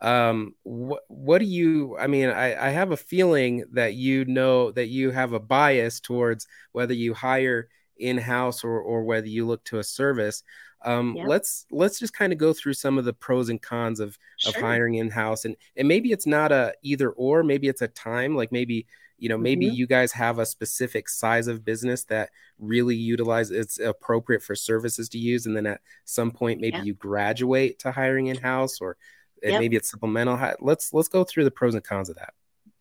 Um, 0.00 0.54
what 0.62 1.02
what 1.08 1.38
do 1.38 1.44
you? 1.44 1.96
I 1.98 2.06
mean, 2.06 2.30
I, 2.30 2.68
I 2.68 2.70
have 2.70 2.90
a 2.90 2.96
feeling 2.96 3.64
that 3.72 3.94
you 3.94 4.24
know 4.24 4.70
that 4.72 4.88
you 4.88 5.10
have 5.10 5.32
a 5.32 5.40
bias 5.40 6.00
towards 6.00 6.46
whether 6.72 6.94
you 6.94 7.14
hire 7.14 7.68
in 7.98 8.16
house 8.16 8.64
or 8.64 8.80
or 8.80 9.04
whether 9.04 9.26
you 9.26 9.46
look 9.46 9.64
to 9.64 9.78
a 9.78 9.84
service. 9.84 10.42
Um, 10.82 11.14
yep. 11.16 11.26
Let's 11.28 11.66
let's 11.70 11.98
just 11.98 12.14
kind 12.14 12.32
of 12.32 12.38
go 12.38 12.52
through 12.52 12.74
some 12.74 12.98
of 12.98 13.04
the 13.04 13.12
pros 13.12 13.48
and 13.48 13.60
cons 13.60 14.00
of 14.00 14.18
sure. 14.38 14.50
of 14.50 14.60
hiring 14.60 14.94
in 14.94 15.10
house, 15.10 15.44
and 15.44 15.56
and 15.76 15.86
maybe 15.86 16.12
it's 16.12 16.26
not 16.26 16.52
a 16.52 16.74
either 16.82 17.10
or, 17.10 17.42
maybe 17.42 17.68
it's 17.68 17.82
a 17.82 17.88
time. 17.88 18.34
Like 18.34 18.50
maybe 18.52 18.86
you 19.18 19.28
know 19.28 19.36
maybe 19.36 19.66
mm-hmm. 19.66 19.74
you 19.74 19.86
guys 19.86 20.12
have 20.12 20.38
a 20.38 20.46
specific 20.46 21.08
size 21.08 21.48
of 21.48 21.64
business 21.64 22.04
that 22.04 22.30
really 22.58 22.96
utilize 22.96 23.50
it's 23.50 23.78
appropriate 23.78 24.42
for 24.42 24.54
services 24.54 25.08
to 25.10 25.18
use, 25.18 25.46
and 25.46 25.56
then 25.56 25.66
at 25.66 25.80
some 26.04 26.30
point 26.30 26.60
maybe 26.60 26.78
you 26.78 26.94
graduate 26.94 27.78
to 27.80 27.92
hiring 27.92 28.28
in 28.28 28.38
house, 28.38 28.80
or 28.80 28.96
yep. 29.42 29.60
maybe 29.60 29.76
it's 29.76 29.90
supplemental. 29.90 30.38
Let's 30.60 30.94
let's 30.94 31.08
go 31.08 31.24
through 31.24 31.44
the 31.44 31.50
pros 31.50 31.74
and 31.74 31.84
cons 31.84 32.08
of 32.08 32.16
that. 32.16 32.32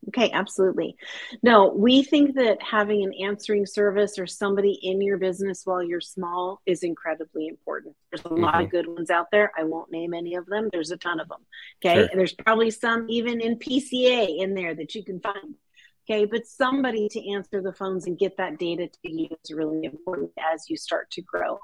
Okay, 0.07 0.31
absolutely. 0.31 0.95
No, 1.43 1.67
we 1.67 2.03
think 2.03 2.35
that 2.35 2.61
having 2.63 3.03
an 3.03 3.13
answering 3.13 3.65
service 3.65 4.17
or 4.17 4.25
somebody 4.25 4.79
in 4.81 5.01
your 5.01 5.17
business 5.17 5.63
while 5.65 5.83
you're 5.83 5.99
small 5.99 6.61
is 6.65 6.83
incredibly 6.83 7.47
important. 7.47 7.95
There's 8.09 8.25
a 8.25 8.29
mm-hmm. 8.29 8.43
lot 8.43 8.55
of 8.55 8.67
mm-hmm. 8.67 8.77
good 8.77 8.87
ones 8.87 9.09
out 9.09 9.27
there. 9.31 9.51
I 9.57 9.65
won't 9.65 9.91
name 9.91 10.13
any 10.13 10.35
of 10.35 10.45
them. 10.45 10.69
There's 10.71 10.91
a 10.91 10.97
ton 10.97 11.19
of 11.19 11.27
them. 11.27 11.45
Okay. 11.83 11.95
Sure. 11.95 12.07
And 12.09 12.19
there's 12.19 12.33
probably 12.33 12.71
some 12.71 13.07
even 13.09 13.41
in 13.41 13.57
PCA 13.57 14.41
in 14.41 14.53
there 14.53 14.73
that 14.73 14.95
you 14.95 15.03
can 15.03 15.19
find. 15.19 15.55
Okay. 16.09 16.25
But 16.25 16.47
somebody 16.47 17.09
to 17.09 17.31
answer 17.31 17.61
the 17.61 17.73
phones 17.73 18.07
and 18.07 18.17
get 18.17 18.37
that 18.37 18.57
data 18.57 18.87
to 18.87 19.11
you 19.11 19.27
is 19.43 19.53
really 19.53 19.83
important 19.83 20.31
as 20.39 20.69
you 20.69 20.77
start 20.77 21.11
to 21.11 21.21
grow. 21.21 21.59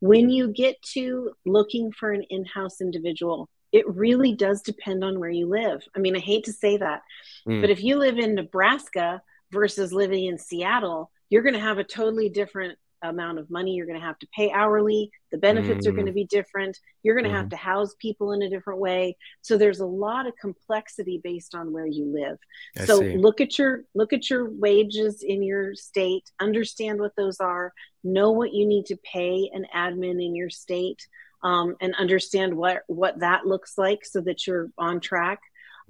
When 0.00 0.28
you 0.28 0.48
get 0.52 0.82
to 0.94 1.32
looking 1.46 1.92
for 1.92 2.10
an 2.10 2.24
in 2.28 2.44
house 2.44 2.80
individual, 2.80 3.48
it 3.76 3.86
really 3.94 4.34
does 4.34 4.62
depend 4.62 5.04
on 5.04 5.20
where 5.20 5.30
you 5.30 5.46
live. 5.46 5.82
I 5.94 5.98
mean, 5.98 6.16
I 6.16 6.20
hate 6.20 6.44
to 6.44 6.52
say 6.52 6.78
that, 6.78 7.02
mm. 7.46 7.60
but 7.60 7.68
if 7.68 7.84
you 7.84 7.98
live 7.98 8.18
in 8.18 8.34
Nebraska 8.34 9.20
versus 9.52 9.92
living 9.92 10.24
in 10.24 10.38
Seattle, 10.38 11.10
you're 11.28 11.42
going 11.42 11.54
to 11.54 11.60
have 11.60 11.76
a 11.76 11.84
totally 11.84 12.30
different 12.30 12.78
amount 13.02 13.38
of 13.38 13.50
money 13.50 13.74
you're 13.74 13.86
going 13.86 14.00
to 14.00 14.04
have 14.04 14.18
to 14.18 14.28
pay 14.34 14.50
hourly. 14.50 15.10
The 15.30 15.36
benefits 15.36 15.86
mm. 15.86 15.90
are 15.90 15.92
going 15.92 16.06
to 16.06 16.12
be 16.12 16.24
different. 16.24 16.78
You're 17.02 17.14
going 17.14 17.26
to 17.26 17.30
mm. 17.30 17.36
have 17.36 17.50
to 17.50 17.56
house 17.56 17.94
people 17.98 18.32
in 18.32 18.40
a 18.40 18.48
different 18.48 18.80
way. 18.80 19.18
So 19.42 19.58
there's 19.58 19.80
a 19.80 19.86
lot 19.86 20.26
of 20.26 20.32
complexity 20.40 21.20
based 21.22 21.54
on 21.54 21.70
where 21.70 21.86
you 21.86 22.06
live. 22.06 22.38
I 22.78 22.86
so 22.86 23.00
see. 23.00 23.18
look 23.18 23.42
at 23.42 23.58
your 23.58 23.84
look 23.94 24.14
at 24.14 24.30
your 24.30 24.48
wages 24.48 25.22
in 25.22 25.42
your 25.42 25.74
state, 25.74 26.24
understand 26.40 26.98
what 26.98 27.14
those 27.14 27.40
are, 27.40 27.74
know 28.02 28.30
what 28.30 28.54
you 28.54 28.66
need 28.66 28.86
to 28.86 28.96
pay 28.96 29.50
an 29.52 29.66
admin 29.74 30.24
in 30.24 30.34
your 30.34 30.50
state 30.50 31.06
um, 31.42 31.76
and 31.80 31.94
understand 31.96 32.54
what 32.54 32.82
what 32.86 33.20
that 33.20 33.46
looks 33.46 33.76
like 33.76 34.04
so 34.04 34.20
that 34.20 34.46
you're 34.46 34.70
on 34.78 35.00
track 35.00 35.40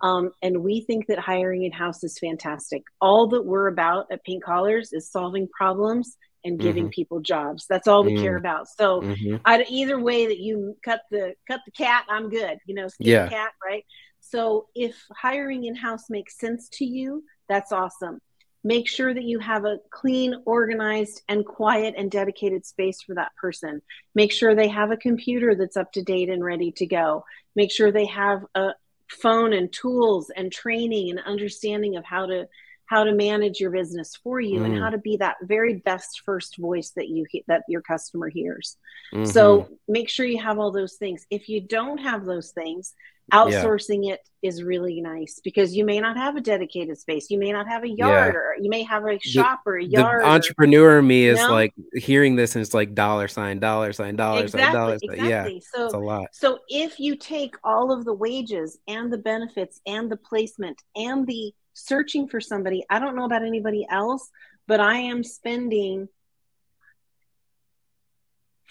um, 0.03 0.31
and 0.43 0.63
we 0.63 0.83
think 0.83 1.07
that 1.07 1.19
hiring 1.19 1.65
in 1.65 1.73
house 1.73 2.05
is 2.05 2.19
fantastic 2.19 2.83
all 3.01 3.29
that 3.29 3.45
we're 3.45 3.69
about 3.69 4.07
at 4.11 4.25
pink 4.25 4.45
callers 4.45 4.93
is 4.93 5.11
solving 5.11 5.49
problems 5.49 6.17
and 6.45 6.61
giving 6.61 6.85
mm-hmm. 6.85 6.91
people 6.91 7.21
jobs 7.21 7.67
that's 7.69 7.89
all 7.89 8.05
we 8.05 8.13
mm-hmm. 8.13 8.23
care 8.23 8.37
about 8.37 8.69
so 8.69 9.01
mm-hmm. 9.01 9.63
either 9.69 9.99
way 9.99 10.27
that 10.27 10.39
you 10.39 10.77
cut 10.85 11.01
the 11.11 11.35
cut 11.49 11.61
the 11.65 11.73
cat 11.73 12.05
i'm 12.09 12.29
good 12.29 12.59
you 12.67 12.75
know 12.75 12.89
yeah. 12.99 13.29
cat 13.29 13.53
right 13.65 13.85
so 14.21 14.67
if 14.75 14.97
hiring 15.17 15.65
in 15.65 15.75
house 15.75 16.11
makes 16.11 16.39
sense 16.39 16.69
to 16.69 16.85
you 16.85 17.25
that's 17.49 17.73
awesome 17.73 18.21
make 18.67 18.89
sure 18.89 19.15
that 19.15 19.23
you 19.23 19.39
have 19.39 19.65
a 19.65 19.79
clean, 19.93 20.35
organized, 20.45 21.23
and 21.29 21.47
quiet 21.47 21.95
and 21.97 22.11
dedicated 22.11 22.67
space 22.67 23.01
for 23.01 23.15
that 23.15 23.31
person. 23.37 23.81
Make 24.17 24.33
sure 24.33 24.57
they 24.57 24.67
have 24.67 24.91
a 24.91 24.97
computer 24.97 25.55
that's 25.55 25.77
up 25.77 25.93
to 25.93 26.03
date 26.03 26.29
and 26.29 26.43
ready 26.43 26.73
to 26.73 26.85
go. 26.85 27.25
Make 27.55 27.71
sure 27.71 27.93
they 27.93 28.07
have 28.07 28.45
a 28.57 28.71
phone 29.09 29.53
and 29.53 29.73
tools 29.73 30.33
and 30.37 30.51
training 30.51 31.11
and 31.11 31.21
understanding 31.21 31.95
of 31.95 32.05
how 32.05 32.27
to 32.27 32.49
how 32.87 33.03
to 33.05 33.13
manage 33.13 33.61
your 33.61 33.71
business 33.71 34.17
for 34.17 34.41
you 34.41 34.61
mm. 34.61 34.65
and 34.65 34.79
how 34.79 34.91
to 34.91 34.99
be 34.99 35.17
that 35.17 35.37
very 35.43 35.75
best 35.75 36.23
first 36.25 36.57
voice 36.57 36.93
that 36.97 37.09
you 37.09 37.25
that 37.47 37.63
your 37.69 37.83
customer 37.83 38.29
hears. 38.29 38.79
Mm-hmm. 39.15 39.27
So 39.27 39.69
make 39.87 40.09
sure 40.09 40.27
you 40.27 40.43
have 40.43 40.59
all 40.59 40.73
those 40.73 40.95
things. 40.95 41.25
If 41.31 41.49
you 41.49 41.61
don't 41.61 41.99
have 41.99 42.25
those 42.25 42.51
things, 42.51 42.95
outsourcing 43.33 44.07
yeah. 44.07 44.15
it 44.15 44.21
is 44.43 44.63
really 44.63 45.01
nice 45.01 45.41
because 45.43 45.75
you 45.75 45.85
may 45.85 45.99
not 45.99 46.17
have 46.17 46.37
a 46.37 46.41
dedicated 46.41 46.97
space 46.97 47.29
you 47.29 47.39
may 47.39 47.51
not 47.51 47.67
have 47.67 47.83
a 47.83 47.89
yard 47.89 48.35
yeah. 48.35 48.39
or 48.39 48.55
you 48.61 48.71
may 48.71 48.85
have 48.85 49.05
a 49.05 49.19
shop 49.19 49.61
the, 49.65 49.71
or 49.71 49.77
a 49.79 49.85
yard 49.85 50.23
the 50.23 50.27
entrepreneur 50.29 50.99
or, 50.99 51.03
me 51.03 51.27
is 51.27 51.39
know? 51.39 51.51
like 51.51 51.75
hearing 51.95 52.37
this 52.37 52.55
and 52.55 52.63
it's 52.63 52.73
like 52.73 52.95
dollar 52.95 53.27
sign 53.27 53.59
dollar 53.59 53.93
sign 53.93 54.15
dollar 54.15 54.43
exactly, 54.43 54.65
sign 54.65 54.75
dollar 54.75 54.99
sign 54.99 55.19
exactly. 55.19 55.55
yeah 55.55 55.59
so 55.75 55.85
it's 55.87 55.95
a 55.95 55.99
lot 55.99 56.27
so 56.33 56.61
if 56.69 57.01
you 57.01 57.17
take 57.17 57.57
all 57.65 57.91
of 57.91 58.05
the 58.05 58.15
wages 58.15 58.79
and 58.87 59.13
the 59.13 59.19
benefits 59.19 59.81
and 59.87 60.09
the 60.09 60.17
placement 60.17 60.81
and 60.95 61.27
the 61.27 61.53
searching 61.77 62.27
for 62.27 62.41
somebody. 62.41 62.85
I 62.89 62.99
don't 62.99 63.15
know 63.15 63.27
about 63.27 63.45
anybody 63.45 63.87
else, 63.89 64.31
but 64.67 64.81
I 64.81 64.97
am 64.97 65.23
spending 65.23 66.09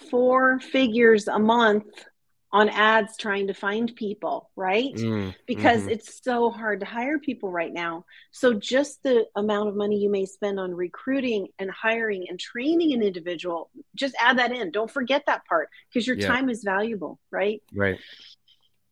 four 0.10 0.60
figures 0.60 1.28
a 1.28 1.40
month 1.40 1.86
on 2.52 2.70
ads 2.70 3.18
trying 3.18 3.48
to 3.48 3.54
find 3.54 3.96
people, 3.96 4.50
right? 4.56 4.94
Mm, 4.94 5.36
because 5.46 5.82
mm-hmm. 5.82 5.90
it's 5.90 6.24
so 6.24 6.50
hard 6.50 6.80
to 6.80 6.86
hire 6.86 7.20
people 7.20 7.52
right 7.52 7.74
now. 7.74 8.06
So, 8.32 8.54
just 8.54 9.04
the 9.04 9.26
amount 9.36 9.70
of 9.70 9.76
money 9.76 9.98
you 9.98 10.10
may 10.10 10.26
spend 10.26 10.60
on 10.60 10.74
recruiting 10.74 11.48
and 11.60 11.70
hiring 11.70 12.28
and 12.30 12.40
training 12.40 12.94
an 12.94 13.02
individual, 13.02 13.70
just 13.96 14.16
add 14.20 14.38
that 14.40 14.52
in. 14.52 14.72
Don't 14.72 14.92
forget 14.92 15.24
that 15.28 15.46
part 15.46 15.70
because 15.90 16.08
your 16.08 16.18
yeah. 16.18 16.28
time 16.28 16.50
is 16.50 16.64
valuable, 16.64 17.20
right? 17.32 17.62
Right. 17.74 18.00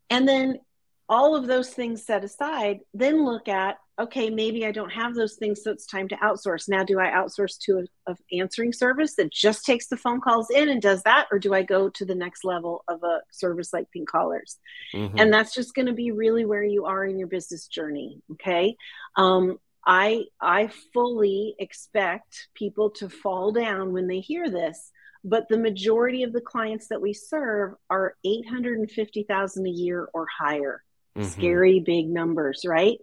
And 0.09 0.27
then 0.27 0.59
all 1.07 1.35
of 1.35 1.47
those 1.47 1.69
things 1.69 2.05
set 2.05 2.23
aside, 2.23 2.79
then 2.93 3.23
look 3.25 3.47
at 3.47 3.77
okay, 3.99 4.29
maybe 4.29 4.65
I 4.65 4.71
don't 4.71 4.91
have 4.91 5.13
those 5.13 5.35
things, 5.35 5.63
so 5.63 5.71
it's 5.71 5.85
time 5.85 6.07
to 6.07 6.15
outsource. 6.15 6.67
Now, 6.67 6.83
do 6.83 6.99
I 6.99 7.07
outsource 7.07 7.59
to 7.65 7.85
a, 8.07 8.11
a, 8.11 8.39
answering 8.39 8.73
service 8.73 9.15
that 9.15 9.31
just 9.31 9.65
takes 9.65 9.87
the 9.87 9.97
phone 9.97 10.19
calls 10.19 10.49
in 10.49 10.69
and 10.69 10.81
does 10.81 11.03
that, 11.03 11.27
or 11.31 11.37
do 11.37 11.53
I 11.53 11.61
go 11.61 11.89
to 11.89 12.05
the 12.05 12.15
next 12.15 12.43
level 12.43 12.83
of 12.87 13.03
a 13.03 13.21
service 13.31 13.71
like 13.71 13.91
Pink 13.91 14.09
Callers? 14.09 14.57
Mm-hmm. 14.95 15.19
And 15.19 15.31
that's 15.33 15.53
just 15.53 15.75
going 15.75 15.85
to 15.85 15.93
be 15.93 16.11
really 16.11 16.45
where 16.45 16.63
you 16.63 16.85
are 16.85 17.05
in 17.05 17.19
your 17.19 17.27
business 17.27 17.67
journey. 17.67 18.21
Okay. 18.31 18.75
Um, 19.15 19.59
I 19.85 20.25
I 20.41 20.71
fully 20.93 21.55
expect 21.59 22.47
people 22.55 22.91
to 22.91 23.09
fall 23.09 23.51
down 23.51 23.93
when 23.93 24.07
they 24.07 24.21
hear 24.21 24.49
this, 24.49 24.91
but 25.23 25.47
the 25.49 25.57
majority 25.57 26.23
of 26.23 26.33
the 26.33 26.41
clients 26.41 26.87
that 26.87 27.01
we 27.01 27.13
serve 27.13 27.73
are 27.89 28.15
850,000 28.23 29.67
a 29.67 29.69
year 29.69 30.09
or 30.13 30.25
higher. 30.25 30.83
Mm-hmm. 31.15 31.29
Scary 31.29 31.79
big 31.79 32.09
numbers, 32.09 32.63
right? 32.65 32.97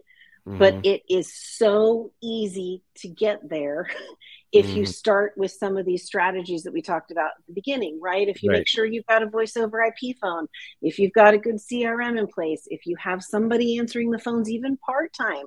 Mm-hmm. 0.47 0.57
But 0.57 0.85
it 0.85 1.03
is 1.07 1.33
so 1.33 2.11
easy 2.21 2.83
to 2.97 3.07
get 3.07 3.47
there 3.47 3.87
if 4.51 4.65
mm-hmm. 4.65 4.77
you 4.77 4.85
start 4.85 5.33
with 5.37 5.51
some 5.51 5.77
of 5.77 5.85
these 5.85 6.05
strategies 6.05 6.63
that 6.63 6.73
we 6.73 6.81
talked 6.81 7.11
about 7.11 7.31
at 7.37 7.45
the 7.47 7.53
beginning, 7.53 7.99
right? 8.01 8.27
If 8.27 8.41
you 8.41 8.49
right. 8.49 8.59
make 8.59 8.67
sure 8.67 8.85
you've 8.85 9.05
got 9.05 9.23
a 9.23 9.29
voice 9.29 9.55
over 9.55 9.81
IP 9.81 10.17
phone, 10.19 10.47
if 10.81 10.99
you've 10.99 11.13
got 11.13 11.33
a 11.33 11.37
good 11.37 11.57
CRM 11.57 12.17
in 12.17 12.27
place, 12.27 12.67
if 12.69 12.85
you 12.85 12.95
have 12.97 13.23
somebody 13.23 13.77
answering 13.77 14.09
the 14.09 14.19
phones 14.19 14.49
even 14.49 14.77
part 14.77 15.13
time, 15.13 15.45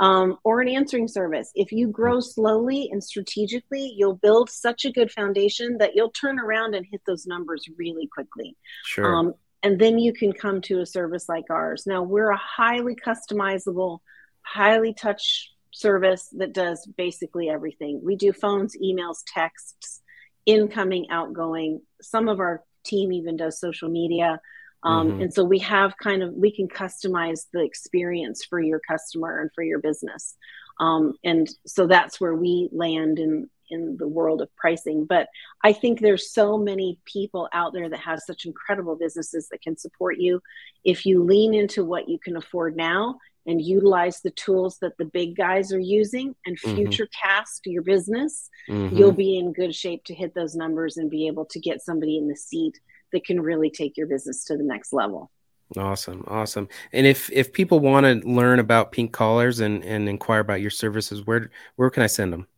um, 0.00 0.38
or 0.44 0.62
an 0.62 0.68
answering 0.68 1.06
service. 1.06 1.50
If 1.54 1.72
you 1.72 1.86
grow 1.86 2.16
mm-hmm. 2.16 2.40
slowly 2.40 2.88
and 2.90 3.04
strategically, 3.04 3.92
you'll 3.94 4.16
build 4.16 4.48
such 4.48 4.86
a 4.86 4.90
good 4.90 5.12
foundation 5.12 5.76
that 5.78 5.94
you'll 5.94 6.10
turn 6.10 6.40
around 6.40 6.74
and 6.74 6.86
hit 6.90 7.02
those 7.06 7.26
numbers 7.26 7.66
really 7.76 8.08
quickly. 8.12 8.56
Sure. 8.84 9.14
Um, 9.14 9.34
and 9.62 9.78
then 9.78 9.98
you 9.98 10.14
can 10.14 10.32
come 10.32 10.62
to 10.62 10.80
a 10.80 10.86
service 10.86 11.28
like 11.28 11.44
ours. 11.50 11.84
Now, 11.86 12.02
we're 12.02 12.30
a 12.30 12.36
highly 12.38 12.96
customizable 12.96 13.98
highly 14.42 14.94
touch 14.94 15.52
service 15.70 16.28
that 16.36 16.52
does 16.52 16.86
basically 16.96 17.48
everything. 17.48 18.00
We 18.02 18.16
do 18.16 18.32
phones, 18.32 18.76
emails, 18.82 19.18
texts, 19.26 20.02
incoming, 20.46 21.06
outgoing. 21.10 21.82
Some 22.00 22.28
of 22.28 22.40
our 22.40 22.62
team 22.84 23.12
even 23.12 23.36
does 23.36 23.60
social 23.60 23.88
media. 23.88 24.40
Um, 24.82 25.08
mm-hmm. 25.08 25.22
And 25.22 25.34
so 25.34 25.44
we 25.44 25.58
have 25.60 25.96
kind 26.02 26.22
of, 26.22 26.32
we 26.32 26.54
can 26.54 26.68
customize 26.68 27.46
the 27.52 27.60
experience 27.60 28.44
for 28.44 28.60
your 28.60 28.80
customer 28.80 29.40
and 29.40 29.50
for 29.54 29.62
your 29.62 29.78
business. 29.78 30.36
Um, 30.80 31.14
and 31.22 31.48
so 31.66 31.86
that's 31.86 32.20
where 32.20 32.34
we 32.34 32.68
land 32.72 33.18
in 33.18 33.48
in 33.70 33.96
the 33.98 34.08
world 34.08 34.42
of 34.42 34.54
pricing. 34.56 35.04
But 35.04 35.28
I 35.62 35.72
think 35.72 36.00
there's 36.00 36.32
so 36.32 36.58
many 36.58 36.98
people 37.04 37.48
out 37.52 37.72
there 37.72 37.88
that 37.88 38.00
have 38.00 38.20
such 38.20 38.44
incredible 38.44 38.96
businesses 38.96 39.48
that 39.50 39.62
can 39.62 39.76
support 39.76 40.18
you. 40.18 40.42
If 40.84 41.06
you 41.06 41.22
lean 41.22 41.54
into 41.54 41.84
what 41.84 42.08
you 42.08 42.18
can 42.18 42.36
afford 42.36 42.76
now 42.76 43.18
and 43.46 43.60
utilize 43.60 44.20
the 44.20 44.30
tools 44.30 44.78
that 44.80 44.96
the 44.98 45.04
big 45.04 45.36
guys 45.36 45.72
are 45.72 45.80
using 45.80 46.34
and 46.46 46.58
mm-hmm. 46.58 46.76
future 46.76 47.06
mm-hmm. 47.06 47.28
cast 47.28 47.62
your 47.64 47.82
business, 47.82 48.48
mm-hmm. 48.68 48.96
you'll 48.96 49.12
be 49.12 49.38
in 49.38 49.52
good 49.52 49.74
shape 49.74 50.04
to 50.04 50.14
hit 50.14 50.34
those 50.34 50.54
numbers 50.54 50.96
and 50.96 51.10
be 51.10 51.26
able 51.26 51.44
to 51.46 51.58
get 51.58 51.82
somebody 51.82 52.18
in 52.18 52.28
the 52.28 52.36
seat 52.36 52.78
that 53.12 53.24
can 53.24 53.40
really 53.40 53.70
take 53.70 53.96
your 53.96 54.06
business 54.06 54.44
to 54.44 54.56
the 54.56 54.62
next 54.62 54.92
level. 54.92 55.30
Awesome, 55.76 56.24
awesome. 56.26 56.68
And 56.92 57.06
if 57.06 57.30
if 57.32 57.52
people 57.52 57.78
want 57.78 58.04
to 58.04 58.28
learn 58.28 58.58
about 58.58 58.90
Pink 58.90 59.12
Callers 59.12 59.60
and 59.60 59.84
and 59.84 60.08
inquire 60.08 60.40
about 60.40 60.60
your 60.60 60.70
services, 60.70 61.24
where 61.26 61.50
where 61.76 61.90
can 61.90 62.02
I 62.02 62.08
send 62.08 62.32
them? 62.32 62.48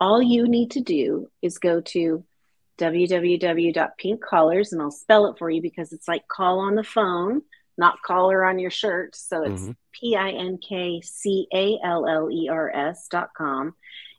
All 0.00 0.22
you 0.22 0.46
need 0.46 0.70
to 0.72 0.80
do 0.80 1.28
is 1.42 1.58
go 1.58 1.80
to 1.80 2.24
www.pinkcallers, 2.78 4.72
and 4.72 4.80
I'll 4.80 4.90
spell 4.90 5.26
it 5.26 5.38
for 5.38 5.50
you 5.50 5.60
because 5.60 5.92
it's 5.92 6.08
like 6.08 6.26
call 6.28 6.60
on 6.60 6.76
the 6.76 6.84
phone, 6.84 7.42
not 7.78 8.02
collar 8.02 8.44
on 8.44 8.58
your 8.58 8.70
shirt. 8.70 9.16
So 9.16 9.42
it's 9.42 9.62
mm-hmm. 9.62 9.72
P 9.92 10.16
I 10.16 10.30
N 10.30 10.58
K 10.58 11.00
C 11.02 11.46
A 11.52 11.78
L 11.84 12.06
L 12.06 12.30
E 12.30 12.48
R 12.48 12.70
S 12.70 13.08
dot 13.08 13.30
com. 13.36 13.74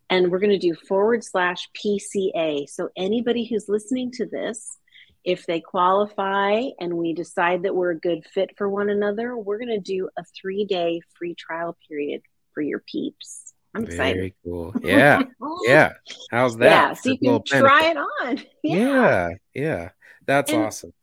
And 0.10 0.32
we're 0.32 0.40
going 0.40 0.52
to 0.52 0.60
do 0.60 0.76
forward 0.76 1.24
slash 1.24 1.70
PCA. 1.74 2.70
So 2.70 2.90
anybody 2.96 3.46
who's 3.46 3.70
listening 3.70 4.12
to 4.12 4.26
this 4.26 4.78
if 5.24 5.46
they 5.46 5.62
qualify 5.62 6.64
and 6.80 6.98
we 6.98 7.14
decide 7.14 7.64
that 7.64 7.76
we're 7.76 7.92
a 7.92 8.00
good 8.00 8.26
fit 8.26 8.58
for 8.58 8.70
one 8.70 8.90
another, 8.90 9.38
we're 9.38 9.58
going 9.58 9.70
to 9.70 9.80
do 9.80 10.10
a 10.18 10.24
three 10.40 10.66
day 10.66 11.02
free 11.18 11.36
trial 11.36 11.78
period 11.88 12.22
for 12.54 12.62
your 12.62 12.80
peeps. 12.80 13.54
I'm 13.76 13.86
excited. 13.86 14.18
Very 14.18 14.36
cool. 14.44 14.74
Yeah. 14.84 15.24
yeah. 15.66 15.94
How's 16.30 16.58
that? 16.58 16.70
Yeah. 16.70 16.94
So 16.94 17.10
you 17.10 17.18
can 17.18 17.44
try 17.46 17.92
it 17.92 17.98
on. 17.98 18.44
Yeah. 18.64 18.78
Yeah. 18.78 19.30
yeah. 19.54 19.90
That's 20.26 20.52
and 20.52 20.64
awesome. 20.64 20.94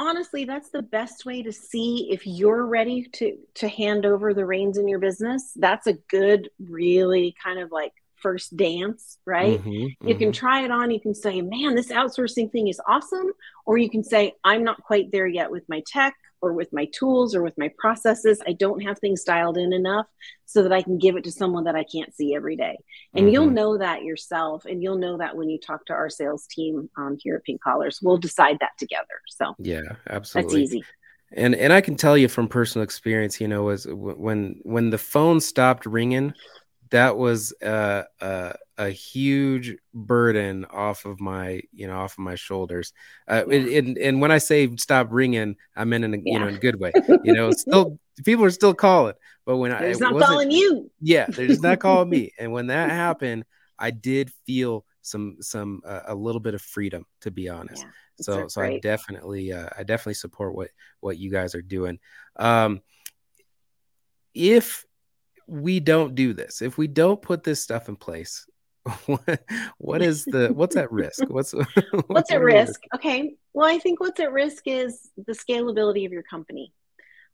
Honestly, 0.00 0.46
that's 0.46 0.70
the 0.70 0.80
best 0.80 1.26
way 1.26 1.42
to 1.42 1.52
see 1.52 2.08
if 2.10 2.26
you're 2.26 2.64
ready 2.64 3.04
to 3.12 3.36
to 3.56 3.68
hand 3.68 4.06
over 4.06 4.32
the 4.32 4.46
reins 4.46 4.78
in 4.78 4.88
your 4.88 4.98
business. 4.98 5.52
That's 5.54 5.86
a 5.86 5.92
good, 5.92 6.48
really 6.58 7.36
kind 7.44 7.58
of 7.58 7.70
like 7.70 7.92
first 8.22 8.56
dance, 8.56 9.18
right? 9.26 9.58
Mm-hmm, 9.58 9.70
you 9.70 9.88
mm-hmm. 10.02 10.18
can 10.18 10.32
try 10.32 10.64
it 10.64 10.70
on. 10.70 10.90
You 10.90 11.00
can 11.00 11.14
say, 11.14 11.40
man, 11.40 11.74
this 11.74 11.88
outsourcing 11.88 12.50
thing 12.50 12.68
is 12.68 12.80
awesome. 12.86 13.32
Or 13.66 13.78
you 13.78 13.90
can 13.90 14.04
say, 14.04 14.32
I'm 14.44 14.64
not 14.64 14.82
quite 14.82 15.12
there 15.12 15.26
yet 15.26 15.50
with 15.50 15.64
my 15.68 15.82
tech 15.86 16.14
or 16.42 16.52
with 16.52 16.72
my 16.72 16.86
tools 16.86 17.34
or 17.34 17.42
with 17.42 17.56
my 17.58 17.70
processes. 17.78 18.40
I 18.46 18.52
don't 18.52 18.80
have 18.82 18.98
things 18.98 19.24
dialed 19.24 19.58
in 19.58 19.72
enough 19.72 20.06
so 20.46 20.62
that 20.62 20.72
I 20.72 20.82
can 20.82 20.98
give 20.98 21.16
it 21.16 21.24
to 21.24 21.32
someone 21.32 21.64
that 21.64 21.76
I 21.76 21.84
can't 21.84 22.14
see 22.14 22.34
every 22.34 22.56
day. 22.56 22.78
And 23.14 23.26
mm-hmm. 23.26 23.34
you'll 23.34 23.50
know 23.50 23.78
that 23.78 24.04
yourself. 24.04 24.64
And 24.64 24.82
you'll 24.82 24.98
know 24.98 25.18
that 25.18 25.36
when 25.36 25.50
you 25.50 25.58
talk 25.58 25.84
to 25.86 25.92
our 25.92 26.10
sales 26.10 26.46
team 26.46 26.88
um, 26.96 27.16
here 27.20 27.36
at 27.36 27.44
Pink 27.44 27.62
Callers. 27.62 28.00
We'll 28.02 28.18
decide 28.18 28.58
that 28.60 28.72
together. 28.78 29.20
So, 29.28 29.54
yeah, 29.58 29.82
absolutely. 30.08 30.62
That's 30.62 30.74
easy 30.74 30.84
and 31.32 31.54
and 31.54 31.72
I 31.72 31.80
can 31.80 31.96
tell 31.96 32.16
you 32.18 32.28
from 32.28 32.48
personal 32.48 32.82
experience, 32.82 33.40
you 33.40 33.48
know, 33.48 33.64
was 33.64 33.86
when 33.86 34.60
when 34.62 34.90
the 34.90 34.98
phone 34.98 35.40
stopped 35.40 35.86
ringing 35.86 36.34
that 36.90 37.16
was 37.16 37.54
a, 37.62 38.04
a, 38.20 38.54
a 38.78 38.90
huge 38.90 39.76
burden 39.94 40.64
off 40.66 41.04
of 41.04 41.20
my 41.20 41.62
you 41.72 41.86
know 41.86 41.98
off 41.98 42.12
of 42.14 42.18
my 42.18 42.34
shoulders 42.34 42.92
uh, 43.28 43.44
yeah. 43.48 43.78
and, 43.78 43.98
and 43.98 44.20
when 44.20 44.30
i 44.30 44.38
say 44.38 44.74
stop 44.76 45.08
ringing 45.10 45.56
i 45.76 45.84
meant 45.84 46.04
in 46.04 46.14
a 46.14 46.16
yeah. 46.16 46.22
you 46.24 46.38
know 46.38 46.48
in 46.48 46.54
a 46.54 46.58
good 46.58 46.78
way 46.78 46.92
you 47.24 47.32
know 47.32 47.50
still 47.52 47.98
people 48.24 48.44
are 48.44 48.50
still 48.50 48.74
calling 48.74 49.14
but 49.46 49.56
when 49.56 49.70
they're 49.70 49.90
i 49.90 49.92
not 49.92 50.18
calling 50.20 50.50
you 50.50 50.90
yeah 51.00 51.26
they're 51.28 51.46
just 51.46 51.62
not 51.62 51.78
calling 51.78 52.08
me 52.08 52.32
and 52.38 52.52
when 52.52 52.66
that 52.66 52.90
happened 52.90 53.44
i 53.78 53.90
did 53.90 54.30
feel 54.46 54.84
some 55.02 55.36
some 55.40 55.80
uh, 55.86 56.02
a 56.06 56.14
little 56.14 56.40
bit 56.40 56.54
of 56.54 56.60
freedom 56.60 57.06
to 57.20 57.30
be 57.30 57.48
honest 57.48 57.82
yeah, 57.82 57.90
so 58.20 58.48
so 58.48 58.60
great. 58.60 58.76
i 58.76 58.78
definitely 58.80 59.52
uh, 59.52 59.68
i 59.78 59.82
definitely 59.82 60.14
support 60.14 60.54
what 60.54 60.68
what 61.00 61.18
you 61.18 61.30
guys 61.30 61.54
are 61.54 61.62
doing 61.62 61.98
um 62.36 62.80
if 64.34 64.84
we 65.50 65.80
don't 65.80 66.14
do 66.14 66.32
this, 66.32 66.62
if 66.62 66.78
we 66.78 66.86
don't 66.86 67.20
put 67.20 67.42
this 67.42 67.60
stuff 67.60 67.88
in 67.88 67.96
place, 67.96 68.46
what, 69.06 69.42
what 69.78 70.00
is 70.00 70.24
the 70.24 70.48
what's 70.54 70.76
at 70.76 70.90
risk? 70.92 71.24
What's 71.28 71.52
what's, 71.54 71.68
what's 72.06 72.32
at 72.32 72.40
risk? 72.40 72.80
Okay. 72.94 73.34
Well, 73.52 73.68
I 73.68 73.78
think 73.78 74.00
what's 74.00 74.20
at 74.20 74.32
risk 74.32 74.62
is 74.66 75.10
the 75.16 75.32
scalability 75.32 76.06
of 76.06 76.12
your 76.12 76.22
company. 76.22 76.72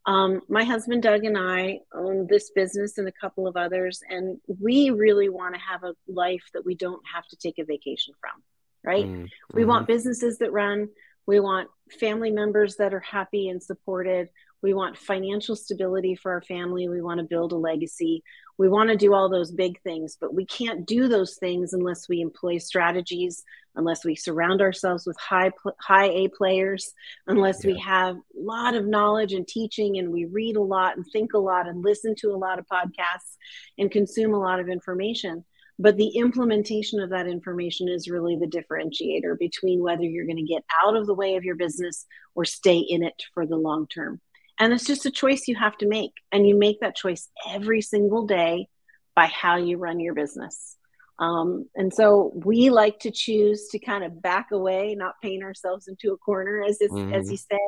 Um, 0.06 0.40
my 0.48 0.64
husband 0.64 1.02
Doug 1.02 1.24
and 1.24 1.36
I 1.36 1.80
own 1.94 2.26
this 2.28 2.50
business 2.50 2.96
and 2.98 3.06
a 3.06 3.12
couple 3.12 3.46
of 3.46 3.56
others, 3.56 4.00
and 4.08 4.38
we 4.60 4.90
really 4.90 5.28
want 5.28 5.54
to 5.54 5.60
have 5.60 5.84
a 5.84 5.94
life 6.08 6.44
that 6.54 6.64
we 6.64 6.74
don't 6.74 7.02
have 7.12 7.26
to 7.28 7.36
take 7.36 7.58
a 7.58 7.64
vacation 7.64 8.14
from. 8.20 8.42
Right? 8.82 9.04
Mm-hmm. 9.04 9.26
We 9.52 9.64
want 9.64 9.82
mm-hmm. 9.82 9.92
businesses 9.92 10.38
that 10.38 10.52
run. 10.52 10.88
We 11.26 11.40
want 11.40 11.68
family 12.00 12.30
members 12.30 12.76
that 12.76 12.94
are 12.94 13.00
happy 13.00 13.48
and 13.48 13.62
supported. 13.62 14.28
We 14.62 14.74
want 14.74 14.96
financial 14.96 15.54
stability 15.54 16.16
for 16.16 16.32
our 16.32 16.42
family. 16.42 16.88
We 16.88 17.02
want 17.02 17.18
to 17.18 17.24
build 17.24 17.52
a 17.52 17.56
legacy. 17.56 18.22
We 18.58 18.68
want 18.68 18.88
to 18.88 18.96
do 18.96 19.12
all 19.12 19.28
those 19.28 19.52
big 19.52 19.80
things, 19.82 20.16
but 20.20 20.34
we 20.34 20.46
can't 20.46 20.86
do 20.86 21.08
those 21.08 21.36
things 21.36 21.72
unless 21.72 22.08
we 22.08 22.20
employ 22.20 22.58
strategies, 22.58 23.44
unless 23.74 24.04
we 24.04 24.16
surround 24.16 24.62
ourselves 24.62 25.06
with 25.06 25.18
high 25.18 25.50
high 25.80 26.08
A 26.08 26.28
players, 26.28 26.92
unless 27.26 27.64
yeah. 27.64 27.72
we 27.72 27.78
have 27.80 28.16
a 28.16 28.20
lot 28.40 28.74
of 28.74 28.86
knowledge 28.86 29.32
and 29.32 29.46
teaching 29.46 29.98
and 29.98 30.10
we 30.10 30.24
read 30.24 30.56
a 30.56 30.62
lot 30.62 30.96
and 30.96 31.04
think 31.12 31.34
a 31.34 31.38
lot 31.38 31.68
and 31.68 31.84
listen 31.84 32.14
to 32.20 32.30
a 32.30 32.36
lot 32.36 32.58
of 32.58 32.66
podcasts 32.66 33.36
and 33.78 33.90
consume 33.90 34.32
a 34.32 34.40
lot 34.40 34.60
of 34.60 34.68
information 34.68 35.44
but 35.78 35.96
the 35.96 36.08
implementation 36.16 37.00
of 37.00 37.10
that 37.10 37.26
information 37.26 37.88
is 37.88 38.08
really 38.08 38.36
the 38.36 38.46
differentiator 38.46 39.38
between 39.38 39.82
whether 39.82 40.04
you're 40.04 40.24
going 40.24 40.36
to 40.36 40.42
get 40.42 40.64
out 40.82 40.96
of 40.96 41.06
the 41.06 41.14
way 41.14 41.36
of 41.36 41.44
your 41.44 41.56
business 41.56 42.06
or 42.34 42.44
stay 42.44 42.78
in 42.78 43.02
it 43.02 43.22
for 43.34 43.46
the 43.46 43.56
long 43.56 43.86
term 43.86 44.20
and 44.58 44.72
it's 44.72 44.84
just 44.84 45.06
a 45.06 45.10
choice 45.10 45.48
you 45.48 45.56
have 45.56 45.76
to 45.78 45.86
make. 45.86 46.12
And 46.32 46.46
you 46.46 46.56
make 46.56 46.80
that 46.80 46.96
choice 46.96 47.28
every 47.48 47.82
single 47.82 48.26
day 48.26 48.68
by 49.14 49.26
how 49.26 49.56
you 49.56 49.78
run 49.78 50.00
your 50.00 50.14
business. 50.14 50.76
Um, 51.18 51.66
and 51.74 51.92
so 51.92 52.32
we 52.34 52.68
like 52.68 52.98
to 53.00 53.10
choose 53.10 53.68
to 53.68 53.78
kind 53.78 54.04
of 54.04 54.20
back 54.20 54.48
away, 54.52 54.94
not 54.94 55.14
paint 55.22 55.42
ourselves 55.42 55.88
into 55.88 56.12
a 56.12 56.18
corner, 56.18 56.62
as 56.62 56.78
mm-hmm. 56.78 57.14
as 57.14 57.30
you 57.30 57.38
say, 57.38 57.58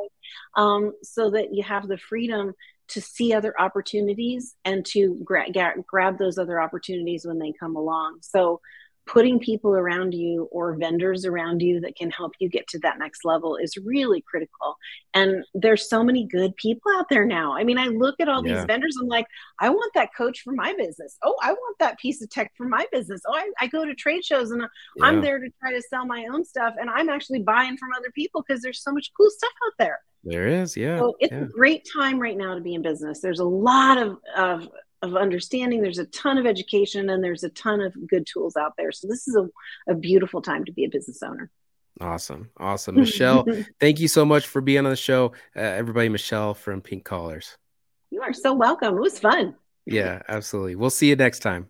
um, 0.56 0.92
so 1.02 1.30
that 1.30 1.54
you 1.54 1.62
have 1.62 1.88
the 1.88 1.96
freedom 1.96 2.52
to 2.88 3.00
see 3.00 3.32
other 3.32 3.54
opportunities 3.58 4.54
and 4.64 4.84
to 4.86 5.18
gra- 5.24 5.46
grab 5.86 6.18
those 6.18 6.38
other 6.38 6.60
opportunities 6.60 7.26
when 7.26 7.38
they 7.38 7.52
come 7.58 7.76
along. 7.76 8.18
So 8.22 8.60
putting 9.08 9.38
people 9.38 9.74
around 9.74 10.12
you 10.12 10.48
or 10.52 10.76
vendors 10.76 11.24
around 11.24 11.62
you 11.62 11.80
that 11.80 11.96
can 11.96 12.10
help 12.10 12.32
you 12.38 12.48
get 12.48 12.66
to 12.68 12.78
that 12.80 12.98
next 12.98 13.24
level 13.24 13.56
is 13.56 13.76
really 13.78 14.20
critical. 14.20 14.76
And 15.14 15.44
there's 15.54 15.88
so 15.88 16.04
many 16.04 16.26
good 16.26 16.54
people 16.56 16.92
out 16.96 17.08
there 17.08 17.24
now. 17.24 17.56
I 17.56 17.64
mean, 17.64 17.78
I 17.78 17.86
look 17.86 18.16
at 18.20 18.28
all 18.28 18.46
yeah. 18.46 18.56
these 18.56 18.64
vendors, 18.66 18.96
I'm 19.00 19.08
like, 19.08 19.26
I 19.60 19.70
want 19.70 19.92
that 19.94 20.10
coach 20.14 20.42
for 20.42 20.52
my 20.52 20.74
business. 20.74 21.16
Oh, 21.24 21.34
I 21.42 21.52
want 21.52 21.78
that 21.80 21.98
piece 21.98 22.22
of 22.22 22.28
tech 22.28 22.52
for 22.56 22.68
my 22.68 22.86
business. 22.92 23.22
Oh, 23.26 23.34
I, 23.34 23.50
I 23.60 23.66
go 23.66 23.84
to 23.84 23.94
trade 23.94 24.24
shows 24.24 24.50
and 24.50 24.62
uh, 24.62 24.68
yeah. 24.96 25.06
I'm 25.06 25.22
there 25.22 25.38
to 25.38 25.48
try 25.58 25.72
to 25.72 25.82
sell 25.82 26.04
my 26.04 26.26
own 26.30 26.44
stuff. 26.44 26.74
And 26.78 26.90
I'm 26.90 27.08
actually 27.08 27.40
buying 27.40 27.78
from 27.78 27.88
other 27.96 28.10
people 28.14 28.44
because 28.46 28.62
there's 28.62 28.82
so 28.82 28.92
much 28.92 29.10
cool 29.16 29.30
stuff 29.30 29.52
out 29.66 29.72
there. 29.78 30.00
There 30.22 30.48
is, 30.48 30.76
yeah. 30.76 30.98
So 30.98 31.16
it's 31.20 31.32
yeah. 31.32 31.44
a 31.44 31.46
great 31.46 31.88
time 31.90 32.18
right 32.18 32.36
now 32.36 32.54
to 32.54 32.60
be 32.60 32.74
in 32.74 32.82
business. 32.82 33.20
There's 33.20 33.40
a 33.40 33.44
lot 33.44 33.96
of, 33.96 34.18
of 34.36 34.68
of 35.02 35.16
understanding. 35.16 35.82
There's 35.82 35.98
a 35.98 36.06
ton 36.06 36.38
of 36.38 36.46
education 36.46 37.10
and 37.10 37.22
there's 37.22 37.44
a 37.44 37.50
ton 37.50 37.80
of 37.80 37.94
good 38.08 38.26
tools 38.26 38.56
out 38.56 38.74
there. 38.76 38.92
So 38.92 39.06
this 39.06 39.28
is 39.28 39.36
a, 39.36 39.48
a 39.92 39.94
beautiful 39.94 40.42
time 40.42 40.64
to 40.64 40.72
be 40.72 40.84
a 40.84 40.88
business 40.88 41.22
owner. 41.22 41.50
Awesome. 42.00 42.50
Awesome. 42.58 42.94
Michelle, 42.96 43.46
thank 43.80 44.00
you 44.00 44.08
so 44.08 44.24
much 44.24 44.46
for 44.46 44.60
being 44.60 44.84
on 44.84 44.90
the 44.90 44.96
show. 44.96 45.32
Uh, 45.56 45.60
everybody, 45.60 46.08
Michelle 46.08 46.54
from 46.54 46.80
Pink 46.80 47.04
Callers. 47.04 47.56
You 48.10 48.22
are 48.22 48.32
so 48.32 48.54
welcome. 48.54 48.96
It 48.96 49.00
was 49.00 49.18
fun. 49.18 49.54
Yeah, 49.84 50.22
absolutely. 50.28 50.76
We'll 50.76 50.90
see 50.90 51.08
you 51.08 51.16
next 51.16 51.40
time. 51.40 51.68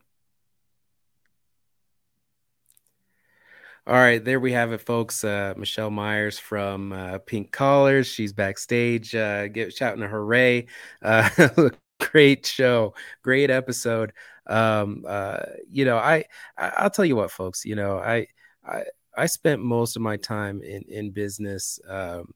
All 3.86 3.94
right, 3.94 4.22
there 4.22 4.38
we 4.38 4.52
have 4.52 4.72
it, 4.74 4.82
folks. 4.82 5.24
Uh, 5.24 5.54
Michelle 5.56 5.90
Myers 5.90 6.38
from 6.38 6.92
uh, 6.92 7.18
Pink 7.20 7.52
Callers. 7.52 8.06
She's 8.06 8.34
backstage, 8.34 9.14
uh, 9.14 9.48
get 9.48 9.74
shouting 9.74 10.02
a 10.02 10.08
hooray. 10.08 10.66
Great 12.00 12.46
show, 12.46 12.94
great 13.22 13.50
episode. 13.50 14.12
Um, 14.46 15.04
uh, 15.06 15.40
you 15.68 15.84
know, 15.84 15.96
I, 15.98 16.24
I 16.56 16.84
will 16.84 16.90
tell 16.90 17.04
you 17.04 17.16
what, 17.16 17.30
folks. 17.30 17.64
You 17.64 17.74
know, 17.74 17.98
I 17.98 18.26
I 18.66 18.84
I 19.16 19.26
spent 19.26 19.60
most 19.60 19.96
of 19.96 20.02
my 20.02 20.16
time 20.16 20.62
in 20.62 20.82
in 20.88 21.10
business, 21.10 21.80
um, 21.88 22.32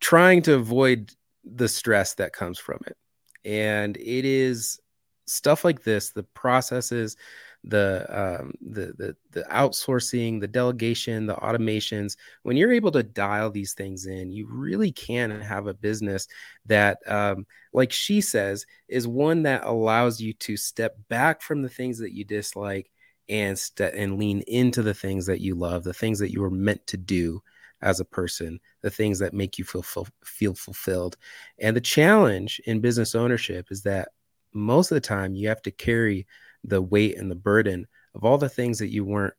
trying 0.00 0.42
to 0.42 0.54
avoid 0.54 1.12
the 1.44 1.68
stress 1.68 2.14
that 2.14 2.32
comes 2.32 2.58
from 2.58 2.80
it, 2.86 2.96
and 3.44 3.96
it 3.98 4.24
is 4.24 4.80
stuff 5.26 5.64
like 5.64 5.82
this, 5.82 6.10
the 6.10 6.22
processes, 6.22 7.16
the 7.64 8.06
um, 8.08 8.52
the 8.60 8.92
the 8.98 9.16
the 9.30 9.42
outsourcing, 9.44 10.40
the 10.40 10.48
delegation, 10.48 11.26
the 11.26 11.36
automations. 11.36 12.16
When 12.42 12.56
you're 12.56 12.72
able 12.72 12.90
to 12.92 13.02
dial 13.02 13.50
these 13.50 13.74
things 13.74 14.06
in, 14.06 14.32
you 14.32 14.46
really 14.50 14.90
can 14.90 15.40
have 15.40 15.66
a 15.66 15.74
business 15.74 16.26
that, 16.66 16.98
um, 17.06 17.46
like 17.72 17.92
she 17.92 18.20
says, 18.20 18.66
is 18.88 19.06
one 19.06 19.44
that 19.44 19.64
allows 19.64 20.20
you 20.20 20.32
to 20.34 20.56
step 20.56 20.96
back 21.08 21.40
from 21.42 21.62
the 21.62 21.68
things 21.68 21.98
that 21.98 22.12
you 22.12 22.24
dislike 22.24 22.90
and 23.28 23.58
st- 23.58 23.94
and 23.94 24.18
lean 24.18 24.42
into 24.48 24.82
the 24.82 24.94
things 24.94 25.26
that 25.26 25.40
you 25.40 25.54
love, 25.54 25.84
the 25.84 25.94
things 25.94 26.18
that 26.18 26.32
you 26.32 26.40
were 26.40 26.50
meant 26.50 26.84
to 26.88 26.96
do 26.96 27.40
as 27.80 28.00
a 28.00 28.04
person, 28.04 28.60
the 28.82 28.90
things 28.90 29.18
that 29.18 29.34
make 29.34 29.58
you 29.58 29.64
feel 29.64 29.84
feel 30.24 30.54
fulfilled. 30.54 31.16
And 31.58 31.76
the 31.76 31.80
challenge 31.80 32.60
in 32.66 32.80
business 32.80 33.14
ownership 33.14 33.68
is 33.70 33.82
that 33.82 34.08
most 34.52 34.90
of 34.90 34.96
the 34.96 35.00
time 35.00 35.34
you 35.34 35.48
have 35.48 35.62
to 35.62 35.70
carry 35.70 36.26
the 36.64 36.82
weight 36.82 37.16
and 37.18 37.30
the 37.30 37.36
burden 37.36 37.86
of 38.14 38.24
all 38.24 38.38
the 38.38 38.48
things 38.48 38.78
that 38.78 38.90
you 38.90 39.04
weren't 39.04 39.34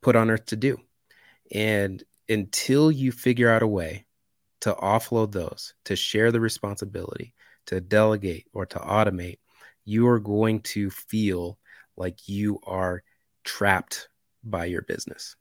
put 0.00 0.16
on 0.16 0.30
earth 0.30 0.46
to 0.46 0.56
do. 0.56 0.78
And 1.52 2.02
until 2.28 2.90
you 2.90 3.12
figure 3.12 3.50
out 3.50 3.62
a 3.62 3.66
way 3.66 4.06
to 4.60 4.74
offload 4.74 5.32
those, 5.32 5.74
to 5.84 5.96
share 5.96 6.32
the 6.32 6.40
responsibility, 6.40 7.34
to 7.66 7.80
delegate 7.80 8.46
or 8.52 8.66
to 8.66 8.78
automate, 8.78 9.38
you 9.84 10.06
are 10.08 10.20
going 10.20 10.60
to 10.60 10.90
feel 10.90 11.58
like 11.96 12.28
you 12.28 12.58
are 12.66 13.02
trapped 13.44 14.08
by 14.44 14.66
your 14.66 14.82
business. 14.82 15.36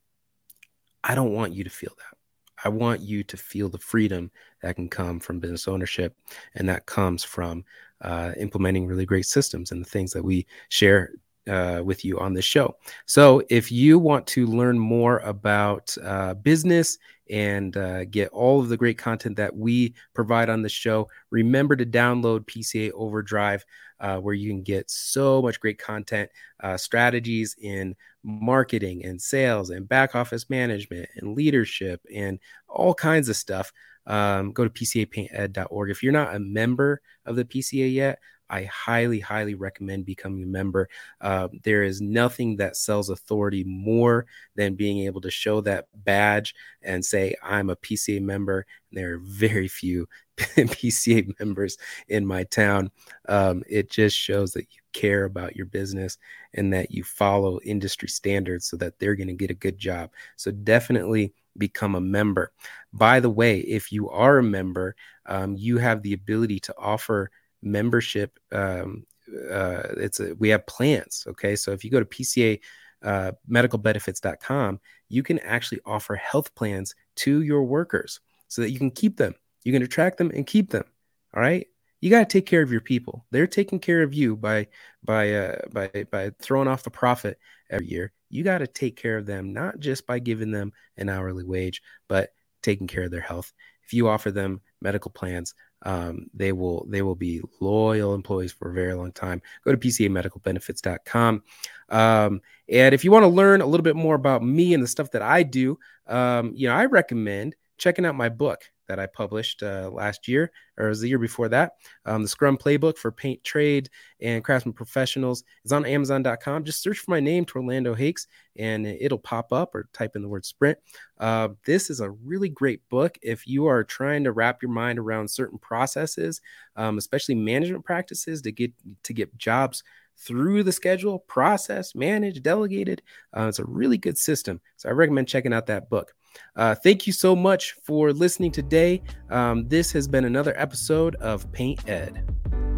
I 1.03 1.15
don't 1.15 1.33
want 1.33 1.53
you 1.53 1.63
to 1.63 1.69
feel 1.69 1.93
that. 1.97 2.17
I 2.63 2.69
want 2.69 3.01
you 3.01 3.23
to 3.25 3.37
feel 3.37 3.69
the 3.69 3.77
freedom 3.77 4.31
that 4.61 4.75
can 4.75 4.89
come 4.89 5.19
from 5.19 5.39
business 5.39 5.67
ownership 5.67 6.15
and 6.55 6.69
that 6.69 6.85
comes 6.85 7.23
from 7.23 7.65
uh, 8.01 8.33
implementing 8.37 8.85
really 8.85 9.05
great 9.05 9.25
systems 9.25 9.71
and 9.71 9.83
the 9.83 9.89
things 9.89 10.11
that 10.13 10.23
we 10.23 10.45
share 10.69 11.11
uh, 11.47 11.81
with 11.83 12.03
you 12.03 12.19
on 12.19 12.33
this 12.33 12.45
show. 12.45 12.75
So, 13.05 13.41
if 13.49 13.71
you 13.71 13.99
want 13.99 14.27
to 14.27 14.45
learn 14.47 14.77
more 14.77 15.19
about 15.19 15.95
uh, 16.03 16.33
business 16.33 16.97
and 17.29 17.75
uh, 17.75 18.05
get 18.05 18.29
all 18.29 18.59
of 18.59 18.69
the 18.69 18.77
great 18.77 18.97
content 18.97 19.37
that 19.37 19.55
we 19.55 19.95
provide 20.13 20.49
on 20.49 20.61
the 20.61 20.69
show, 20.69 21.09
remember 21.29 21.75
to 21.75 21.85
download 21.85 22.45
PCA 22.45 22.91
Overdrive, 22.93 23.65
uh, 23.99 24.17
where 24.17 24.33
you 24.33 24.49
can 24.49 24.61
get 24.61 24.89
so 24.89 25.41
much 25.41 25.59
great 25.59 25.79
content, 25.79 26.29
uh, 26.61 26.77
strategies 26.77 27.55
in 27.61 27.95
marketing 28.23 29.05
and 29.05 29.21
sales 29.21 29.69
and 29.69 29.87
back 29.87 30.15
office 30.15 30.49
management 30.49 31.07
and 31.15 31.35
leadership 31.35 32.01
and 32.13 32.39
all 32.67 32.93
kinds 32.93 33.29
of 33.29 33.35
stuff. 33.35 33.71
Um, 34.07 34.53
go 34.53 34.63
to 34.63 34.69
pcapainted.org. 34.69 35.91
If 35.91 36.01
you're 36.01 36.13
not 36.13 36.35
a 36.35 36.39
member 36.39 37.01
of 37.25 37.35
the 37.35 37.45
PCA 37.45 37.93
yet, 37.93 38.19
I 38.49 38.63
highly, 38.63 39.19
highly 39.19 39.55
recommend 39.55 40.05
becoming 40.05 40.43
a 40.43 40.47
member. 40.47 40.89
Uh, 41.21 41.49
there 41.63 41.83
is 41.83 42.01
nothing 42.01 42.57
that 42.57 42.77
sells 42.77 43.09
authority 43.09 43.63
more 43.63 44.25
than 44.55 44.75
being 44.75 44.99
able 45.05 45.21
to 45.21 45.31
show 45.31 45.61
that 45.61 45.87
badge 45.93 46.55
and 46.81 47.03
say, 47.03 47.35
I'm 47.43 47.69
a 47.69 47.75
PCA 47.75 48.19
member. 48.19 48.65
And 48.91 48.99
there 48.99 49.13
are 49.15 49.19
very 49.19 49.67
few 49.67 50.07
PCA 50.37 51.27
members 51.39 51.77
in 52.07 52.25
my 52.25 52.43
town. 52.43 52.91
Um, 53.27 53.63
it 53.67 53.89
just 53.89 54.15
shows 54.17 54.51
that 54.53 54.67
you 54.71 54.81
care 54.93 55.25
about 55.25 55.55
your 55.55 55.65
business 55.65 56.17
and 56.53 56.71
that 56.73 56.91
you 56.91 57.03
follow 57.03 57.59
industry 57.63 58.07
standards 58.09 58.67
so 58.67 58.77
that 58.77 58.99
they're 58.99 59.15
going 59.15 59.27
to 59.27 59.33
get 59.33 59.51
a 59.51 59.55
good 59.55 59.77
job. 59.77 60.11
So 60.35 60.51
definitely 60.51 61.33
become 61.57 61.95
a 61.95 62.01
member. 62.01 62.51
By 62.93 63.19
the 63.19 63.29
way, 63.29 63.59
if 63.59 63.91
you 63.91 64.09
are 64.09 64.37
a 64.37 64.43
member, 64.43 64.95
um, 65.25 65.55
you 65.57 65.77
have 65.77 66.01
the 66.01 66.13
ability 66.13 66.59
to 66.61 66.75
offer 66.77 67.31
membership. 67.61 68.39
Um, 68.51 69.05
uh, 69.51 69.83
it's 69.97 70.19
a, 70.19 70.33
we 70.35 70.49
have 70.49 70.65
plans. 70.67 71.25
Okay, 71.27 71.55
so 71.55 71.71
if 71.71 71.83
you 71.83 71.91
go 71.91 71.99
to 71.99 72.05
PCA 72.05 72.59
uh, 73.03 73.31
medicalbenefits.com, 73.49 74.79
you 75.09 75.23
can 75.23 75.39
actually 75.39 75.79
offer 75.85 76.15
health 76.15 76.53
plans 76.55 76.95
to 77.15 77.41
your 77.41 77.63
workers 77.63 78.19
so 78.47 78.61
that 78.61 78.71
you 78.71 78.79
can 78.79 78.91
keep 78.91 79.17
them. 79.17 79.35
You 79.63 79.73
can 79.73 79.83
attract 79.83 80.17
them 80.17 80.31
and 80.33 80.47
keep 80.47 80.69
them. 80.69 80.85
All 81.33 81.41
right. 81.41 81.67
You 81.99 82.09
got 82.09 82.29
to 82.29 82.37
take 82.37 82.45
care 82.45 82.61
of 82.61 82.71
your 82.71 82.81
people. 82.81 83.25
They're 83.31 83.47
taking 83.47 83.79
care 83.79 84.03
of 84.03 84.13
you 84.13 84.35
by 84.35 84.67
by 85.03 85.33
uh, 85.33 85.57
by 85.71 86.05
by 86.11 86.31
throwing 86.39 86.67
off 86.67 86.83
the 86.83 86.91
profit 86.91 87.39
every 87.69 87.87
year. 87.87 88.13
You 88.29 88.43
got 88.43 88.59
to 88.59 88.67
take 88.67 88.95
care 88.97 89.17
of 89.17 89.25
them 89.25 89.51
not 89.51 89.79
just 89.79 90.05
by 90.05 90.19
giving 90.19 90.51
them 90.51 90.73
an 90.97 91.09
hourly 91.09 91.43
wage, 91.43 91.81
but 92.07 92.29
taking 92.61 92.87
care 92.87 93.03
of 93.03 93.11
their 93.11 93.21
health. 93.21 93.51
If 93.83 93.93
you 93.93 94.09
offer 94.09 94.31
them 94.31 94.61
medical 94.81 95.09
plans, 95.09 95.55
um, 95.83 96.27
they 96.33 96.51
will 96.51 96.85
they 96.89 97.01
will 97.01 97.15
be 97.15 97.41
loyal 97.59 98.13
employees 98.13 98.51
for 98.51 98.69
a 98.69 98.73
very 98.73 98.93
long 98.93 99.11
time. 99.11 99.41
Go 99.63 99.71
to 99.71 99.77
pcamedicalbenefits.com. 99.77 101.43
Um, 101.89 102.41
and 102.69 102.93
if 102.93 103.03
you 103.03 103.11
want 103.11 103.23
to 103.23 103.29
learn 103.29 103.61
a 103.61 103.65
little 103.65 103.83
bit 103.83 103.95
more 103.95 104.15
about 104.15 104.43
me 104.43 104.73
and 104.73 104.83
the 104.83 104.87
stuff 104.87 105.11
that 105.11 105.21
I 105.21 105.43
do, 105.43 105.79
um, 106.07 106.53
you 106.55 106.67
know, 106.67 106.75
I 106.75 106.85
recommend 106.85 107.55
checking 107.77 108.05
out 108.05 108.15
my 108.15 108.29
book 108.29 108.69
that 108.87 108.99
I 108.99 109.05
published 109.05 109.63
uh, 109.63 109.89
last 109.91 110.27
year, 110.27 110.51
or 110.77 110.85
it 110.87 110.89
was 110.89 111.01
the 111.01 111.09
year 111.09 111.19
before 111.19 111.49
that. 111.49 111.73
Um, 112.05 112.21
the 112.21 112.27
Scrum 112.27 112.57
Playbook 112.57 112.97
for 112.97 113.11
Paint 113.11 113.43
Trade 113.43 113.89
and 114.21 114.43
Craftsman 114.43 114.73
Professionals 114.73 115.43
is 115.65 115.71
on 115.71 115.85
Amazon.com. 115.85 116.63
Just 116.63 116.81
search 116.81 116.99
for 116.99 117.11
my 117.11 117.19
name, 117.19 117.45
Torlando 117.45 117.95
Hakes, 117.95 118.27
and 118.55 118.85
it'll 118.85 119.17
pop 119.17 119.53
up, 119.53 119.75
or 119.75 119.89
type 119.93 120.15
in 120.15 120.21
the 120.21 120.29
word 120.29 120.45
Sprint. 120.45 120.77
Uh, 121.19 121.49
this 121.65 121.89
is 121.89 121.99
a 121.99 122.11
really 122.11 122.49
great 122.49 122.87
book 122.89 123.17
if 123.21 123.47
you 123.47 123.65
are 123.67 123.83
trying 123.83 124.23
to 124.23 124.31
wrap 124.31 124.61
your 124.61 124.71
mind 124.71 124.99
around 124.99 125.29
certain 125.29 125.57
processes, 125.57 126.41
um, 126.75 126.97
especially 126.97 127.35
management 127.35 127.85
practices 127.85 128.41
to 128.41 128.51
get 128.51 128.71
to 129.03 129.13
get 129.13 129.37
jobs 129.37 129.83
through 130.17 130.63
the 130.63 130.71
schedule, 130.71 131.19
process, 131.19 131.95
manage, 131.95 132.41
delegated. 132.41 133.01
Uh, 133.35 133.47
it's 133.47 133.59
a 133.59 133.65
really 133.65 133.97
good 133.97 134.17
system. 134.17 134.59
So 134.77 134.89
I 134.89 134.93
recommend 134.93 135.27
checking 135.27 135.53
out 135.53 135.67
that 135.67 135.89
book. 135.89 136.13
Uh, 136.55 136.75
thank 136.75 137.07
you 137.07 137.13
so 137.13 137.35
much 137.35 137.73
for 137.83 138.13
listening 138.13 138.51
today. 138.51 139.01
Um, 139.29 139.67
this 139.67 139.91
has 139.91 140.07
been 140.07 140.25
another 140.25 140.53
episode 140.57 141.15
of 141.15 141.51
Paint 141.51 141.87
Ed. 141.87 142.23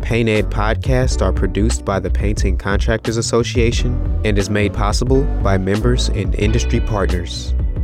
Paint 0.01 0.29
Ed 0.29 0.49
podcasts 0.49 1.21
are 1.21 1.33
produced 1.33 1.83
by 1.83 1.99
the 1.99 2.09
Painting 2.09 2.57
Contractors 2.57 3.17
Association 3.17 4.21
and 4.23 4.37
is 4.37 4.49
made 4.49 4.73
possible 4.73 5.23
by 5.43 5.57
members 5.57 6.09
and 6.09 6.33
industry 6.35 6.79
partners. 6.79 7.53